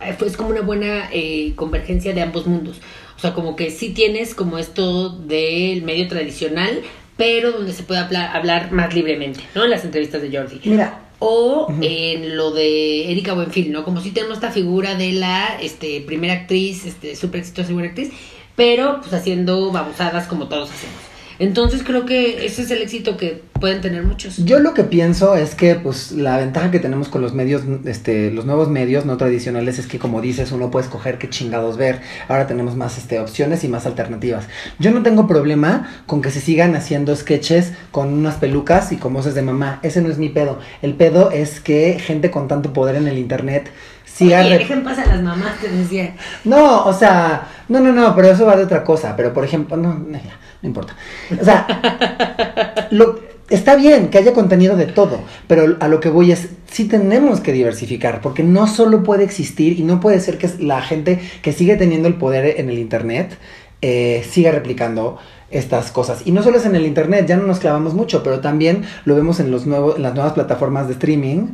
es 0.00 0.36
como 0.36 0.50
una 0.50 0.62
buena 0.62 1.08
eh, 1.12 1.52
convergencia 1.54 2.12
de 2.12 2.22
ambos 2.22 2.46
mundos. 2.46 2.80
O 3.16 3.20
sea, 3.20 3.34
como 3.34 3.54
que 3.54 3.70
sí 3.70 3.90
tienes 3.90 4.34
como 4.34 4.58
esto 4.58 5.10
del 5.10 5.82
medio 5.82 6.08
tradicional, 6.08 6.80
pero 7.16 7.52
donde 7.52 7.72
se 7.72 7.82
puede 7.84 8.00
hablar, 8.00 8.34
hablar 8.34 8.72
más 8.72 8.94
libremente, 8.94 9.40
¿no? 9.54 9.64
En 9.64 9.70
las 9.70 9.84
entrevistas 9.84 10.22
de 10.22 10.36
Jordi. 10.36 10.60
Mira, 10.64 11.09
o 11.20 11.72
en 11.82 12.36
lo 12.36 12.50
de 12.50 13.12
Erika 13.12 13.34
Buenfil, 13.34 13.70
¿no? 13.70 13.84
Como 13.84 14.00
si 14.00 14.10
tenemos 14.10 14.38
esta 14.38 14.50
figura 14.50 14.96
de 14.96 15.12
la 15.12 15.58
este, 15.60 16.00
primera 16.00 16.32
actriz, 16.32 16.86
este, 16.86 17.14
súper 17.14 17.40
exitosa 17.40 17.66
primera 17.66 17.88
actriz, 17.88 18.10
pero 18.56 19.00
pues 19.00 19.12
haciendo 19.12 19.70
babosadas 19.70 20.26
como 20.26 20.48
todos 20.48 20.70
hacemos. 20.70 21.09
Entonces 21.40 21.82
creo 21.82 22.04
que 22.04 22.44
ese 22.44 22.60
es 22.60 22.70
el 22.70 22.82
éxito 22.82 23.16
que 23.16 23.42
pueden 23.58 23.80
tener 23.80 24.02
muchos. 24.02 24.36
Yo 24.44 24.58
lo 24.58 24.74
que 24.74 24.84
pienso 24.84 25.36
es 25.36 25.54
que 25.54 25.74
pues 25.74 26.12
la 26.12 26.36
ventaja 26.36 26.70
que 26.70 26.80
tenemos 26.80 27.08
con 27.08 27.22
los 27.22 27.32
medios, 27.32 27.62
este, 27.86 28.30
los 28.30 28.44
nuevos 28.44 28.68
medios 28.68 29.06
no 29.06 29.16
tradicionales 29.16 29.78
es 29.78 29.86
que 29.86 29.98
como 29.98 30.20
dices, 30.20 30.52
uno 30.52 30.70
puede 30.70 30.84
escoger 30.84 31.16
qué 31.16 31.30
chingados 31.30 31.78
ver. 31.78 32.02
Ahora 32.28 32.46
tenemos 32.46 32.76
más 32.76 32.98
este, 32.98 33.18
opciones 33.20 33.64
y 33.64 33.68
más 33.68 33.86
alternativas. 33.86 34.48
Yo 34.78 34.90
no 34.90 35.02
tengo 35.02 35.26
problema 35.26 35.88
con 36.04 36.20
que 36.20 36.30
se 36.30 36.42
sigan 36.42 36.76
haciendo 36.76 37.16
sketches 37.16 37.72
con 37.90 38.12
unas 38.12 38.34
pelucas 38.34 38.92
y 38.92 38.98
con 38.98 39.14
voces 39.14 39.34
de 39.34 39.40
mamá. 39.40 39.80
Ese 39.82 40.02
no 40.02 40.10
es 40.10 40.18
mi 40.18 40.28
pedo. 40.28 40.58
El 40.82 40.92
pedo 40.92 41.30
es 41.30 41.60
que 41.60 41.98
gente 41.98 42.30
con 42.30 42.48
tanto 42.48 42.74
poder 42.74 42.96
en 42.96 43.08
el 43.08 43.16
internet 43.16 43.70
siga... 44.04 44.40
Oye, 44.40 44.58
dejen 44.58 44.84
pasar 44.84 45.06
las 45.06 45.22
mamás, 45.22 45.58
te 45.58 45.70
decía. 45.70 46.14
No, 46.44 46.84
o 46.84 46.92
sea, 46.92 47.48
no, 47.70 47.80
no, 47.80 47.92
no, 47.94 48.14
pero 48.14 48.28
eso 48.28 48.44
va 48.44 48.56
de 48.56 48.64
otra 48.64 48.84
cosa. 48.84 49.16
Pero 49.16 49.32
por 49.32 49.46
ejemplo, 49.46 49.78
no, 49.78 49.94
no 49.94 50.18
no 50.62 50.68
importa. 50.68 50.94
O 51.40 51.44
sea, 51.44 52.88
lo, 52.90 53.20
está 53.50 53.76
bien 53.76 54.08
que 54.08 54.18
haya 54.18 54.32
contenido 54.32 54.76
de 54.76 54.86
todo, 54.86 55.20
pero 55.46 55.76
a 55.80 55.88
lo 55.88 56.00
que 56.00 56.08
voy 56.08 56.32
es, 56.32 56.48
sí 56.70 56.86
tenemos 56.86 57.40
que 57.40 57.52
diversificar, 57.52 58.20
porque 58.20 58.42
no 58.42 58.66
solo 58.66 59.02
puede 59.02 59.24
existir 59.24 59.78
y 59.78 59.82
no 59.82 60.00
puede 60.00 60.20
ser 60.20 60.38
que 60.38 60.48
la 60.60 60.80
gente 60.80 61.18
que 61.42 61.52
sigue 61.52 61.76
teniendo 61.76 62.08
el 62.08 62.14
poder 62.14 62.60
en 62.60 62.70
el 62.70 62.78
Internet 62.78 63.36
eh, 63.82 64.24
siga 64.28 64.52
replicando 64.52 65.18
estas 65.50 65.90
cosas. 65.90 66.22
Y 66.24 66.32
no 66.32 66.42
solo 66.42 66.58
es 66.58 66.66
en 66.66 66.76
el 66.76 66.86
Internet, 66.86 67.26
ya 67.26 67.36
no 67.36 67.46
nos 67.46 67.58
clavamos 67.58 67.94
mucho, 67.94 68.22
pero 68.22 68.40
también 68.40 68.84
lo 69.04 69.16
vemos 69.16 69.40
en, 69.40 69.50
los 69.50 69.66
nuevos, 69.66 69.98
las 69.98 70.14
nuevas 70.14 70.32
plataformas 70.32 70.86
de 70.86 70.92
streaming 70.92 71.48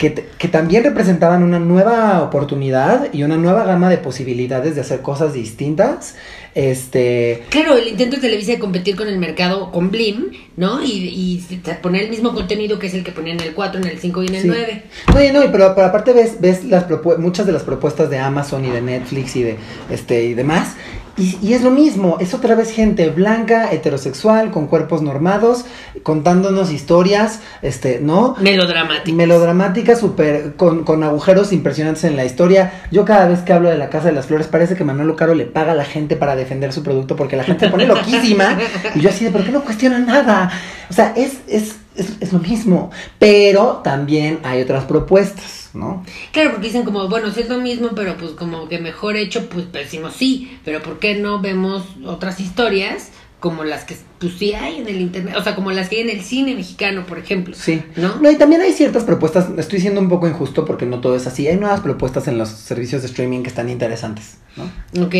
que, 0.00 0.48
también 0.48 0.82
representaban 0.82 1.42
una 1.42 1.58
nueva 1.58 2.22
oportunidad 2.22 3.12
y 3.12 3.22
una 3.22 3.36
nueva 3.36 3.64
gama 3.64 3.90
de 3.90 3.98
posibilidades 3.98 4.74
de 4.74 4.80
hacer 4.80 5.02
cosas 5.02 5.34
distintas. 5.34 6.14
Este. 6.54 7.44
Claro, 7.48 7.76
el 7.76 7.88
intento 7.88 8.16
de 8.16 8.22
Televisa 8.22 8.52
de 8.52 8.58
competir 8.58 8.96
con 8.96 9.08
el 9.08 9.18
mercado 9.18 9.70
con 9.70 9.90
Blim, 9.90 10.32
¿no? 10.56 10.82
Y, 10.82 11.46
y 11.50 11.60
poner 11.82 12.04
el 12.04 12.10
mismo 12.10 12.34
contenido 12.34 12.78
que 12.78 12.88
es 12.88 12.94
el 12.94 13.04
que 13.04 13.12
ponía 13.12 13.32
en 13.32 13.40
el 13.40 13.54
4, 13.54 13.80
en 13.80 13.86
el 13.86 13.98
5 13.98 14.22
y 14.22 14.26
en 14.26 14.34
el 14.34 14.46
9. 14.46 14.82
No, 15.08 15.40
no, 15.40 15.52
pero, 15.52 15.74
pero 15.74 15.86
aparte 15.86 16.12
ves, 16.12 16.40
ves 16.40 16.64
las 16.64 16.86
muchas 17.18 17.46
de 17.46 17.52
las 17.52 17.62
propuestas 17.62 18.10
de 18.10 18.18
Amazon 18.18 18.64
y 18.64 18.70
de 18.70 18.80
Netflix 18.80 19.36
y 19.36 19.42
de 19.42 19.56
este 19.90 20.24
y 20.24 20.34
demás. 20.34 20.74
Y, 21.20 21.52
es 21.52 21.62
lo 21.62 21.70
mismo, 21.70 22.16
es 22.18 22.32
otra 22.32 22.54
vez 22.54 22.72
gente 22.72 23.10
blanca, 23.10 23.72
heterosexual, 23.72 24.50
con 24.50 24.68
cuerpos 24.68 25.02
normados, 25.02 25.66
contándonos 26.02 26.72
historias, 26.72 27.40
este, 27.60 28.00
¿no? 28.00 28.36
Melodramáticas. 28.40 29.14
Melodramáticas, 29.14 30.00
super, 30.00 30.54
con, 30.56 30.84
con, 30.84 31.02
agujeros 31.04 31.52
impresionantes 31.52 32.04
en 32.04 32.16
la 32.16 32.24
historia. 32.24 32.84
Yo 32.90 33.04
cada 33.04 33.28
vez 33.28 33.40
que 33.40 33.52
hablo 33.52 33.68
de 33.68 33.76
la 33.76 33.90
Casa 33.90 34.06
de 34.06 34.12
las 34.12 34.26
Flores, 34.26 34.46
parece 34.46 34.76
que 34.76 34.84
Manuel 34.84 35.14
Caro 35.14 35.34
le 35.34 35.44
paga 35.44 35.72
a 35.72 35.74
la 35.74 35.84
gente 35.84 36.16
para 36.16 36.36
defender 36.36 36.49
su 36.72 36.82
producto 36.82 37.16
porque 37.16 37.36
la 37.36 37.44
gente 37.44 37.66
se 37.66 37.70
pone 37.70 37.86
loquísima. 37.86 38.58
y 38.94 39.00
yo 39.00 39.10
así 39.10 39.24
de, 39.24 39.30
¿por 39.30 39.44
qué 39.44 39.50
no 39.50 39.64
cuestiona 39.64 39.98
nada? 39.98 40.50
O 40.88 40.92
sea, 40.92 41.12
es, 41.16 41.38
es, 41.48 41.76
es, 41.96 42.32
lo 42.32 42.38
mismo. 42.38 42.90
Pero 43.18 43.80
también 43.82 44.40
hay 44.42 44.62
otras 44.62 44.84
propuestas. 44.84 45.70
¿no? 45.72 46.04
Claro, 46.32 46.50
porque 46.50 46.66
dicen 46.66 46.84
como, 46.84 47.08
bueno, 47.08 47.30
si 47.30 47.42
es 47.42 47.48
lo 47.48 47.58
mismo, 47.58 47.90
pero 47.94 48.16
pues 48.16 48.32
como 48.32 48.68
que 48.68 48.80
mejor 48.80 49.16
hecho, 49.16 49.48
pues 49.48 49.70
decimos 49.70 50.14
sí, 50.16 50.58
pero 50.64 50.82
¿por 50.82 50.98
qué 50.98 51.14
no 51.14 51.40
vemos 51.40 51.84
otras 52.04 52.40
historias 52.40 53.10
como 53.38 53.62
las 53.62 53.84
que 53.84 53.96
pues 54.20 54.34
sí 54.34 54.52
hay 54.52 54.78
en 54.78 54.88
el 54.88 55.00
internet, 55.00 55.34
o 55.36 55.42
sea, 55.42 55.54
como 55.54 55.72
las 55.72 55.88
que 55.88 55.96
hay 55.96 56.02
en 56.02 56.10
el 56.10 56.20
cine 56.20 56.54
mexicano, 56.54 57.06
por 57.06 57.18
ejemplo. 57.18 57.54
Sí. 57.56 57.82
¿No? 57.96 58.20
No, 58.20 58.30
y 58.30 58.36
también 58.36 58.60
hay 58.60 58.72
ciertas 58.72 59.04
propuestas, 59.04 59.48
estoy 59.56 59.80
siendo 59.80 60.00
un 60.00 60.10
poco 60.10 60.28
injusto 60.28 60.64
porque 60.64 60.86
no 60.86 61.00
todo 61.00 61.16
es 61.16 61.26
así, 61.26 61.48
hay 61.48 61.56
nuevas 61.56 61.80
propuestas 61.80 62.28
en 62.28 62.36
los 62.36 62.50
servicios 62.50 63.00
de 63.02 63.08
streaming 63.08 63.42
que 63.42 63.48
están 63.48 63.70
interesantes, 63.70 64.36
¿no? 64.56 65.04
Ok, 65.04 65.14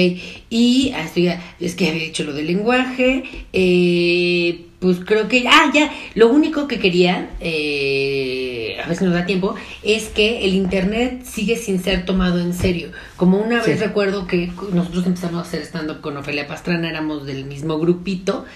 y 0.50 0.92
así, 0.92 1.28
es 1.58 1.74
que 1.74 1.88
había 1.88 2.04
hecho 2.04 2.24
lo 2.24 2.34
del 2.34 2.46
lenguaje, 2.46 3.24
eh 3.52 4.66
pues 4.80 4.98
creo 5.04 5.28
que, 5.28 5.44
ah, 5.46 5.70
ya, 5.74 5.92
lo 6.14 6.30
único 6.30 6.66
que 6.66 6.78
quería, 6.78 7.30
eh, 7.40 8.78
a 8.82 8.88
veces 8.88 9.02
nos 9.02 9.12
da 9.12 9.26
tiempo, 9.26 9.54
es 9.82 10.08
que 10.08 10.42
el 10.46 10.54
Internet 10.54 11.24
sigue 11.24 11.56
sin 11.56 11.82
ser 11.82 12.06
tomado 12.06 12.40
en 12.40 12.54
serio. 12.54 12.90
Como 13.16 13.38
una 13.38 13.62
vez 13.62 13.78
recuerdo 13.78 14.26
que 14.26 14.50
nosotros 14.72 15.06
empezamos 15.06 15.40
a 15.40 15.42
hacer 15.42 15.62
stand-up 15.62 16.00
con 16.00 16.16
Ofelia 16.16 16.46
Pastrana, 16.46 16.88
éramos 16.88 17.26
del 17.26 17.44
mismo 17.44 17.78
grupito, 17.78 18.46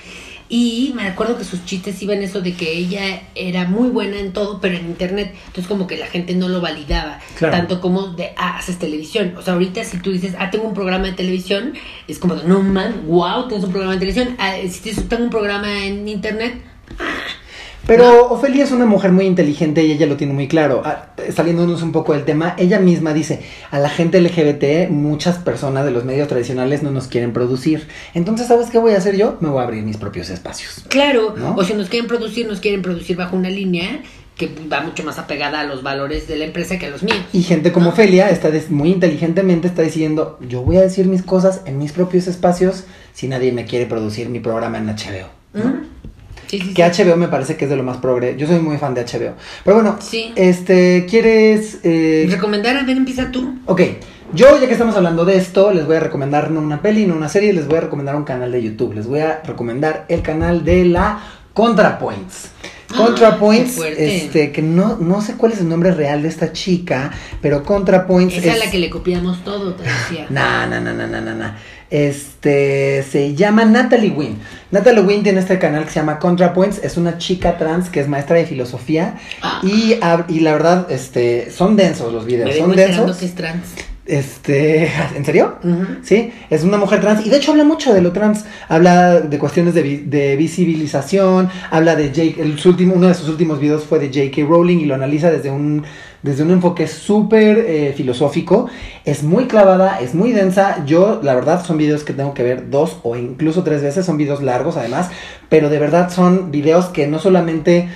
y 0.48 0.92
me 0.94 1.06
acuerdo 1.06 1.38
que 1.38 1.44
sus 1.44 1.64
chistes 1.64 2.02
iban 2.02 2.22
eso 2.22 2.40
de 2.40 2.54
que 2.54 2.76
ella 2.76 3.22
era 3.34 3.66
muy 3.66 3.88
buena 3.88 4.18
en 4.18 4.32
todo, 4.32 4.60
pero 4.60 4.76
en 4.76 4.86
internet. 4.86 5.34
Entonces 5.46 5.66
como 5.66 5.86
que 5.86 5.96
la 5.96 6.06
gente 6.06 6.34
no 6.34 6.48
lo 6.48 6.60
validaba. 6.60 7.18
Tanto 7.38 7.80
como 7.80 8.08
de, 8.08 8.32
ah, 8.36 8.58
haces 8.58 8.78
televisión. 8.78 9.34
O 9.38 9.42
sea, 9.42 9.54
ahorita 9.54 9.82
si 9.84 9.98
tú 9.98 10.12
dices, 10.12 10.34
ah, 10.38 10.50
tengo 10.50 10.68
un 10.68 10.74
programa 10.74 11.06
de 11.06 11.12
televisión, 11.12 11.74
es 12.08 12.18
como, 12.18 12.34
no 12.34 12.60
man, 12.60 13.06
wow, 13.06 13.48
tienes 13.48 13.64
un 13.64 13.72
programa 13.72 13.94
de 13.94 14.00
televisión. 14.00 14.36
Ah, 14.38 14.56
si 14.68 14.94
tengo 15.02 15.24
un 15.24 15.30
programa 15.30 15.86
en 15.86 16.06
internet, 16.08 16.62
ah, 16.98 17.04
pero 17.86 18.30
Ofelia 18.30 18.64
es 18.64 18.72
una 18.72 18.86
mujer 18.86 19.12
muy 19.12 19.26
inteligente 19.26 19.84
y 19.84 19.92
ella 19.92 20.06
lo 20.06 20.16
tiene 20.16 20.32
muy 20.32 20.48
claro. 20.48 20.82
Ah, 20.84 21.08
saliéndonos 21.34 21.82
un 21.82 21.92
poco 21.92 22.12
del 22.12 22.24
tema, 22.24 22.54
ella 22.58 22.78
misma 22.78 23.12
dice, 23.12 23.42
a 23.70 23.78
la 23.78 23.88
gente 23.88 24.20
LGBT 24.20 24.90
muchas 24.90 25.38
personas 25.38 25.84
de 25.84 25.90
los 25.90 26.04
medios 26.04 26.28
tradicionales 26.28 26.82
no 26.82 26.90
nos 26.90 27.06
quieren 27.08 27.32
producir. 27.32 27.86
Entonces, 28.14 28.46
¿sabes 28.46 28.70
qué 28.70 28.78
voy 28.78 28.92
a 28.92 28.98
hacer 28.98 29.16
yo? 29.16 29.36
Me 29.40 29.48
voy 29.48 29.60
a 29.60 29.64
abrir 29.64 29.82
mis 29.82 29.96
propios 29.96 30.30
espacios. 30.30 30.84
Claro, 30.88 31.34
o 31.56 31.64
si 31.64 31.74
nos 31.74 31.88
quieren 31.88 32.08
producir, 32.08 32.46
nos 32.46 32.60
quieren 32.60 32.82
producir 32.82 33.16
bajo 33.16 33.36
una 33.36 33.50
línea 33.50 34.00
que 34.36 34.52
va 34.70 34.80
mucho 34.80 35.04
más 35.04 35.18
apegada 35.18 35.60
a 35.60 35.64
los 35.64 35.82
valores 35.82 36.26
de 36.26 36.36
la 36.36 36.44
empresa 36.44 36.78
que 36.78 36.86
a 36.86 36.90
los 36.90 37.02
míos. 37.02 37.18
Y 37.32 37.42
gente 37.42 37.70
como 37.70 37.90
Ofelia 37.90 38.30
está 38.30 38.50
muy 38.70 38.90
inteligentemente 38.90 39.68
está 39.68 39.82
diciendo, 39.82 40.38
yo 40.48 40.62
voy 40.62 40.78
a 40.78 40.82
decir 40.82 41.06
mis 41.06 41.22
cosas 41.22 41.62
en 41.66 41.78
mis 41.78 41.92
propios 41.92 42.26
espacios 42.26 42.84
si 43.12 43.28
nadie 43.28 43.52
me 43.52 43.64
quiere 43.64 43.86
producir 43.86 44.28
mi 44.28 44.40
programa 44.40 44.78
en 44.78 44.86
HBO. 44.86 45.93
Que 46.58 46.82
HBO 46.82 47.16
me 47.16 47.28
parece 47.28 47.56
que 47.56 47.64
es 47.64 47.70
de 47.70 47.76
lo 47.76 47.82
más 47.82 47.98
progre. 47.98 48.36
Yo 48.36 48.46
soy 48.46 48.60
muy 48.60 48.78
fan 48.78 48.94
de 48.94 49.02
HBO. 49.02 49.34
Pero 49.64 49.76
bueno, 49.76 49.98
este, 50.36 51.06
¿quieres 51.08 51.78
eh... 51.82 52.26
recomendar? 52.30 52.76
A 52.76 52.84
ver, 52.84 52.96
empieza 52.96 53.30
tú. 53.30 53.58
Ok. 53.66 53.82
Yo, 54.32 54.60
ya 54.60 54.66
que 54.66 54.72
estamos 54.72 54.96
hablando 54.96 55.24
de 55.24 55.36
esto, 55.36 55.72
les 55.72 55.86
voy 55.86 55.96
a 55.96 56.00
recomendar 56.00 56.50
no 56.50 56.60
una 56.60 56.82
peli, 56.82 57.06
no 57.06 57.14
una 57.14 57.28
serie, 57.28 57.52
les 57.52 57.68
voy 57.68 57.78
a 57.78 57.82
recomendar 57.82 58.16
un 58.16 58.24
canal 58.24 58.50
de 58.50 58.62
YouTube. 58.62 58.94
Les 58.94 59.06
voy 59.06 59.20
a 59.20 59.42
recomendar 59.44 60.06
el 60.08 60.22
canal 60.22 60.64
de 60.64 60.84
la 60.86 61.20
ContraPoints. 61.52 62.53
Ah, 62.94 62.96
ContraPoints, 62.96 63.78
este, 63.98 64.52
que 64.52 64.62
no, 64.62 64.96
no 64.98 65.20
sé 65.20 65.34
cuál 65.34 65.52
es 65.52 65.60
el 65.60 65.68
nombre 65.68 65.90
real 65.92 66.22
de 66.22 66.28
esta 66.28 66.52
chica, 66.52 67.10
pero 67.40 67.64
ContraPoints 67.64 68.36
Esa 68.36 68.52
es 68.52 68.58
la 68.58 68.70
que 68.70 68.78
le 68.78 68.90
copiamos 68.90 69.42
todo, 69.44 69.74
te 69.74 69.82
decía. 69.82 70.26
No, 70.30 70.66
no, 70.66 70.80
no, 70.80 70.92
no, 70.92 71.06
no, 71.06 71.34
no, 71.34 71.52
Este, 71.90 73.02
se 73.02 73.34
llama 73.34 73.64
Natalie 73.64 74.10
Wynn. 74.10 74.38
Natalie 74.70 75.02
Wynn 75.02 75.22
tiene 75.22 75.40
este 75.40 75.58
canal 75.58 75.84
que 75.84 75.90
se 75.90 76.00
llama 76.00 76.18
ContraPoints, 76.18 76.78
es 76.82 76.96
una 76.96 77.18
chica 77.18 77.58
trans 77.58 77.90
que 77.90 78.00
es 78.00 78.08
maestra 78.08 78.36
de 78.36 78.46
filosofía 78.46 79.16
ah. 79.42 79.60
y, 79.62 79.98
y 80.28 80.40
la 80.40 80.52
verdad, 80.52 80.90
este, 80.90 81.50
son 81.50 81.76
densos 81.76 82.12
los 82.12 82.24
videos, 82.24 82.54
son 82.56 82.74
densos. 82.74 83.16
que 83.16 83.26
es 83.26 83.34
trans. 83.34 83.66
Este, 84.06 84.90
¿en 85.16 85.24
serio? 85.24 85.54
Sí, 86.02 86.30
es 86.50 86.62
una 86.62 86.76
mujer 86.76 87.00
trans 87.00 87.24
y 87.24 87.30
de 87.30 87.38
hecho 87.38 87.52
habla 87.52 87.64
mucho 87.64 87.94
de 87.94 88.02
lo 88.02 88.12
trans, 88.12 88.44
habla 88.68 89.20
de 89.20 89.38
cuestiones 89.38 89.72
de, 89.74 90.36
visibilización, 90.36 91.48
habla 91.70 91.96
de 91.96 92.12
Jake, 92.12 92.36
el, 92.38 92.58
último, 92.66 92.94
uno 92.94 93.08
de 93.08 93.14
sus 93.14 93.28
últimos 93.28 93.60
videos 93.60 93.84
fue 93.84 93.98
de 93.98 94.08
J.K. 94.08 94.46
Rowling 94.46 94.78
y 94.78 94.84
lo 94.84 94.94
analiza 94.94 95.30
desde 95.30 95.50
un, 95.50 95.84
desde 96.22 96.42
un 96.42 96.50
enfoque 96.50 96.86
súper 96.86 97.58
eh, 97.58 97.94
filosófico, 97.96 98.68
es 99.06 99.22
muy 99.22 99.46
clavada, 99.46 99.98
es 100.00 100.14
muy 100.14 100.32
densa, 100.32 100.84
yo 100.84 101.20
la 101.22 101.34
verdad 101.34 101.64
son 101.64 101.78
videos 101.78 102.04
que 102.04 102.12
tengo 102.12 102.34
que 102.34 102.42
ver 102.42 102.68
dos 102.68 102.98
o 103.04 103.16
incluso 103.16 103.62
tres 103.62 103.82
veces, 103.82 104.04
son 104.04 104.18
videos 104.18 104.42
largos 104.42 104.76
además, 104.76 105.08
pero 105.48 105.70
de 105.70 105.78
verdad 105.78 106.10
son 106.10 106.50
videos 106.50 106.86
que 106.86 107.06
no 107.06 107.18
solamente 107.18 107.88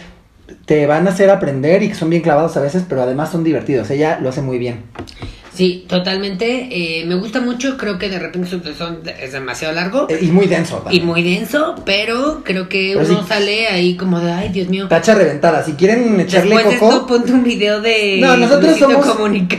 te 0.64 0.86
van 0.86 1.06
a 1.06 1.10
hacer 1.10 1.28
aprender 1.28 1.82
y 1.82 1.88
que 1.88 1.94
son 1.94 2.08
bien 2.08 2.22
clavados 2.22 2.56
a 2.56 2.60
veces, 2.60 2.84
pero 2.88 3.02
además 3.02 3.30
son 3.30 3.44
divertidos, 3.44 3.90
ella 3.90 4.18
lo 4.22 4.30
hace 4.30 4.40
muy 4.40 4.56
bien. 4.56 4.84
Sí, 5.58 5.84
totalmente. 5.88 6.68
Eh, 6.70 7.04
me 7.04 7.16
gusta 7.16 7.40
mucho. 7.40 7.76
Creo 7.76 7.98
que 7.98 8.08
de 8.08 8.20
repente 8.20 8.48
son, 8.48 9.00
es 9.20 9.32
demasiado 9.32 9.74
largo. 9.74 10.06
Eh, 10.08 10.20
y 10.22 10.26
muy 10.26 10.46
denso. 10.46 10.84
Y 10.88 11.00
muy 11.00 11.24
denso, 11.24 11.74
pero 11.84 12.42
creo 12.44 12.68
que 12.68 12.96
uno 12.96 13.26
sale 13.26 13.66
ahí 13.66 13.96
como 13.96 14.20
de, 14.20 14.30
ay, 14.30 14.50
Dios 14.50 14.68
mío. 14.68 14.86
Tacha 14.86 15.16
reventada. 15.16 15.64
Si 15.64 15.72
quieren 15.72 16.20
echarle 16.20 16.54
Después 16.54 16.78
coco... 16.78 16.86
De 16.86 16.94
esto, 16.94 17.06
ponte 17.08 17.32
un 17.32 17.42
video 17.42 17.80
de... 17.80 18.18
No, 18.20 18.36
nosotros 18.36 18.78
somos... 18.78 19.04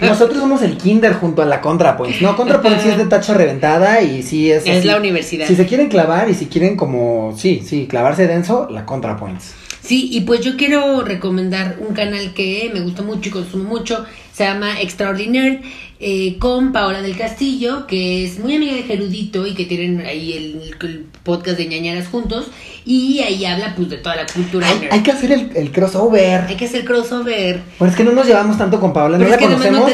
Nosotros 0.02 0.39
somos 0.39 0.62
el 0.62 0.78
kinder 0.78 1.16
junto 1.16 1.41
a 1.41 1.45
la 1.45 1.60
ContraPoints. 1.60 2.22
No, 2.22 2.34
ContraPoints 2.38 2.82
sí 2.82 2.88
es 2.88 2.97
de 2.97 3.06
tacha 3.06 3.34
reventada 3.34 4.02
y 4.02 4.24
sí 4.24 4.50
es... 4.50 4.66
Es 4.66 4.86
la 4.86 4.95
universidad. 4.95 5.47
Si 5.47 5.58
se 5.58 5.66
quieren 5.66 5.89
clavar 5.89 6.30
y 6.30 6.34
si 6.34 6.45
quieren 6.45 6.78
como... 6.78 7.36
Sí, 7.38 7.62
sí, 7.68 7.88
clavarse 7.88 8.26
denso, 8.26 8.70
la 8.72 8.86
ContraPoints. 8.86 9.54
Sí, 9.82 10.10
y 10.12 10.22
pues 10.22 10.41
yo 10.41 10.56
quiero 10.56 11.02
recomendar 11.02 11.78
un 11.80 11.95
canal 11.95 12.34
que 12.34 12.70
me 12.74 12.80
gusta 12.82 13.02
mucho 13.02 13.30
y 13.30 13.32
consumo 13.32 13.64
mucho. 13.64 14.06
Se 14.40 14.46
llama 14.46 14.80
Extraordinaire 14.80 15.60
eh, 16.00 16.38
con 16.40 16.72
Paola 16.72 17.02
del 17.02 17.18
Castillo, 17.18 17.86
que 17.88 18.24
es 18.24 18.40
muy 18.40 18.56
amiga 18.56 18.74
de 18.74 18.84
Gerudito 18.84 19.46
y 19.46 19.54
que 19.54 19.66
tienen 19.66 20.00
ahí 20.00 20.32
el, 20.32 21.08
podcast 21.24 21.58
de 21.58 21.68
ñañaras 21.68 22.08
juntos. 22.08 22.48
Y 22.86 23.20
ahí 23.20 23.44
habla 23.44 23.76
pues 23.76 23.90
de 23.90 23.98
toda 23.98 24.16
la 24.16 24.26
cultura. 24.26 24.66
Hay, 24.92 25.04
que 25.04 25.12
hacer 25.12 25.34
el, 25.54 25.72
crossover. 25.74 26.46
Hay 26.48 26.56
que 26.56 26.64
hacer 26.64 26.86
crossover. 26.86 27.60
Bueno, 27.80 27.92
es 27.92 27.98
que 27.98 28.06
no 28.06 28.14
nos 28.14 28.26
llevamos 28.28 28.58
tanto 28.58 28.80
con 28.80 28.94
Paola, 28.94 29.18
no 29.18 29.28
la 29.28 29.38
conocemos, 29.38 29.92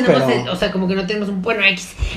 o 0.52 0.56
sea, 0.56 0.72
como 0.72 0.88
que 0.88 0.94
no 0.94 1.08
tenemos 1.08 1.28
un... 1.28 1.42
Bueno, 1.42 1.64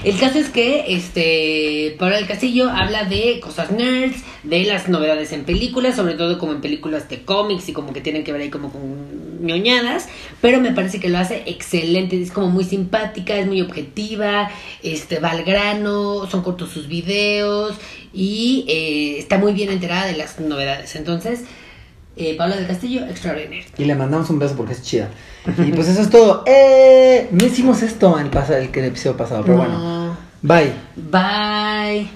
El 0.04 0.18
caso 0.18 0.38
es 0.38 0.50
que 0.50 0.84
este 0.94 1.96
Paola 1.98 2.16
del 2.16 2.26
Castillo 2.26 2.68
habla 2.68 3.04
de 3.04 3.40
cosas 3.40 3.70
nerds, 3.70 4.22
de 4.42 4.64
las 4.64 4.90
novedades 4.90 5.32
en 5.32 5.44
películas, 5.44 5.96
sobre 5.96 6.12
todo 6.12 6.38
como 6.38 6.52
en 6.52 6.60
películas 6.60 7.08
de 7.08 7.22
cómics 7.22 7.70
y 7.70 7.72
como 7.72 7.94
que 7.94 8.02
tienen 8.02 8.22
que 8.22 8.32
ver 8.32 8.42
ahí 8.42 8.50
como 8.50 8.70
con 8.70 9.18
ñoñadas, 9.40 10.08
pero 10.40 10.60
me 10.60 10.72
parece 10.72 11.00
que 11.00 11.08
lo 11.08 11.18
hace 11.18 11.42
excelente, 11.46 12.17
es 12.22 12.30
como 12.30 12.48
muy 12.48 12.64
simpática, 12.64 13.36
es 13.36 13.46
muy 13.46 13.60
objetiva, 13.60 14.50
este, 14.82 15.18
va 15.20 15.30
al 15.30 15.44
grano, 15.44 16.26
son 16.30 16.42
cortos 16.42 16.70
sus 16.70 16.88
videos 16.88 17.76
y 18.12 18.64
eh, 18.68 19.18
está 19.18 19.38
muy 19.38 19.52
bien 19.52 19.70
enterada 19.70 20.06
de 20.06 20.16
las 20.16 20.38
novedades. 20.40 20.96
Entonces, 20.96 21.44
eh, 22.16 22.36
Paula 22.36 22.56
del 22.56 22.66
Castillo, 22.66 23.04
extraordinario. 23.06 23.64
Y 23.78 23.84
le 23.84 23.94
mandamos 23.94 24.28
un 24.30 24.38
beso 24.38 24.56
porque 24.56 24.72
es 24.72 24.82
chida. 24.82 25.08
y 25.58 25.72
pues 25.72 25.88
eso 25.88 26.02
es 26.02 26.10
todo. 26.10 26.42
¡Eh! 26.46 27.28
No 27.30 27.46
hicimos 27.46 27.82
esto 27.82 28.18
en 28.18 28.26
el, 28.26 28.36
el, 28.36 28.70
el 28.74 28.84
episodio 28.84 29.16
pasado, 29.16 29.42
pero 29.44 29.58
bueno. 29.58 30.16
Bye. 30.42 30.72
Bye. 30.96 32.06